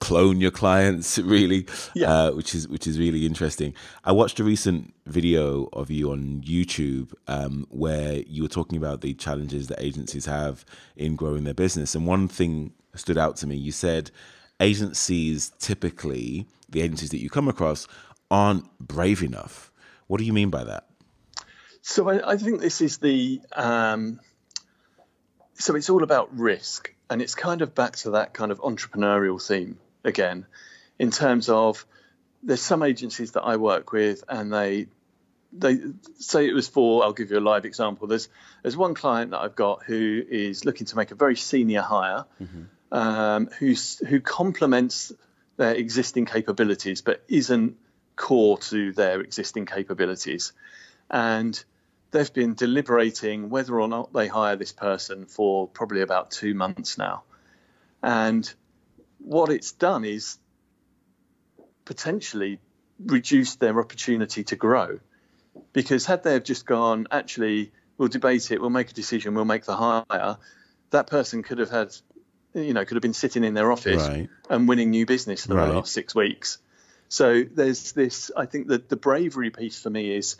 clone 0.00 0.40
your 0.40 0.50
clients 0.50 1.18
really 1.36 1.66
yeah. 1.94 2.10
uh, 2.10 2.30
which 2.32 2.54
is 2.54 2.66
which 2.68 2.86
is 2.86 2.98
really 2.98 3.26
interesting. 3.26 3.74
I 4.04 4.12
watched 4.12 4.40
a 4.40 4.44
recent 4.44 4.94
video 5.06 5.68
of 5.72 5.90
you 5.90 6.10
on 6.10 6.42
youtube 6.42 7.12
um, 7.28 7.66
where 7.70 8.14
you 8.26 8.42
were 8.42 8.48
talking 8.48 8.78
about 8.78 9.00
the 9.00 9.14
challenges 9.14 9.68
that 9.68 9.80
agencies 9.80 10.26
have 10.26 10.64
in 10.96 11.16
growing 11.16 11.44
their 11.44 11.54
business. 11.54 11.94
And 11.94 12.06
one 12.06 12.28
thing 12.28 12.72
stood 12.94 13.18
out 13.18 13.36
to 13.36 13.46
me. 13.46 13.56
You 13.56 13.72
said 13.72 14.10
agencies 14.58 15.52
typically 15.58 16.46
the 16.68 16.82
agencies 16.82 17.10
that 17.10 17.20
you 17.20 17.30
come 17.30 17.48
across 17.48 17.86
aren't 18.30 18.78
brave 18.78 19.22
enough. 19.22 19.72
What 20.06 20.18
do 20.18 20.24
you 20.24 20.32
mean 20.32 20.50
by 20.50 20.64
that? 20.64 20.86
So 21.82 22.08
i, 22.08 22.32
I 22.32 22.36
think 22.36 22.60
this 22.60 22.80
is 22.80 22.98
the 22.98 23.40
um, 23.52 24.20
so 25.54 25.74
it's 25.76 25.90
all 25.90 26.02
about 26.02 26.36
risk, 26.38 26.94
and 27.10 27.20
it's 27.20 27.34
kind 27.34 27.60
of 27.62 27.74
back 27.74 27.96
to 27.96 28.10
that 28.12 28.32
kind 28.32 28.50
of 28.50 28.60
entrepreneurial 28.60 29.44
theme 29.44 29.78
again, 30.04 30.46
in 30.98 31.10
terms 31.10 31.48
of 31.48 31.86
there's 32.42 32.62
some 32.62 32.82
agencies 32.82 33.32
that 33.32 33.42
I 33.42 33.56
work 33.56 33.92
with, 33.92 34.24
and 34.28 34.52
they 34.52 34.86
they 35.52 35.78
say 36.18 36.48
it 36.48 36.54
was 36.54 36.68
for. 36.68 37.02
I'll 37.04 37.12
give 37.12 37.30
you 37.30 37.38
a 37.38 37.40
live 37.40 37.64
example. 37.64 38.06
There's 38.06 38.28
there's 38.62 38.76
one 38.76 38.94
client 38.94 39.32
that 39.32 39.38
I've 39.38 39.56
got 39.56 39.82
who 39.84 40.22
is 40.28 40.64
looking 40.64 40.86
to 40.86 40.96
make 40.96 41.10
a 41.10 41.14
very 41.14 41.36
senior 41.36 41.82
hire, 41.82 42.24
mm-hmm. 42.40 42.94
um, 42.96 43.46
who's 43.58 43.98
who 43.98 44.20
complements 44.20 45.12
their 45.56 45.74
existing 45.74 46.26
capabilities, 46.26 47.02
but 47.02 47.22
isn't 47.28 47.76
core 48.16 48.58
to 48.58 48.92
their 48.92 49.20
existing 49.20 49.66
capabilities, 49.66 50.52
and 51.10 51.62
they've 52.10 52.32
been 52.32 52.54
deliberating 52.54 53.50
whether 53.50 53.78
or 53.80 53.88
not 53.88 54.12
they 54.12 54.28
hire 54.28 54.56
this 54.56 54.72
person 54.72 55.26
for 55.26 55.68
probably 55.68 56.02
about 56.02 56.30
two 56.30 56.54
months 56.54 56.96
now, 56.96 57.22
and 58.02 58.52
what 59.24 59.50
it's 59.50 59.72
done 59.72 60.04
is 60.04 60.38
potentially 61.84 62.60
reduced 63.04 63.60
their 63.60 63.78
opportunity 63.80 64.44
to 64.44 64.56
grow 64.56 64.98
because 65.72 66.06
had 66.06 66.22
they 66.22 66.34
have 66.34 66.44
just 66.44 66.66
gone, 66.66 67.06
actually, 67.10 67.72
we'll 67.98 68.08
debate 68.08 68.50
it, 68.50 68.60
we'll 68.60 68.70
make 68.70 68.90
a 68.90 68.94
decision, 68.94 69.34
we'll 69.34 69.44
make 69.44 69.64
the 69.64 69.76
hire, 69.76 70.36
that 70.90 71.06
person 71.06 71.42
could 71.42 71.58
have 71.58 71.70
had, 71.70 71.94
you 72.54 72.74
know, 72.74 72.84
could 72.84 72.96
have 72.96 73.02
been 73.02 73.14
sitting 73.14 73.44
in 73.44 73.54
their 73.54 73.70
office 73.70 74.06
right. 74.08 74.28
and 74.48 74.68
winning 74.68 74.90
new 74.90 75.06
business 75.06 75.46
for 75.46 75.54
right. 75.54 75.66
the 75.66 75.74
last 75.74 75.92
six 75.92 76.14
weeks. 76.14 76.58
So 77.08 77.42
there's 77.42 77.92
this, 77.92 78.30
I 78.36 78.46
think 78.46 78.68
that 78.68 78.88
the 78.88 78.96
bravery 78.96 79.50
piece 79.50 79.80
for 79.80 79.90
me 79.90 80.14
is 80.14 80.36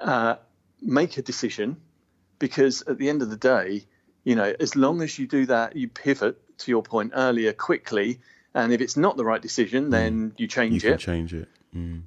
uh, 0.00 0.36
make 0.80 1.18
a 1.18 1.22
decision 1.22 1.76
because 2.38 2.82
at 2.82 2.98
the 2.98 3.08
end 3.08 3.22
of 3.22 3.30
the 3.30 3.36
day, 3.36 3.84
you 4.24 4.36
know, 4.36 4.54
as 4.58 4.76
long 4.76 5.02
as 5.02 5.18
you 5.18 5.26
do 5.26 5.46
that, 5.46 5.76
you 5.76 5.88
pivot 5.88 6.40
to 6.60 6.70
your 6.70 6.82
point 6.82 7.12
earlier 7.14 7.52
quickly. 7.52 8.20
And 8.54 8.72
if 8.72 8.80
it's 8.80 8.96
not 8.96 9.16
the 9.16 9.24
right 9.24 9.40
decision, 9.40 9.86
mm. 9.86 9.90
then 9.90 10.32
you 10.36 10.46
change 10.46 10.84
you 10.84 10.92
it. 10.92 10.98
change 10.98 11.34
it. 11.34 11.48
Mm. 11.74 12.02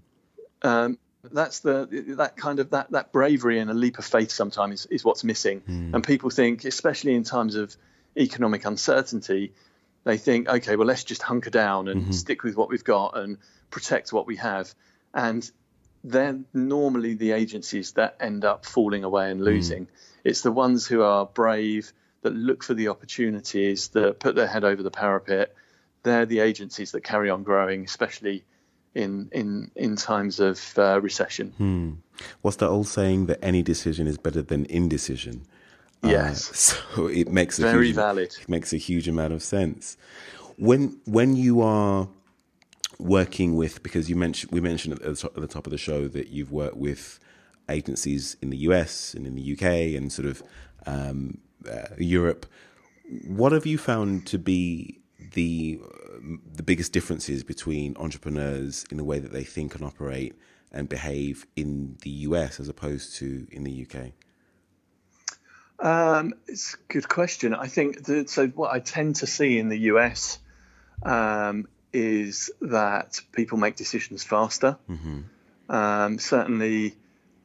Um, 0.61 0.97
that's 1.31 1.59
the 1.59 1.87
that 2.17 2.35
kind 2.35 2.59
of 2.59 2.71
that 2.71 2.91
that 2.91 3.11
bravery 3.11 3.59
and 3.59 3.69
a 3.71 3.73
leap 3.73 3.97
of 3.97 4.05
faith 4.05 4.31
sometimes 4.31 4.81
is, 4.81 4.85
is 4.87 5.05
what's 5.05 5.23
missing 5.23 5.61
mm. 5.61 5.93
and 5.93 6.03
people 6.03 6.29
think 6.29 6.65
especially 6.65 7.13
in 7.15 7.23
times 7.23 7.55
of 7.55 7.75
economic 8.17 8.65
uncertainty 8.65 9.53
they 10.03 10.17
think 10.17 10.49
okay 10.49 10.75
well 10.75 10.87
let's 10.87 11.03
just 11.03 11.21
hunker 11.21 11.49
down 11.49 11.87
and 11.87 12.03
mm-hmm. 12.03 12.11
stick 12.11 12.43
with 12.43 12.57
what 12.57 12.69
we've 12.69 12.83
got 12.83 13.17
and 13.17 13.37
protect 13.69 14.11
what 14.11 14.27
we 14.27 14.35
have 14.35 14.73
and 15.13 15.49
they're 16.03 16.39
normally 16.53 17.13
the 17.13 17.31
agencies 17.31 17.93
that 17.93 18.17
end 18.19 18.43
up 18.43 18.65
falling 18.65 19.05
away 19.05 19.31
and 19.31 19.39
hmm. 19.39 19.45
losing 19.45 19.85
mm. 19.85 19.89
it's 20.25 20.41
the 20.41 20.51
ones 20.51 20.85
who 20.85 21.01
are 21.01 21.25
brave 21.25 21.93
that 22.23 22.33
look 22.33 22.63
for 22.63 22.73
the 22.73 22.87
opportunities 22.87 23.89
that 23.89 24.19
put 24.19 24.35
their 24.35 24.47
head 24.47 24.63
over 24.63 24.83
the 24.83 24.91
parapet 24.91 25.53
they're 26.03 26.25
the 26.25 26.39
agencies 26.39 26.91
that 26.91 27.01
carry 27.01 27.29
on 27.29 27.43
growing 27.43 27.83
especially 27.83 28.43
in 28.95 29.29
in 29.31 29.71
in 29.75 29.95
times 29.95 30.39
of 30.39 30.77
uh, 30.77 30.99
recession. 31.01 31.53
Hmm. 31.57 31.91
What's 32.41 32.57
that 32.57 32.67
old 32.67 32.87
saying 32.87 33.25
that 33.27 33.43
any 33.43 33.63
decision 33.63 34.07
is 34.07 34.17
better 34.17 34.41
than 34.41 34.65
indecision? 34.65 35.45
Uh, 36.03 36.09
yes. 36.09 36.49
Uh, 36.49 36.55
so 36.95 37.07
it 37.07 37.29
makes 37.29 37.59
a 37.59 37.63
very 37.63 37.87
huge, 37.87 37.95
valid. 37.95 38.35
It 38.39 38.49
makes 38.49 38.73
a 38.73 38.77
huge 38.77 39.07
amount 39.07 39.33
of 39.33 39.41
sense. 39.41 39.97
When 40.57 40.99
when 41.05 41.35
you 41.35 41.61
are 41.61 42.07
working 42.99 43.55
with 43.55 43.81
because 43.81 44.09
you 44.09 44.15
mentioned 44.15 44.51
we 44.51 44.61
mentioned 44.61 44.93
at 45.01 45.15
the 45.15 45.47
top 45.47 45.65
of 45.65 45.71
the 45.71 45.77
show 45.77 46.07
that 46.07 46.27
you've 46.27 46.51
worked 46.51 46.77
with 46.77 47.19
agencies 47.69 48.37
in 48.41 48.49
the 48.49 48.57
US 48.57 49.13
and 49.13 49.25
in 49.25 49.35
the 49.35 49.53
UK 49.53 49.97
and 49.97 50.11
sort 50.11 50.27
of 50.27 50.43
um, 50.85 51.39
uh, 51.69 51.95
Europe. 51.97 52.45
What 53.27 53.51
have 53.51 53.65
you 53.65 53.77
found 53.77 54.25
to 54.27 54.37
be 54.37 54.99
the 55.33 55.79
the 56.55 56.63
biggest 56.63 56.93
differences 56.93 57.43
between 57.43 57.97
entrepreneurs 57.97 58.85
in 58.89 58.97
the 58.97 59.03
way 59.03 59.19
that 59.19 59.33
they 59.33 59.43
think 59.43 59.75
and 59.75 59.83
operate 59.83 60.35
and 60.71 60.87
behave 60.87 61.45
in 61.55 61.97
the 62.01 62.09
US 62.09 62.59
as 62.59 62.69
opposed 62.69 63.15
to 63.15 63.47
in 63.51 63.63
the 63.63 63.85
UK? 63.85 64.11
Um, 65.79 66.33
it's 66.47 66.75
a 66.75 66.77
good 66.93 67.09
question. 67.09 67.53
I 67.53 67.67
think 67.67 68.05
that, 68.05 68.29
so. 68.29 68.47
What 68.47 68.73
I 68.73 68.79
tend 68.79 69.17
to 69.17 69.27
see 69.27 69.59
in 69.59 69.69
the 69.69 69.79
US 69.91 70.39
um, 71.03 71.67
is 71.91 72.51
that 72.61 73.19
people 73.33 73.57
make 73.57 73.75
decisions 73.75 74.23
faster. 74.23 74.77
Mm-hmm. 74.89 75.19
Um, 75.69 76.19
certainly, 76.19 76.95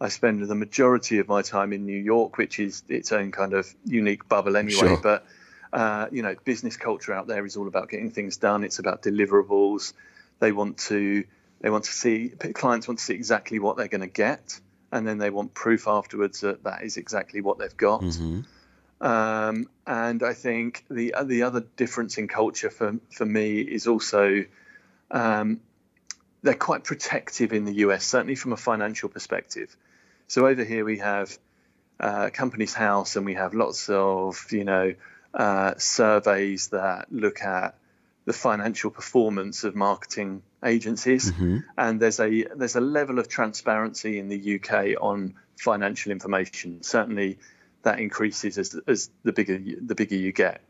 I 0.01 0.09
spend 0.09 0.47
the 0.47 0.55
majority 0.55 1.19
of 1.19 1.29
my 1.29 1.43
time 1.43 1.73
in 1.73 1.85
New 1.85 1.99
York, 1.99 2.39
which 2.39 2.61
is 2.61 2.83
its 2.89 3.11
own 3.13 3.33
kind 3.33 3.53
of 3.53 3.73
unique 3.85 4.29
bubble 4.29 4.57
anyway. 4.57 4.79
Sure. 4.79 5.01
But 5.03 5.27
uh, 5.73 6.07
you 6.13 6.23
know, 6.23 6.35
business 6.45 6.77
culture 6.77 7.13
out 7.13 7.27
there 7.27 7.45
is 7.45 7.57
all 7.57 7.69
about 7.69 7.89
getting 7.89 8.11
things 8.11 8.37
done. 8.37 8.65
It's 8.65 8.79
about 8.79 9.03
deliverables. 9.03 9.93
They 10.39 10.53
want 10.53 10.79
to 10.79 11.25
they 11.61 11.71
want 11.71 11.85
to 11.85 11.93
see 11.93 12.29
clients 12.29 12.87
want 12.87 12.99
to 13.01 13.05
see 13.05 13.15
exactly 13.15 13.59
what 13.59 13.77
they're 13.77 13.89
going 13.89 14.03
to 14.03 14.07
get, 14.07 14.61
and 14.93 15.07
then 15.07 15.19
they 15.19 15.31
want 15.31 15.53
proof 15.53 15.89
afterwards 15.89 16.41
that 16.41 16.65
that 16.65 16.83
is 16.83 16.97
exactly 16.97 17.41
what 17.41 17.59
they've 17.59 17.77
got. 17.77 18.03
Mm-hmm. 18.03 18.41
Um, 19.01 19.69
and 19.87 20.23
I 20.23 20.35
think 20.35 20.85
the 20.91 21.15
the 21.25 21.43
other 21.43 21.61
difference 21.77 22.19
in 22.19 22.29
culture 22.29 22.71
for 22.71 22.99
for 23.11 23.27
me 23.27 23.61
is 23.61 23.87
also 23.87 24.45
um, 25.11 25.61
they're 26.43 26.55
quite 26.55 26.85
protective 26.85 27.53
in 27.53 27.65
the 27.65 27.75
US, 27.75 28.05
certainly 28.05 28.37
from 28.37 28.53
a 28.53 28.57
financial 28.57 29.09
perspective. 29.09 29.77
So 30.29 30.47
over 30.47 30.63
here 30.63 30.85
we 30.85 30.99
have 30.99 31.37
uh, 31.99 32.31
Companies 32.31 32.75
House, 32.75 33.17
and 33.17 33.27
we 33.27 33.35
have 33.35 33.55
lots 33.55 33.89
of 33.89 34.47
you 34.51 34.65
know 34.65 34.95
uh, 35.35 35.75
surveys 35.79 36.69
that 36.69 37.07
look 37.11 37.43
at 37.43 37.77
the 38.27 38.35
financial 38.35 38.91
performance 38.91 39.65
of 39.65 39.75
marketing 39.75 40.43
agencies, 40.65 41.33
mm-hmm. 41.33 41.59
and 41.77 41.99
there's 41.99 42.21
a 42.21 42.45
there's 42.55 42.77
a 42.77 42.81
level 42.81 43.19
of 43.19 43.29
transparency 43.29 44.19
in 44.19 44.29
the 44.29 44.61
UK 44.61 45.01
on 45.01 45.35
financial 45.57 46.13
information. 46.13 46.83
Certainly, 46.83 47.39
that 47.83 47.99
increases 47.99 48.59
as, 48.59 48.79
as 48.87 49.11
the 49.25 49.33
bigger 49.33 49.59
the 49.59 49.95
bigger 49.95 50.17
you 50.17 50.33
get. 50.33 50.61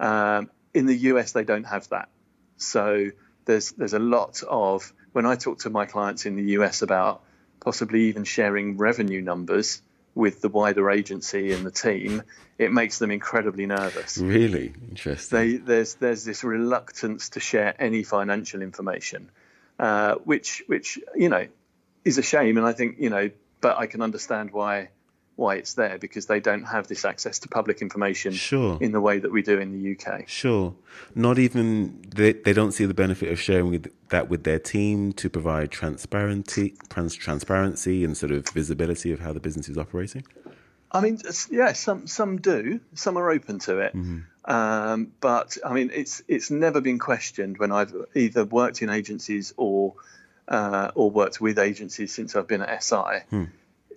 Um, 0.00 0.50
in 0.72 0.86
the 0.86 0.96
US, 1.10 1.32
they 1.32 1.44
don't 1.44 1.64
have 1.64 1.86
that, 1.90 2.08
so 2.56 3.10
there's 3.44 3.72
there's 3.72 3.94
a 3.94 3.98
lot 3.98 4.42
of 4.42 4.90
when 5.12 5.26
I 5.26 5.36
talk 5.36 5.60
to 5.60 5.70
my 5.70 5.84
clients 5.84 6.24
in 6.24 6.34
the 6.36 6.52
US 6.52 6.80
about 6.80 7.22
possibly 7.60 8.04
even 8.04 8.24
sharing 8.24 8.76
revenue 8.76 9.22
numbers 9.22 9.82
with 10.14 10.40
the 10.40 10.48
wider 10.48 10.90
agency 10.90 11.52
and 11.52 11.64
the 11.64 11.70
team, 11.70 12.22
it 12.58 12.72
makes 12.72 12.98
them 12.98 13.10
incredibly 13.10 13.66
nervous. 13.66 14.16
Really 14.16 14.72
interesting. 14.88 15.38
They, 15.38 15.56
there's 15.56 15.94
there's 15.94 16.24
this 16.24 16.42
reluctance 16.42 17.30
to 17.30 17.40
share 17.40 17.74
any 17.78 18.02
financial 18.02 18.62
information, 18.62 19.30
uh, 19.78 20.14
which 20.16 20.62
which 20.66 20.98
you 21.14 21.28
know 21.28 21.46
is 22.04 22.18
a 22.18 22.22
shame, 22.22 22.56
and 22.56 22.66
I 22.66 22.72
think 22.72 22.96
you 22.98 23.10
know, 23.10 23.30
but 23.60 23.78
I 23.78 23.86
can 23.86 24.00
understand 24.00 24.52
why 24.52 24.88
why 25.36 25.56
it's 25.56 25.74
there 25.74 25.98
because 25.98 26.26
they 26.26 26.40
don't 26.40 26.64
have 26.64 26.88
this 26.88 27.04
access 27.04 27.38
to 27.38 27.48
public 27.48 27.82
information 27.82 28.32
sure. 28.32 28.78
in 28.80 28.92
the 28.92 29.00
way 29.00 29.18
that 29.18 29.30
we 29.30 29.42
do 29.42 29.60
in 29.60 29.70
the 29.70 29.92
UK. 29.92 30.26
Sure. 30.26 30.74
Not 31.14 31.38
even 31.38 32.02
they, 32.08 32.32
they 32.32 32.54
don't 32.54 32.72
see 32.72 32.86
the 32.86 32.94
benefit 32.94 33.30
of 33.30 33.38
sharing 33.38 33.70
with, 33.70 33.92
that 34.08 34.30
with 34.30 34.44
their 34.44 34.58
team 34.58 35.12
to 35.14 35.28
provide 35.28 35.70
transparency, 35.70 36.74
trans, 36.88 37.14
transparency 37.14 38.02
and 38.02 38.16
sort 38.16 38.32
of 38.32 38.48
visibility 38.48 39.12
of 39.12 39.20
how 39.20 39.32
the 39.32 39.40
business 39.40 39.68
is 39.68 39.76
operating. 39.76 40.24
I 40.90 41.00
mean, 41.00 41.20
yeah, 41.50 41.72
some 41.74 42.06
some 42.06 42.38
do. 42.38 42.80
Some 42.94 43.18
are 43.18 43.30
open 43.30 43.58
to 43.60 43.80
it. 43.80 43.94
Mm-hmm. 43.94 44.50
Um, 44.50 45.12
but 45.20 45.58
I 45.66 45.74
mean, 45.74 45.90
it's 45.92 46.22
it's 46.28 46.50
never 46.50 46.80
been 46.80 46.98
questioned 46.98 47.58
when 47.58 47.72
I've 47.72 47.92
either 48.14 48.44
worked 48.44 48.80
in 48.80 48.88
agencies 48.88 49.52
or 49.58 49.94
uh, 50.48 50.92
or 50.94 51.10
worked 51.10 51.40
with 51.40 51.58
agencies 51.58 52.14
since 52.14 52.36
I've 52.36 52.46
been 52.46 52.62
at 52.62 52.82
SI. 52.82 53.24
Hmm 53.28 53.44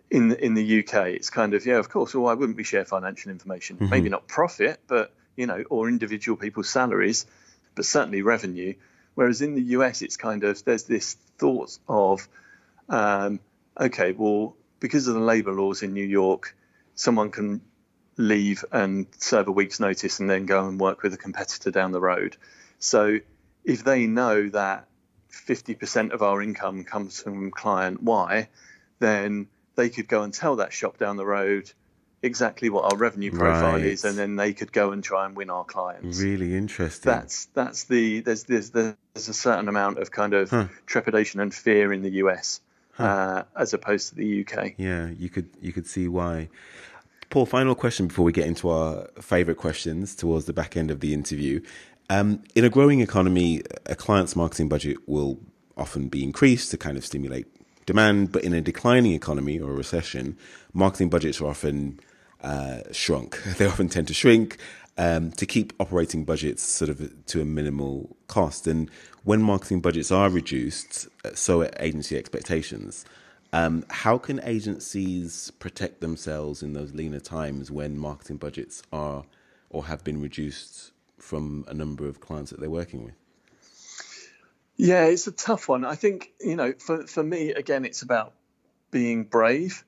in 0.09 0.33
in 0.33 0.53
the 0.53 0.79
UK, 0.79 1.07
it's 1.09 1.29
kind 1.29 1.53
of 1.53 1.65
yeah, 1.65 1.77
of 1.77 1.89
course. 1.89 2.13
Well, 2.13 2.23
why 2.23 2.33
wouldn't 2.33 2.57
we 2.57 2.63
share 2.63 2.85
financial 2.85 3.31
information? 3.31 3.77
Mm-hmm. 3.77 3.89
Maybe 3.89 4.09
not 4.09 4.27
profit, 4.27 4.79
but 4.87 5.13
you 5.35 5.45
know, 5.45 5.63
or 5.69 5.87
individual 5.87 6.37
people's 6.37 6.69
salaries, 6.69 7.25
but 7.75 7.85
certainly 7.85 8.21
revenue. 8.21 8.73
Whereas 9.15 9.41
in 9.41 9.55
the 9.55 9.61
US, 9.77 10.01
it's 10.01 10.17
kind 10.17 10.43
of 10.43 10.63
there's 10.63 10.83
this 10.83 11.15
thought 11.37 11.77
of, 11.87 12.27
um, 12.87 13.39
okay, 13.79 14.11
well, 14.13 14.55
because 14.79 15.07
of 15.07 15.13
the 15.13 15.19
labour 15.19 15.53
laws 15.53 15.83
in 15.83 15.93
New 15.93 16.05
York, 16.05 16.55
someone 16.95 17.31
can 17.31 17.61
leave 18.17 18.65
and 18.71 19.07
serve 19.17 19.47
a 19.47 19.51
week's 19.51 19.79
notice 19.79 20.19
and 20.19 20.29
then 20.29 20.45
go 20.45 20.67
and 20.67 20.79
work 20.79 21.03
with 21.03 21.13
a 21.13 21.17
competitor 21.17 21.71
down 21.71 21.91
the 21.91 22.01
road. 22.01 22.35
So 22.79 23.19
if 23.63 23.83
they 23.83 24.07
know 24.07 24.49
that 24.49 24.87
50% 25.31 26.11
of 26.11 26.21
our 26.21 26.41
income 26.41 26.83
comes 26.83 27.21
from 27.21 27.51
client 27.51 28.03
Y, 28.03 28.49
then 28.99 29.47
they 29.79 29.89
could 29.89 30.09
go 30.09 30.23
and 30.23 30.33
tell 30.33 30.57
that 30.57 30.73
shop 30.73 30.97
down 30.97 31.15
the 31.15 31.25
road 31.25 31.71
exactly 32.21 32.69
what 32.69 32.91
our 32.91 32.97
revenue 32.97 33.31
profile 33.31 33.73
right. 33.73 33.85
is, 33.85 34.03
and 34.03 34.17
then 34.17 34.35
they 34.35 34.51
could 34.51 34.73
go 34.73 34.91
and 34.91 35.01
try 35.01 35.25
and 35.25 35.37
win 35.37 35.49
our 35.49 35.63
clients. 35.63 36.19
Really 36.19 36.55
interesting. 36.55 37.09
That's 37.09 37.45
that's 37.45 37.85
the 37.85 38.19
there's 38.19 38.43
there's 38.43 38.71
there's 38.71 38.95
a 39.15 39.33
certain 39.33 39.69
amount 39.69 39.99
of 39.99 40.11
kind 40.11 40.33
of 40.33 40.49
huh. 40.49 40.67
trepidation 40.85 41.39
and 41.39 41.53
fear 41.53 41.93
in 41.93 42.01
the 42.01 42.11
US 42.23 42.59
huh. 42.91 43.03
uh, 43.03 43.43
as 43.55 43.73
opposed 43.73 44.09
to 44.09 44.15
the 44.15 44.45
UK. 44.45 44.73
Yeah, 44.77 45.07
you 45.17 45.29
could 45.29 45.49
you 45.61 45.71
could 45.71 45.87
see 45.87 46.07
why. 46.07 46.49
Paul, 47.29 47.45
final 47.45 47.75
question 47.75 48.07
before 48.07 48.25
we 48.25 48.31
get 48.31 48.47
into 48.47 48.69
our 48.69 49.07
favorite 49.21 49.57
questions 49.57 50.15
towards 50.15 50.45
the 50.45 50.53
back 50.53 50.75
end 50.75 50.91
of 50.91 50.99
the 50.99 51.13
interview. 51.13 51.61
Um, 52.09 52.41
in 52.55 52.65
a 52.65 52.69
growing 52.69 53.01
economy, 53.01 53.61
a 53.85 53.95
client's 53.95 54.35
marketing 54.35 54.67
budget 54.67 54.97
will 55.07 55.39
often 55.77 56.09
be 56.09 56.23
increased 56.23 56.71
to 56.71 56.77
kind 56.77 56.97
of 56.97 57.05
stimulate 57.05 57.45
demand, 57.89 58.31
but 58.31 58.43
in 58.43 58.53
a 58.53 58.61
declining 58.61 59.13
economy 59.13 59.59
or 59.59 59.71
a 59.71 59.73
recession, 59.73 60.37
marketing 60.73 61.09
budgets 61.09 61.41
are 61.41 61.47
often 61.47 61.99
uh, 62.43 62.81
shrunk. 62.91 63.41
They 63.57 63.65
often 63.65 63.89
tend 63.89 64.07
to 64.09 64.13
shrink 64.13 64.57
um, 64.95 65.31
to 65.31 65.45
keep 65.47 65.73
operating 65.79 66.23
budgets 66.23 66.61
sort 66.61 66.89
of 66.91 66.97
to 67.25 67.41
a 67.41 67.45
minimal 67.45 68.15
cost. 68.27 68.67
And 68.67 68.91
when 69.23 69.41
marketing 69.41 69.81
budgets 69.81 70.11
are 70.11 70.29
reduced, 70.29 71.07
uh, 71.25 71.31
so 71.33 71.63
are 71.63 71.71
agency 71.79 72.15
expectations. 72.15 73.05
Um, 73.53 73.83
how 73.89 74.19
can 74.19 74.39
agencies 74.43 75.51
protect 75.57 75.99
themselves 75.99 76.61
in 76.61 76.73
those 76.73 76.93
leaner 76.93 77.19
times 77.19 77.71
when 77.71 77.97
marketing 77.97 78.37
budgets 78.37 78.83
are 78.93 79.23
or 79.71 79.85
have 79.85 80.03
been 80.03 80.21
reduced 80.21 80.91
from 81.17 81.65
a 81.67 81.73
number 81.73 82.07
of 82.07 82.21
clients 82.21 82.51
that 82.51 82.59
they're 82.59 82.69
working 82.69 83.03
with? 83.03 83.15
Yeah, 84.81 85.07
it's 85.07 85.27
a 85.27 85.33
tough 85.33 85.67
one. 85.67 85.83
I 85.83 85.95
think, 85.95 86.31
you 86.39 86.55
know, 86.55 86.71
for, 86.71 87.05
for 87.05 87.21
me, 87.21 87.51
again, 87.51 87.83
it's 87.83 88.01
about 88.01 88.31
being 88.91 89.25
brave 89.25 89.83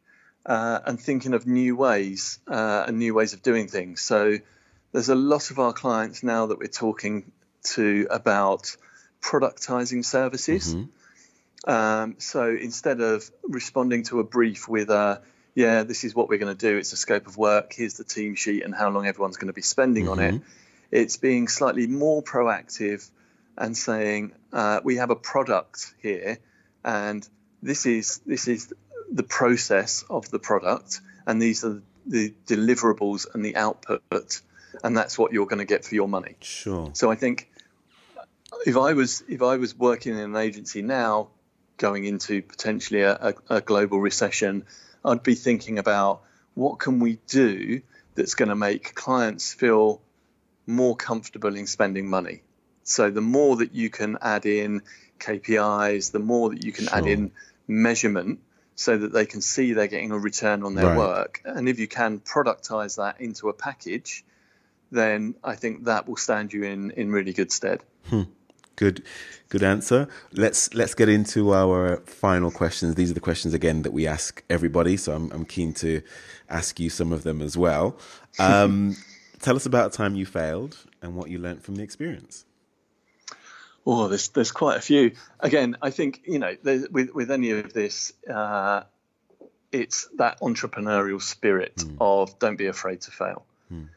uh, 0.46 0.80
and 0.86 1.00
thinking 1.00 1.34
of 1.34 1.48
new 1.48 1.78
ways 1.78 2.40
uh, 2.46 2.84
and 2.86 3.00
new 3.00 3.14
ways 3.14 3.32
of 3.32 3.42
doing 3.42 3.70
things. 3.70 4.02
So 4.02 4.36
there's 4.92 5.08
a 5.08 5.16
lot 5.16 5.50
of 5.50 5.60
our 5.60 5.72
clients 5.72 6.24
now 6.24 6.48
that 6.48 6.60
we're 6.60 6.68
talking 6.68 7.32
to 7.76 8.08
about 8.12 8.76
productizing 9.22 10.04
services. 10.04 10.76
Mm-hmm. 10.76 11.72
Um, 11.72 12.16
so 12.18 12.50
instead 12.50 13.00
of 13.00 13.32
responding 13.44 14.04
to 14.04 14.20
a 14.20 14.26
brief 14.26 14.68
with 14.68 14.90
a, 14.90 15.22
yeah, 15.56 15.84
this 15.84 16.04
is 16.04 16.14
what 16.14 16.28
we're 16.28 16.38
going 16.38 16.54
to 16.54 16.68
do, 16.68 16.76
it's 16.76 16.92
a 16.92 16.98
scope 16.98 17.28
of 17.28 17.38
work, 17.38 17.72
here's 17.72 17.94
the 17.94 18.04
team 18.04 18.36
sheet 18.36 18.66
and 18.66 18.76
how 18.76 18.90
long 18.90 19.08
everyone's 19.08 19.38
going 19.38 19.48
to 19.48 19.54
be 19.54 19.62
spending 19.62 20.08
mm-hmm. 20.08 20.12
on 20.12 20.20
it, 20.20 20.34
mm-hmm. 20.34 20.46
it's 20.92 21.16
being 21.16 21.48
slightly 21.48 21.88
more 21.88 22.22
proactive 22.22 23.10
and 23.58 23.76
saying, 23.78 24.34
uh, 24.54 24.80
we 24.84 24.98
have 24.98 25.10
a 25.10 25.16
product 25.16 25.94
here 26.02 26.40
and 26.84 27.28
this 27.62 27.86
is 27.86 28.20
this 28.26 28.48
is 28.48 28.74
the 29.12 29.24
process 29.24 30.04
of 30.10 30.30
the 30.32 30.40
product, 30.40 31.02
and 31.28 31.42
these 31.42 31.64
are 31.64 31.82
the 32.06 32.34
deliverables 32.48 33.28
and 33.34 33.46
the 33.46 33.56
output, 33.56 34.42
and 34.84 34.98
that's 34.98 35.18
what 35.18 35.32
you're 35.34 35.46
going 35.46 35.60
to 35.60 35.66
get 35.66 35.86
for 35.86 35.96
your 35.96 36.08
money. 36.08 36.36
Sure. 36.40 36.92
So 36.94 37.12
I 37.12 37.16
think 37.16 37.50
if 38.66 38.78
I 38.78 38.94
was 38.94 39.24
if 39.28 39.42
I 39.42 39.58
was 39.58 39.78
working 39.78 40.14
in 40.14 40.20
an 40.20 40.36
agency 40.36 40.82
now, 40.82 41.30
going 41.78 42.06
into 42.06 42.42
potentially 42.42 43.02
a, 43.02 43.14
a, 43.14 43.34
a 43.58 43.62
global 43.62 44.00
recession, 44.00 44.66
I'd 45.06 45.24
be 45.24 45.36
thinking 45.36 45.78
about 45.78 46.24
what 46.54 46.80
can 46.80 47.00
we 47.00 47.20
do 47.28 47.82
that's 48.16 48.36
going 48.36 48.50
to 48.50 48.56
make 48.56 48.94
clients 48.96 49.54
feel 49.54 50.02
more 50.68 50.96
comfortable 50.96 51.56
in 51.56 51.66
spending 51.68 52.10
money. 52.10 52.44
So 52.92 53.10
the 53.10 53.22
more 53.22 53.58
that 53.58 53.74
you 53.74 53.90
can 53.90 54.18
add 54.22 54.46
in 54.46 54.82
KPIs, 55.20 56.12
the 56.12 56.20
more 56.20 56.50
that 56.50 56.64
you 56.64 56.72
can 56.72 56.86
sure. 56.86 56.98
add 56.98 57.06
in 57.06 57.32
measurement, 57.68 58.40
so 58.76 58.98
that 58.98 59.14
they 59.14 59.26
can 59.26 59.42
see 59.42 59.74
they're 59.74 59.88
getting 59.88 60.12
a 60.12 60.18
return 60.18 60.64
on 60.64 60.74
their 60.74 60.88
right. 60.88 60.98
work. 60.98 61.42
And 61.46 61.70
if 61.70 61.80
you 61.80 61.88
can 61.88 62.20
productize 62.20 62.98
that 62.98 63.22
into 63.22 63.50
a 63.50 63.54
package, 63.54 64.26
then 64.92 65.36
I 65.44 65.56
think 65.56 65.86
that 65.86 66.08
will 66.08 66.18
stand 66.18 66.52
you 66.52 66.64
in, 66.64 66.92
in 66.92 67.12
really 67.12 67.34
good 67.34 67.52
stead. 67.52 67.82
Hmm. 68.08 68.24
Good, 68.78 69.04
good 69.50 69.62
answer. 69.62 70.08
Let's 70.32 70.74
let's 70.74 70.96
get 70.96 71.08
into 71.08 71.54
our 71.54 71.98
final 71.98 72.50
questions. 72.50 72.96
These 72.96 73.12
are 73.12 73.14
the 73.14 73.20
questions 73.20 73.54
again 73.54 73.84
that 73.84 73.94
we 73.94 74.08
ask 74.08 74.44
everybody, 74.50 74.98
so 74.98 75.14
I'm 75.14 75.32
I'm 75.32 75.46
keen 75.46 75.74
to 75.76 76.02
ask 76.50 76.80
you 76.80 76.90
some 76.90 77.14
of 77.14 77.24
them 77.24 77.42
as 77.42 77.58
well. 77.58 77.98
Um, 78.40 78.96
tell 79.42 79.58
us 79.58 79.66
about 79.66 79.94
a 79.94 79.98
time 79.98 80.16
you 80.16 80.26
failed 80.26 80.78
and 81.02 81.16
what 81.16 81.30
you 81.30 81.38
learned 81.38 81.64
from 81.64 81.76
the 81.76 81.84
experience. 81.84 82.46
Oh, 83.86 84.08
there's 84.08 84.30
there's 84.30 84.52
quite 84.52 84.78
a 84.78 84.82
few. 84.82 85.14
Again, 85.40 85.78
I 85.82 85.90
think 85.90 86.22
you 86.26 86.40
know 86.40 86.56
with 86.64 87.14
with 87.14 87.32
any 87.32 87.52
of 87.52 87.74
this, 87.74 88.14
uh, 88.30 88.84
it's 89.72 90.08
that 90.18 90.40
entrepreneurial 90.40 91.22
spirit 91.22 91.78
mm. 91.78 91.98
of 92.00 92.38
don't 92.38 92.58
be 92.58 92.68
afraid 92.68 93.02
to 93.02 93.12
fail. 93.12 93.46
Mm. 93.74 93.90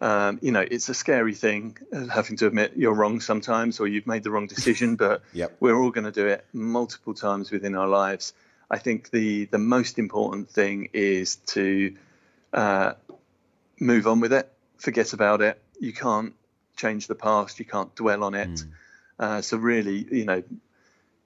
Um, 0.00 0.38
you 0.42 0.50
know, 0.50 0.64
it's 0.68 0.88
a 0.88 0.94
scary 0.94 1.34
thing 1.34 1.78
uh, 1.92 2.06
having 2.06 2.36
to 2.38 2.46
admit 2.46 2.72
you're 2.76 2.92
wrong 2.92 3.20
sometimes 3.20 3.78
or 3.78 3.86
you've 3.86 4.06
made 4.06 4.24
the 4.24 4.30
wrong 4.30 4.48
decision, 4.48 4.96
but 5.04 5.22
yep. 5.32 5.56
we're 5.60 5.80
all 5.80 5.90
going 5.90 6.04
to 6.04 6.12
do 6.12 6.26
it 6.26 6.44
multiple 6.52 7.14
times 7.14 7.50
within 7.52 7.76
our 7.76 7.88
lives. 7.88 8.32
I 8.68 8.78
think 8.78 9.10
the 9.10 9.44
the 9.44 9.58
most 9.58 9.98
important 9.98 10.50
thing 10.50 10.88
is 10.92 11.36
to 11.54 11.94
uh, 12.52 12.94
move 13.78 14.08
on 14.08 14.18
with 14.18 14.32
it, 14.32 14.50
forget 14.78 15.12
about 15.12 15.40
it. 15.40 15.62
You 15.78 15.92
can't 15.92 16.34
change 16.76 17.06
the 17.06 17.14
past, 17.14 17.60
you 17.60 17.64
can't 17.64 17.94
dwell 17.94 18.24
on 18.24 18.34
it. 18.34 18.48
Mm 18.48 18.72
uh, 19.18 19.40
so 19.40 19.56
really, 19.56 20.06
you 20.10 20.24
know, 20.24 20.42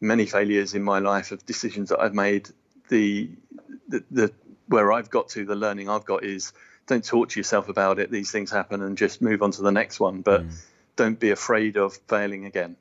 many 0.00 0.26
failures 0.26 0.74
in 0.74 0.82
my 0.82 0.98
life 0.98 1.32
of 1.32 1.44
decisions 1.46 1.88
that 1.90 2.00
I've 2.00 2.14
made. 2.14 2.48
The, 2.88 3.30
the, 3.88 4.04
the 4.10 4.32
where 4.66 4.92
I've 4.92 5.10
got 5.10 5.30
to, 5.30 5.44
the 5.44 5.56
learning 5.56 5.88
I've 5.88 6.04
got 6.04 6.24
is 6.24 6.52
don't 6.86 7.04
torture 7.04 7.40
yourself 7.40 7.68
about 7.68 7.98
it. 7.98 8.10
These 8.10 8.30
things 8.30 8.50
happen, 8.50 8.82
and 8.82 8.96
just 8.96 9.22
move 9.22 9.42
on 9.42 9.50
to 9.52 9.62
the 9.62 9.72
next 9.72 10.00
one. 10.00 10.22
But 10.22 10.46
mm. 10.46 10.54
don't 10.96 11.18
be 11.18 11.30
afraid 11.30 11.76
of 11.76 11.98
failing 12.08 12.46
again. 12.46 12.76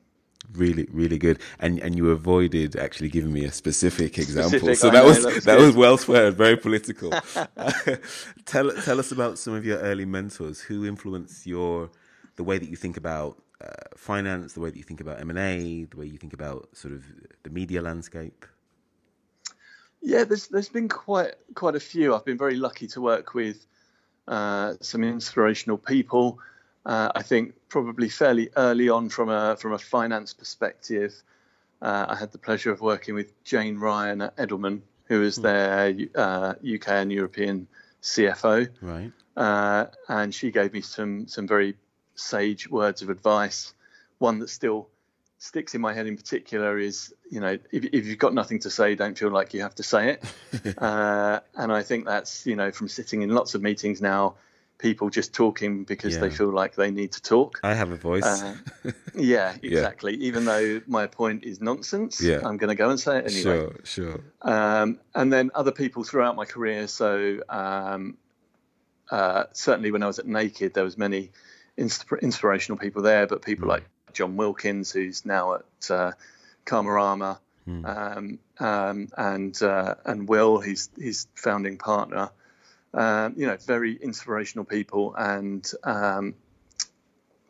Really, 0.52 0.86
really 0.90 1.18
good. 1.18 1.40
And 1.58 1.78
and 1.80 1.94
you 1.94 2.10
avoided 2.10 2.76
actually 2.76 3.10
giving 3.10 3.32
me 3.32 3.44
a 3.44 3.52
specific 3.52 4.18
example, 4.18 4.60
specific, 4.60 4.76
so 4.78 4.90
that 4.90 5.04
was, 5.04 5.22
that 5.22 5.34
was 5.34 5.44
that 5.44 5.58
was 5.58 5.76
well 5.76 5.98
squared, 5.98 6.34
very 6.36 6.56
political. 6.56 7.10
tell 8.46 8.70
tell 8.70 8.98
us 8.98 9.12
about 9.12 9.38
some 9.38 9.54
of 9.54 9.66
your 9.66 9.78
early 9.78 10.06
mentors 10.06 10.60
who 10.60 10.86
influenced 10.86 11.46
your 11.46 11.90
the 12.36 12.44
way 12.44 12.56
that 12.56 12.68
you 12.68 12.76
think 12.76 12.96
about 12.96 13.42
uh, 13.64 13.70
finance, 13.96 14.52
the 14.52 14.60
way 14.60 14.70
that 14.70 14.76
you 14.76 14.84
think 14.84 15.00
about 15.00 15.20
M 15.20 15.30
and 15.30 15.38
A, 15.38 15.84
the 15.84 15.96
way 15.96 16.06
you 16.06 16.18
think 16.18 16.32
about 16.32 16.68
sort 16.76 16.94
of 16.94 17.04
the 17.42 17.50
media 17.50 17.82
landscape? 17.82 18.46
Yeah, 20.00 20.24
there's 20.24 20.46
there's 20.48 20.68
been 20.68 20.88
quite 20.88 21.34
quite 21.54 21.74
a 21.74 21.80
few. 21.80 22.14
I've 22.14 22.24
been 22.24 22.38
very 22.38 22.56
lucky 22.56 22.86
to 22.88 23.00
work 23.00 23.34
with 23.34 23.66
uh, 24.28 24.74
some 24.80 25.02
inspirational 25.02 25.78
people. 25.78 26.38
Uh, 26.86 27.10
I 27.14 27.22
think 27.22 27.54
probably 27.68 28.08
fairly 28.08 28.50
early 28.56 28.88
on 28.88 29.08
from 29.08 29.28
a 29.28 29.56
from 29.56 29.72
a 29.72 29.78
finance 29.78 30.32
perspective, 30.32 31.14
uh, 31.82 32.06
I 32.08 32.14
had 32.14 32.30
the 32.30 32.38
pleasure 32.38 32.70
of 32.70 32.80
working 32.80 33.14
with 33.14 33.42
Jane 33.42 33.76
Ryan 33.78 34.22
at 34.22 34.36
Edelman, 34.36 34.82
who 35.06 35.22
is 35.22 35.36
hmm. 35.36 35.42
their 35.42 35.88
UK 35.88 36.88
uh, 36.88 36.92
and 36.92 37.12
European 37.12 37.66
CFO. 38.02 38.68
Right. 38.80 39.12
Uh, 39.36 39.86
and 40.08 40.32
she 40.32 40.52
gave 40.52 40.72
me 40.72 40.80
some 40.80 41.26
some 41.26 41.48
very 41.48 41.76
sage 42.18 42.68
words 42.68 43.02
of 43.02 43.10
advice. 43.10 43.72
One 44.18 44.40
that 44.40 44.50
still 44.50 44.88
sticks 45.38 45.74
in 45.74 45.80
my 45.80 45.94
head 45.94 46.06
in 46.06 46.16
particular 46.16 46.78
is, 46.78 47.14
you 47.30 47.40
know, 47.40 47.58
if, 47.70 47.84
if 47.84 48.06
you've 48.06 48.18
got 48.18 48.34
nothing 48.34 48.58
to 48.60 48.70
say, 48.70 48.94
don't 48.94 49.16
feel 49.16 49.30
like 49.30 49.54
you 49.54 49.62
have 49.62 49.74
to 49.76 49.82
say 49.82 50.10
it. 50.10 50.78
uh, 50.78 51.40
and 51.54 51.72
I 51.72 51.82
think 51.82 52.04
that's, 52.04 52.46
you 52.46 52.56
know, 52.56 52.70
from 52.72 52.88
sitting 52.88 53.22
in 53.22 53.30
lots 53.30 53.54
of 53.54 53.62
meetings 53.62 54.02
now, 54.02 54.34
people 54.78 55.10
just 55.10 55.32
talking 55.32 55.84
because 55.84 56.14
yeah. 56.14 56.20
they 56.20 56.30
feel 56.30 56.52
like 56.52 56.74
they 56.76 56.90
need 56.90 57.12
to 57.12 57.22
talk. 57.22 57.60
I 57.62 57.74
have 57.74 57.90
a 57.90 57.96
voice. 57.96 58.24
Uh, 58.24 58.56
yeah, 59.14 59.56
exactly. 59.62 60.16
Yeah. 60.16 60.26
Even 60.26 60.44
though 60.44 60.80
my 60.86 61.06
point 61.06 61.44
is 61.44 61.60
nonsense, 61.60 62.20
yeah. 62.20 62.40
I'm 62.44 62.56
going 62.56 62.68
to 62.68 62.76
go 62.76 62.90
and 62.90 62.98
say 62.98 63.18
it 63.18 63.26
anyway. 63.26 63.42
Sure, 63.42 63.76
sure. 63.84 64.20
Um, 64.42 64.98
and 65.14 65.32
then 65.32 65.50
other 65.54 65.72
people 65.72 66.04
throughout 66.04 66.36
my 66.36 66.44
career. 66.44 66.86
So 66.86 67.40
um, 67.48 68.16
uh, 69.10 69.44
certainly 69.52 69.90
when 69.90 70.02
I 70.02 70.06
was 70.06 70.18
at 70.18 70.26
Naked, 70.26 70.74
there 70.74 70.84
was 70.84 70.98
many 70.98 71.30
inspirational 71.78 72.78
people 72.78 73.02
there, 73.02 73.26
but 73.26 73.42
people 73.42 73.66
mm. 73.66 73.70
like 73.70 73.84
John 74.12 74.36
Wilkins, 74.36 74.90
who's 74.90 75.24
now 75.24 75.54
at 75.54 75.90
uh, 75.90 76.12
Karmarama, 76.66 77.38
mm. 77.66 77.86
um, 77.86 78.38
um, 78.58 79.08
and 79.16 79.62
uh, 79.62 79.94
and 80.04 80.28
Will, 80.28 80.60
he's 80.60 80.90
his 80.98 81.26
founding 81.34 81.78
partner. 81.78 82.30
Um, 82.94 83.34
you 83.36 83.46
know, 83.46 83.56
very 83.56 83.94
inspirational 83.94 84.64
people 84.64 85.14
and 85.14 85.70
um, 85.84 86.34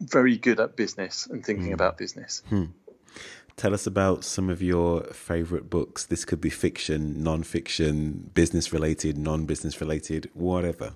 very 0.01 0.37
good 0.37 0.59
at 0.59 0.77
business 0.77 1.27
and 1.27 1.45
thinking 1.47 1.71
mm. 1.71 1.75
about 1.75 1.97
business. 1.97 2.43
Hmm. 2.49 2.65
Tell 3.57 3.73
us 3.73 3.87
about 3.87 4.25
some 4.25 4.51
of 4.51 4.63
your 4.63 5.03
favorite 5.05 5.71
books. 5.71 6.05
This 6.05 6.25
could 6.25 6.41
be 6.41 6.51
fiction, 6.51 7.23
non-fiction, 7.23 8.31
business 8.35 8.73
related, 8.73 9.17
non-business 9.19 9.81
related, 9.81 10.31
whatever. 10.35 10.93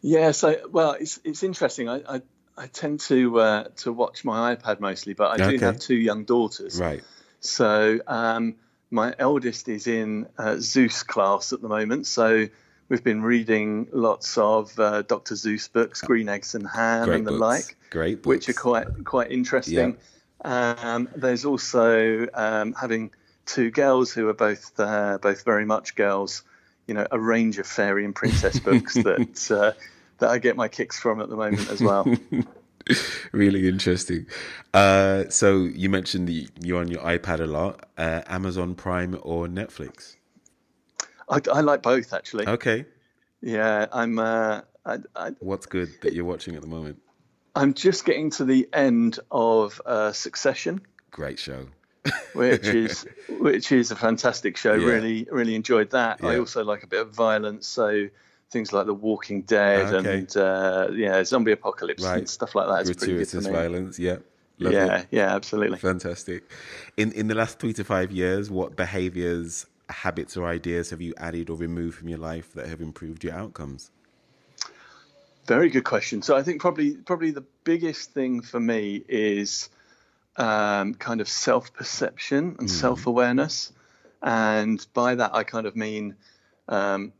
Yeah, 0.00 0.30
so 0.30 0.56
well, 0.70 0.92
it's 0.92 1.20
it's 1.24 1.42
interesting. 1.42 1.88
I 1.88 2.02
I, 2.08 2.22
I 2.56 2.66
tend 2.66 3.00
to 3.00 3.40
uh, 3.40 3.64
to 3.78 3.92
watch 3.92 4.24
my 4.24 4.54
iPad 4.54 4.80
mostly, 4.80 5.14
but 5.14 5.40
I 5.40 5.44
okay. 5.44 5.56
do 5.56 5.64
have 5.64 5.78
two 5.78 5.96
young 5.96 6.24
daughters. 6.24 6.80
Right. 6.80 7.02
So 7.40 8.00
um, 8.06 8.56
my 8.90 9.14
eldest 9.18 9.68
is 9.68 9.86
in 9.86 10.26
uh, 10.36 10.56
Seuss 10.56 11.06
class 11.06 11.52
at 11.52 11.60
the 11.60 11.68
moment. 11.68 12.06
So 12.06 12.48
we've 12.88 13.04
been 13.04 13.22
reading 13.22 13.88
lots 13.92 14.38
of 14.38 14.78
uh, 14.78 15.02
Dr. 15.02 15.34
Seuss 15.34 15.70
books, 15.72 16.00
Green 16.00 16.28
Eggs 16.28 16.54
and 16.54 16.66
Ham, 16.66 17.06
Great 17.06 17.16
and 17.18 17.26
the 17.26 17.32
books. 17.32 17.40
like. 17.40 17.76
Great. 17.90 18.22
Books. 18.22 18.26
Which 18.26 18.48
are 18.48 18.60
quite 18.60 19.04
quite 19.04 19.30
interesting. 19.30 19.96
Yeah. 20.44 20.74
Um, 20.78 21.08
there's 21.16 21.44
also 21.44 22.28
um, 22.32 22.72
having 22.74 23.10
two 23.46 23.70
girls 23.70 24.12
who 24.12 24.28
are 24.28 24.34
both 24.34 24.78
uh, 24.78 25.18
both 25.20 25.44
very 25.44 25.64
much 25.64 25.94
girls 25.96 26.44
you 26.88 26.94
know, 26.94 27.06
a 27.12 27.20
range 27.20 27.58
of 27.58 27.66
fairy 27.66 28.04
and 28.04 28.14
princess 28.14 28.58
books 28.68 28.94
that 28.94 29.50
uh, 29.50 29.78
that 30.18 30.30
I 30.30 30.38
get 30.38 30.56
my 30.56 30.66
kicks 30.66 30.98
from 30.98 31.20
at 31.20 31.28
the 31.28 31.36
moment 31.36 31.70
as 31.70 31.80
well. 31.80 32.12
really 33.32 33.68
interesting. 33.68 34.26
Uh, 34.74 35.24
so 35.28 35.64
you 35.64 35.88
mentioned 35.88 36.28
that 36.28 36.48
you're 36.60 36.80
on 36.80 36.88
your 36.88 37.02
iPad 37.02 37.40
a 37.40 37.46
lot. 37.46 37.86
Uh, 37.96 38.22
Amazon 38.26 38.74
Prime 38.74 39.18
or 39.22 39.46
Netflix? 39.46 40.16
I, 41.28 41.40
I, 41.52 41.60
like 41.60 41.82
both 41.82 42.12
actually. 42.12 42.48
Okay. 42.48 42.86
Yeah, 43.42 43.86
I'm. 43.92 44.18
Uh, 44.18 44.62
I, 44.84 44.98
I, 45.14 45.30
What's 45.40 45.66
good 45.66 45.90
that 46.00 46.14
you're 46.14 46.24
watching 46.24 46.56
at 46.56 46.62
the 46.62 46.68
moment? 46.68 47.00
I'm 47.54 47.74
just 47.74 48.04
getting 48.04 48.30
to 48.32 48.44
the 48.44 48.68
end 48.72 49.18
of 49.30 49.80
uh, 49.84 50.12
Succession. 50.12 50.80
Great 51.10 51.38
show. 51.38 51.66
Which 52.32 52.66
is 52.66 53.06
which 53.28 53.72
is 53.72 53.90
a 53.90 53.96
fantastic 53.96 54.56
show. 54.56 54.74
Yeah. 54.74 54.86
Really, 54.86 55.26
really 55.30 55.54
enjoyed 55.54 55.90
that. 55.90 56.20
Yeah. 56.22 56.30
I 56.30 56.38
also 56.38 56.64
like 56.64 56.82
a 56.82 56.86
bit 56.86 57.00
of 57.00 57.14
violence, 57.14 57.66
so 57.66 58.08
things 58.50 58.72
like 58.72 58.86
The 58.86 58.94
Walking 58.94 59.42
Dead 59.42 59.92
okay. 59.92 60.18
and 60.18 60.36
uh, 60.36 60.88
yeah, 60.92 61.22
zombie 61.24 61.52
apocalypse 61.52 62.04
right. 62.04 62.18
and 62.18 62.28
stuff 62.28 62.54
like 62.54 62.68
that. 62.68 62.84
Gratuitous 62.86 63.46
violence, 63.46 63.98
yeah. 63.98 64.16
Love 64.60 64.72
yeah, 64.72 65.00
it. 65.00 65.06
yeah, 65.12 65.34
absolutely. 65.34 65.78
Fantastic. 65.78 66.50
In 66.96 67.12
in 67.12 67.28
the 67.28 67.34
last 67.34 67.60
three 67.60 67.72
to 67.74 67.84
five 67.84 68.10
years, 68.10 68.50
what 68.50 68.74
behaviors, 68.76 69.66
habits, 69.88 70.36
or 70.36 70.46
ideas 70.46 70.90
have 70.90 71.00
you 71.00 71.14
added 71.16 71.48
or 71.48 71.56
removed 71.56 71.98
from 71.98 72.08
your 72.08 72.18
life 72.18 72.52
that 72.54 72.66
have 72.66 72.80
improved 72.80 73.22
your 73.22 73.34
outcomes? 73.34 73.90
Very 75.46 75.70
good 75.70 75.84
question. 75.84 76.22
So 76.22 76.36
I 76.36 76.42
think 76.42 76.60
probably 76.60 76.96
probably 76.96 77.30
the 77.30 77.44
biggest 77.62 78.10
thing 78.10 78.40
for 78.42 78.58
me 78.58 79.04
is 79.08 79.70
um, 80.38 80.94
kind 80.94 81.20
of 81.20 81.28
self 81.28 81.74
perception 81.74 82.56
and 82.58 82.68
mm. 82.68 82.70
self 82.70 83.06
awareness, 83.06 83.72
and 84.22 84.84
by 84.94 85.16
that 85.16 85.34
I 85.34 85.44
kind 85.44 85.66
of 85.66 85.76
mean 85.76 86.16
um, 86.68 87.12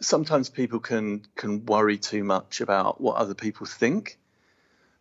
sometimes 0.00 0.48
people 0.50 0.78
can 0.78 1.24
can 1.34 1.64
worry 1.66 1.98
too 1.98 2.22
much 2.22 2.60
about 2.60 3.00
what 3.00 3.16
other 3.16 3.34
people 3.34 3.66
think, 3.66 4.18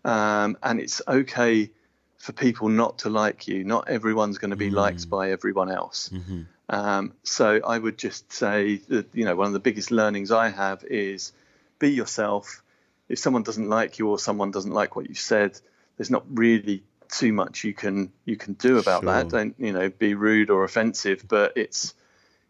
um, 0.05 0.57
and 0.63 0.79
it's 0.79 1.01
okay 1.07 1.69
for 2.17 2.33
people 2.33 2.69
not 2.69 2.99
to 2.99 3.09
like 3.09 3.47
you. 3.47 3.63
Not 3.63 3.89
everyone's 3.89 4.37
going 4.37 4.51
to 4.51 4.57
be 4.57 4.71
mm. 4.71 4.75
liked 4.75 5.09
by 5.09 5.31
everyone 5.31 5.69
else. 5.69 6.09
Mm-hmm. 6.09 6.41
Um, 6.69 7.13
so 7.23 7.59
I 7.65 7.77
would 7.77 7.97
just 7.97 8.31
say 8.31 8.77
that 8.87 9.07
you 9.13 9.25
know 9.25 9.35
one 9.35 9.47
of 9.47 9.53
the 9.53 9.59
biggest 9.59 9.91
learnings 9.91 10.31
I 10.31 10.49
have 10.49 10.83
is 10.85 11.33
be 11.77 11.91
yourself. 11.91 12.63
If 13.09 13.19
someone 13.19 13.43
doesn't 13.43 13.67
like 13.67 13.99
you 13.99 14.07
or 14.07 14.19
someone 14.19 14.51
doesn't 14.51 14.71
like 14.71 14.95
what 14.95 15.09
you 15.09 15.15
said, 15.15 15.59
there's 15.97 16.11
not 16.11 16.25
really 16.29 16.83
too 17.09 17.33
much 17.33 17.63
you 17.63 17.73
can 17.73 18.11
you 18.25 18.37
can 18.37 18.53
do 18.53 18.77
about 18.77 19.03
sure. 19.03 19.13
that. 19.13 19.29
Don't 19.29 19.55
you 19.57 19.73
know 19.73 19.89
be 19.89 20.13
rude 20.13 20.49
or 20.49 20.63
offensive, 20.63 21.25
but 21.27 21.53
it's 21.55 21.93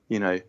you 0.07 0.19
know 0.19 0.39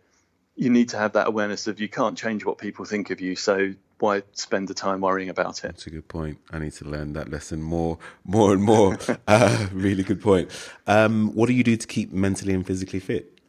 you 0.55 0.69
need 0.69 0.89
to 0.89 0.97
have 0.97 1.13
that 1.13 1.27
awareness 1.27 1.67
of 1.67 1.79
you 1.79 1.89
can't 1.89 2.17
change 2.17 2.45
what 2.45 2.57
people 2.57 2.85
think 2.85 3.09
of 3.09 3.21
you. 3.21 3.35
So 3.35 3.73
why 3.99 4.23
spend 4.33 4.67
the 4.67 4.73
time 4.73 5.01
worrying 5.01 5.29
about 5.29 5.59
it? 5.59 5.67
That's 5.67 5.87
a 5.87 5.89
good 5.89 6.07
point. 6.07 6.39
I 6.51 6.59
need 6.59 6.73
to 6.73 6.85
learn 6.85 7.13
that 7.13 7.29
lesson 7.29 7.61
more, 7.61 7.97
more 8.25 8.51
and 8.51 8.61
more. 8.61 8.97
uh, 9.27 9.67
really 9.71 10.03
good 10.03 10.21
point. 10.21 10.49
Um, 10.87 11.33
what 11.33 11.47
do 11.47 11.53
you 11.53 11.63
do 11.63 11.77
to 11.77 11.87
keep 11.87 12.11
mentally 12.11 12.53
and 12.53 12.65
physically 12.65 12.99
fit? 12.99 13.39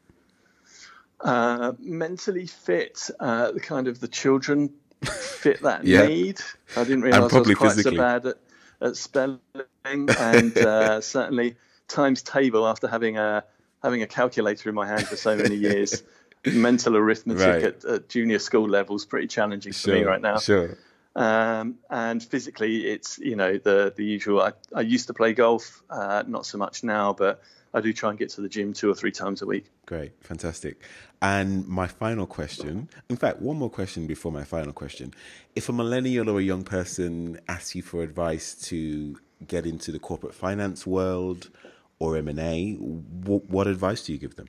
Uh, 1.20 1.72
mentally 1.78 2.46
fit, 2.46 3.10
uh, 3.20 3.52
the 3.52 3.60
kind 3.60 3.88
of 3.88 4.00
the 4.00 4.08
children 4.08 4.70
fit 5.04 5.62
that 5.62 5.84
yeah. 5.84 6.06
need. 6.06 6.40
I 6.76 6.84
didn't 6.84 7.02
realize 7.02 7.32
I 7.32 7.38
was 7.38 7.54
quite 7.56 7.72
physically. 7.72 7.96
so 7.96 8.02
bad 8.02 8.26
at, 8.26 8.36
at 8.82 8.96
spelling, 8.96 9.40
and 9.84 10.56
uh, 10.58 11.00
certainly 11.00 11.56
times 11.88 12.22
table 12.22 12.66
after 12.66 12.88
having 12.88 13.16
a 13.18 13.44
having 13.82 14.02
a 14.02 14.06
calculator 14.06 14.68
in 14.68 14.74
my 14.74 14.86
hand 14.86 15.06
for 15.06 15.16
so 15.16 15.36
many 15.36 15.56
years 15.56 16.02
mental 16.46 16.96
arithmetic 16.96 17.46
right. 17.46 17.62
at, 17.62 17.84
at, 17.84 18.08
junior 18.08 18.38
school 18.38 18.68
level 18.68 18.96
is 18.96 19.04
pretty 19.04 19.26
challenging 19.26 19.72
sure, 19.72 19.94
for 19.94 20.00
me 20.00 20.04
right 20.04 20.20
now. 20.20 20.38
Sure. 20.38 20.76
Um, 21.14 21.76
and 21.90 22.22
physically, 22.22 22.86
it's 22.86 23.18
you 23.18 23.36
know 23.36 23.58
the 23.58 23.92
the 23.94 24.04
usual. 24.04 24.40
I, 24.40 24.52
I 24.74 24.80
used 24.80 25.08
to 25.08 25.14
play 25.14 25.34
golf, 25.34 25.82
uh, 25.90 26.24
not 26.26 26.46
so 26.46 26.58
much 26.58 26.82
now, 26.82 27.12
but 27.12 27.42
I 27.74 27.80
do 27.80 27.92
try 27.92 28.10
and 28.10 28.18
get 28.18 28.28
to 28.30 28.40
the 28.40 28.48
gym 28.48 28.72
two 28.72 28.90
or 28.90 28.94
three 28.94 29.12
times 29.12 29.42
a 29.42 29.46
week. 29.46 29.66
Great, 29.86 30.12
fantastic. 30.20 30.82
And 31.22 31.66
my 31.66 31.86
final 31.86 32.26
question, 32.26 32.88
in 33.08 33.16
fact, 33.16 33.40
one 33.40 33.56
more 33.56 33.70
question 33.70 34.06
before 34.06 34.32
my 34.32 34.44
final 34.44 34.72
question. 34.72 35.14
If 35.54 35.68
a 35.68 35.72
millennial 35.72 36.28
or 36.28 36.38
a 36.38 36.42
young 36.42 36.64
person 36.64 37.40
asks 37.48 37.74
you 37.74 37.82
for 37.82 38.02
advice 38.02 38.54
to 38.68 39.18
get 39.46 39.66
into 39.66 39.90
the 39.90 39.98
corporate 39.98 40.34
finance 40.34 40.86
world 40.86 41.50
or 41.98 42.16
M 42.16 42.28
and 42.28 42.38
A, 42.38 42.74
what 42.74 43.66
advice 43.66 44.04
do 44.04 44.12
you 44.12 44.18
give 44.18 44.36
them? 44.36 44.48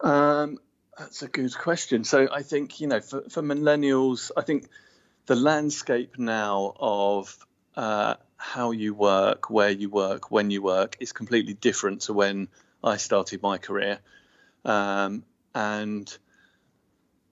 Um, 0.00 0.58
that's 0.98 1.22
a 1.22 1.28
good 1.28 1.56
question. 1.56 2.04
So 2.04 2.28
I 2.32 2.42
think 2.42 2.80
you 2.80 2.86
know, 2.86 3.00
for, 3.00 3.22
for 3.28 3.42
millennials, 3.42 4.30
I 4.36 4.42
think 4.42 4.68
the 5.26 5.36
landscape 5.36 6.18
now 6.18 6.74
of 6.78 7.36
uh, 7.76 8.14
how 8.36 8.70
you 8.70 8.94
work, 8.94 9.50
where 9.50 9.70
you 9.70 9.90
work, 9.90 10.30
when 10.30 10.50
you 10.50 10.62
work 10.62 10.96
is 11.00 11.12
completely 11.12 11.54
different 11.54 12.02
to 12.02 12.12
when 12.12 12.48
I 12.82 12.96
started 12.96 13.42
my 13.42 13.58
career. 13.58 13.98
Um, 14.64 15.24
and 15.54 16.16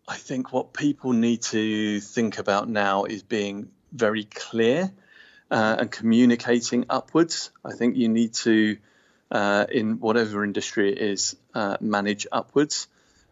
I 0.08 0.16
think 0.16 0.52
what 0.52 0.72
people 0.72 1.12
need 1.12 1.42
to 1.42 2.00
think 2.00 2.38
about 2.38 2.68
now 2.68 3.04
is 3.04 3.22
being 3.22 3.70
very 3.92 4.24
clear 4.24 4.92
uh, 5.50 5.76
and 5.80 5.90
communicating 5.90 6.86
upwards. 6.90 7.50
I 7.64 7.72
think 7.72 7.96
you 7.96 8.08
need 8.08 8.34
to 8.34 8.76
uh, 9.30 9.66
in 9.70 10.00
whatever 10.00 10.44
industry 10.44 10.92
it 10.92 10.98
is, 10.98 11.36
uh, 11.54 11.76
manage 11.80 12.26
upwards 12.30 12.88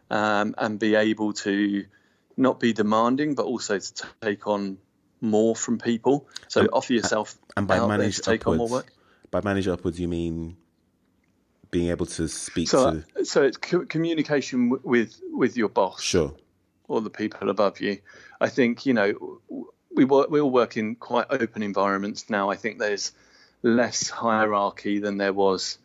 um, 0.09 0.53
and 0.57 0.79
be 0.79 0.95
able 0.95 1.33
to 1.33 1.85
not 2.35 2.59
be 2.59 2.73
demanding, 2.73 3.35
but 3.35 3.45
also 3.45 3.79
to 3.79 4.07
take 4.21 4.47
on 4.47 4.77
more 5.23 5.55
from 5.55 5.79
people. 5.79 6.27
So 6.47 6.61
and, 6.61 6.69
offer 6.73 6.93
yourself 6.93 7.35
and 7.57 7.67
by 7.67 7.85
manage 7.87 8.19
take 8.19 8.41
upwards, 8.41 8.47
on 8.47 8.57
more 8.57 8.69
work. 8.69 8.91
By 9.31 9.41
manage 9.41 9.67
upwards, 9.67 9.99
you 9.99 10.07
mean 10.07 10.57
being 11.71 11.89
able 11.89 12.05
to 12.05 12.27
speak 12.27 12.67
so, 12.69 13.01
to. 13.15 13.25
So 13.25 13.43
it's 13.43 13.57
co- 13.57 13.85
communication 13.85 14.69
w- 14.69 14.81
with 14.83 15.19
with 15.31 15.57
your 15.57 15.69
boss, 15.69 16.01
sure, 16.01 16.35
or 16.87 17.01
the 17.01 17.09
people 17.09 17.49
above 17.49 17.79
you. 17.79 17.99
I 18.39 18.49
think 18.49 18.85
you 18.85 18.93
know 18.93 19.39
we 19.95 20.05
work, 20.05 20.29
we 20.29 20.39
all 20.39 20.51
work 20.51 20.77
in 20.77 20.95
quite 20.95 21.27
open 21.29 21.63
environments 21.63 22.29
now. 22.29 22.49
I 22.49 22.55
think 22.55 22.79
there's 22.79 23.11
less 23.61 24.09
hierarchy 24.09 24.99
than 24.99 25.17
there 25.17 25.33
was 25.33 25.77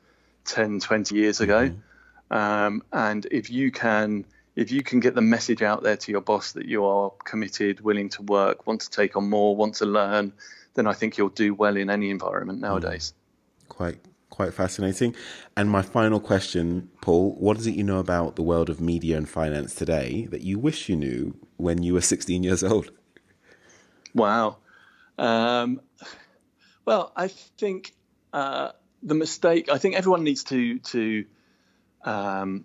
10, 0.46 0.80
20 0.80 1.14
years 1.14 1.40
ago. 1.40 1.70
Mm-hmm. 1.70 2.36
Um, 2.36 2.82
and 2.92 3.26
if 3.30 3.50
you 3.50 3.70
can 3.70 4.24
if 4.58 4.72
you 4.72 4.82
can 4.82 4.98
get 4.98 5.14
the 5.14 5.22
message 5.22 5.62
out 5.62 5.84
there 5.84 5.96
to 5.96 6.10
your 6.10 6.20
boss 6.20 6.50
that 6.52 6.66
you 6.66 6.84
are 6.84 7.12
committed, 7.24 7.80
willing 7.80 8.08
to 8.08 8.22
work, 8.22 8.66
want 8.66 8.80
to 8.80 8.90
take 8.90 9.16
on 9.16 9.30
more, 9.30 9.54
want 9.54 9.76
to 9.76 9.86
learn, 9.86 10.32
then 10.74 10.88
I 10.88 10.94
think 10.94 11.16
you'll 11.16 11.28
do 11.28 11.54
well 11.54 11.76
in 11.76 11.88
any 11.88 12.10
environment 12.10 12.60
nowadays. 12.60 13.14
Mm. 13.14 13.68
Quite 13.68 13.98
quite 14.30 14.52
fascinating. 14.52 15.14
And 15.56 15.70
my 15.70 15.82
final 15.82 16.18
question, 16.18 16.90
Paul, 17.00 17.36
what 17.38 17.56
is 17.56 17.68
it 17.68 17.76
you 17.76 17.84
know 17.84 18.00
about 18.00 18.34
the 18.34 18.42
world 18.42 18.68
of 18.68 18.80
media 18.80 19.16
and 19.16 19.28
finance 19.28 19.76
today 19.76 20.26
that 20.32 20.40
you 20.40 20.58
wish 20.58 20.88
you 20.88 20.96
knew 20.96 21.36
when 21.56 21.84
you 21.84 21.94
were 21.94 22.00
16 22.14 22.42
years 22.42 22.64
old? 22.64 22.90
Wow. 24.12 24.56
Um, 25.18 25.80
well, 26.84 27.12
I 27.14 27.28
think 27.28 27.94
uh, 28.32 28.72
the 29.04 29.14
mistake 29.14 29.68
I 29.70 29.78
think 29.78 29.94
everyone 29.94 30.24
needs 30.24 30.42
to 30.44 30.80
to 30.80 31.26
um, 32.04 32.64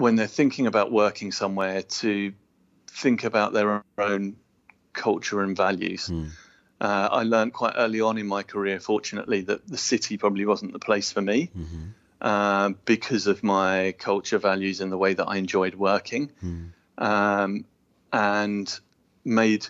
when 0.00 0.16
they're 0.16 0.26
thinking 0.26 0.66
about 0.66 0.90
working 0.90 1.32
somewhere 1.32 1.82
to 1.82 2.32
think 2.88 3.24
about 3.24 3.52
their 3.52 3.84
own 3.98 4.36
culture 4.92 5.42
and 5.42 5.56
values. 5.56 6.08
Mm. 6.08 6.30
Uh, 6.80 7.08
I 7.12 7.22
learned 7.24 7.52
quite 7.52 7.74
early 7.76 8.00
on 8.00 8.16
in 8.16 8.26
my 8.26 8.42
career, 8.42 8.80
fortunately, 8.80 9.42
that 9.42 9.66
the 9.66 9.76
city 9.76 10.16
probably 10.16 10.46
wasn't 10.46 10.72
the 10.72 10.78
place 10.78 11.12
for 11.12 11.20
me 11.20 11.50
mm-hmm. 11.56 11.88
uh, 12.20 12.70
because 12.86 13.26
of 13.26 13.42
my 13.42 13.94
culture, 13.98 14.38
values, 14.38 14.80
and 14.80 14.90
the 14.90 14.96
way 14.96 15.12
that 15.12 15.26
I 15.26 15.36
enjoyed 15.36 15.74
working, 15.74 16.30
mm. 16.42 16.70
um, 16.96 17.66
and 18.12 18.80
made 19.24 19.66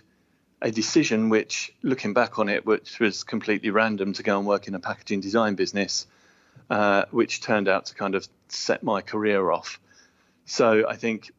a 0.62 0.70
decision 0.70 1.30
which, 1.30 1.72
looking 1.82 2.14
back 2.14 2.38
on 2.38 2.48
it, 2.48 2.64
which 2.64 3.00
was 3.00 3.24
completely 3.24 3.70
random 3.70 4.12
to 4.12 4.22
go 4.22 4.38
and 4.38 4.46
work 4.46 4.68
in 4.68 4.74
a 4.76 4.80
packaging 4.80 5.20
design 5.20 5.56
business, 5.56 6.06
uh, 6.68 7.06
which 7.10 7.40
turned 7.40 7.66
out 7.66 7.86
to 7.86 7.94
kind 7.94 8.14
of 8.14 8.28
set 8.48 8.84
my 8.84 9.00
career 9.00 9.50
off. 9.50 9.80
So 10.50 10.84
I 10.88 10.96
think 10.96 11.30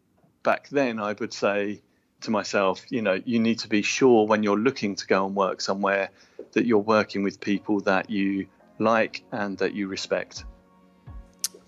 back 0.42 0.70
then 0.70 0.98
I 0.98 1.12
would 1.12 1.34
say 1.34 1.82
to 2.22 2.32
myself, 2.32 2.86
you 2.90 3.02
know, 3.02 3.22
you 3.26 3.40
need 3.40 3.60
to 3.60 3.68
be 3.68 3.82
sure 3.82 4.26
when 4.26 4.42
you're 4.42 4.58
looking 4.58 4.96
to 4.96 5.06
go 5.06 5.26
and 5.26 5.36
work 5.36 5.60
somewhere 5.60 6.12
that 6.54 6.66
you're 6.66 6.78
working 6.78 7.22
with 7.22 7.42
people 7.42 7.82
that 7.82 8.10
you 8.10 8.48
like 8.80 9.26
and 9.34 9.58
that 9.58 9.74
you 9.74 9.90
respect. 9.90 10.46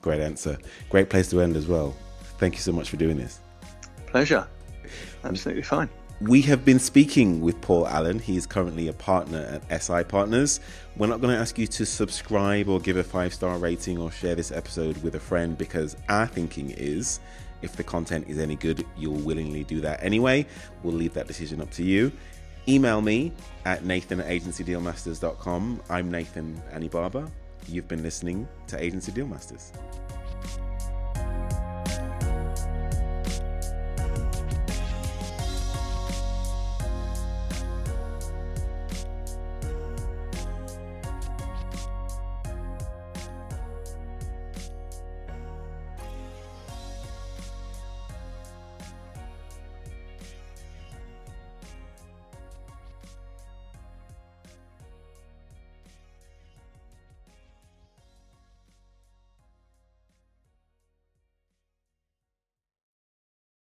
Great 0.02 0.22
answer. 0.22 0.58
Great 0.90 1.10
place 1.10 1.30
to 1.32 1.42
end 1.42 1.58
as 1.58 1.68
well. 1.68 1.94
Thank 2.38 2.54
you 2.54 2.62
so 2.62 2.72
much 2.72 2.90
for 2.90 2.96
doing 2.96 3.18
this. 3.18 3.42
Pleasure. 4.08 4.48
Absolutely 5.26 5.64
fine. 5.64 5.90
We 6.22 6.42
have 6.44 6.64
been 6.64 6.80
speaking 6.80 7.42
with 7.42 7.60
Paul 7.62 7.88
Allen. 7.88 8.20
He 8.20 8.38
is 8.38 8.46
currently 8.46 8.88
a 8.88 8.94
partner 8.94 9.62
at 9.70 9.82
SI 9.84 10.04
Partners. 10.04 10.60
We're 10.96 11.08
not 11.08 11.22
going 11.22 11.34
to 11.34 11.40
ask 11.40 11.58
you 11.58 11.68
to 11.68 11.86
subscribe 11.86 12.70
or 12.70 12.80
give 12.80 12.98
a 12.98 13.04
five 13.04 13.34
star 13.34 13.58
rating 13.58 13.98
or 13.98 14.12
share 14.12 14.36
this 14.36 14.52
episode 14.52 14.96
with 15.04 15.16
a 15.16 15.20
friend 15.20 15.58
because 15.58 15.98
our 16.10 16.28
thinking 16.28 16.72
is 16.72 17.20
if 17.62 17.76
the 17.76 17.84
content 17.84 18.28
is 18.30 18.38
any 18.38 18.56
good, 18.56 18.86
you'll 18.98 19.14
willingly 19.14 19.64
do 19.64 19.82
that 19.82 20.04
anyway. 20.04 20.46
We'll 20.84 20.94
leave 20.94 21.14
that 21.14 21.28
decision 21.28 21.62
up 21.62 21.72
to 21.72 21.84
you. 21.84 22.12
Email 22.68 23.02
me 23.02 23.34
at 23.66 23.84
nathan 23.84 24.22
at 24.22 24.28
agencydealmasters.com. 24.28 25.82
I'm 25.90 26.12
Nathan 26.12 26.62
Anibaba. 26.74 27.12
Barber. 27.12 27.32
You've 27.68 27.88
been 27.88 28.04
listening 28.04 28.48
to 28.68 28.82
Agency 28.82 29.12
Dealmasters. 29.12 29.72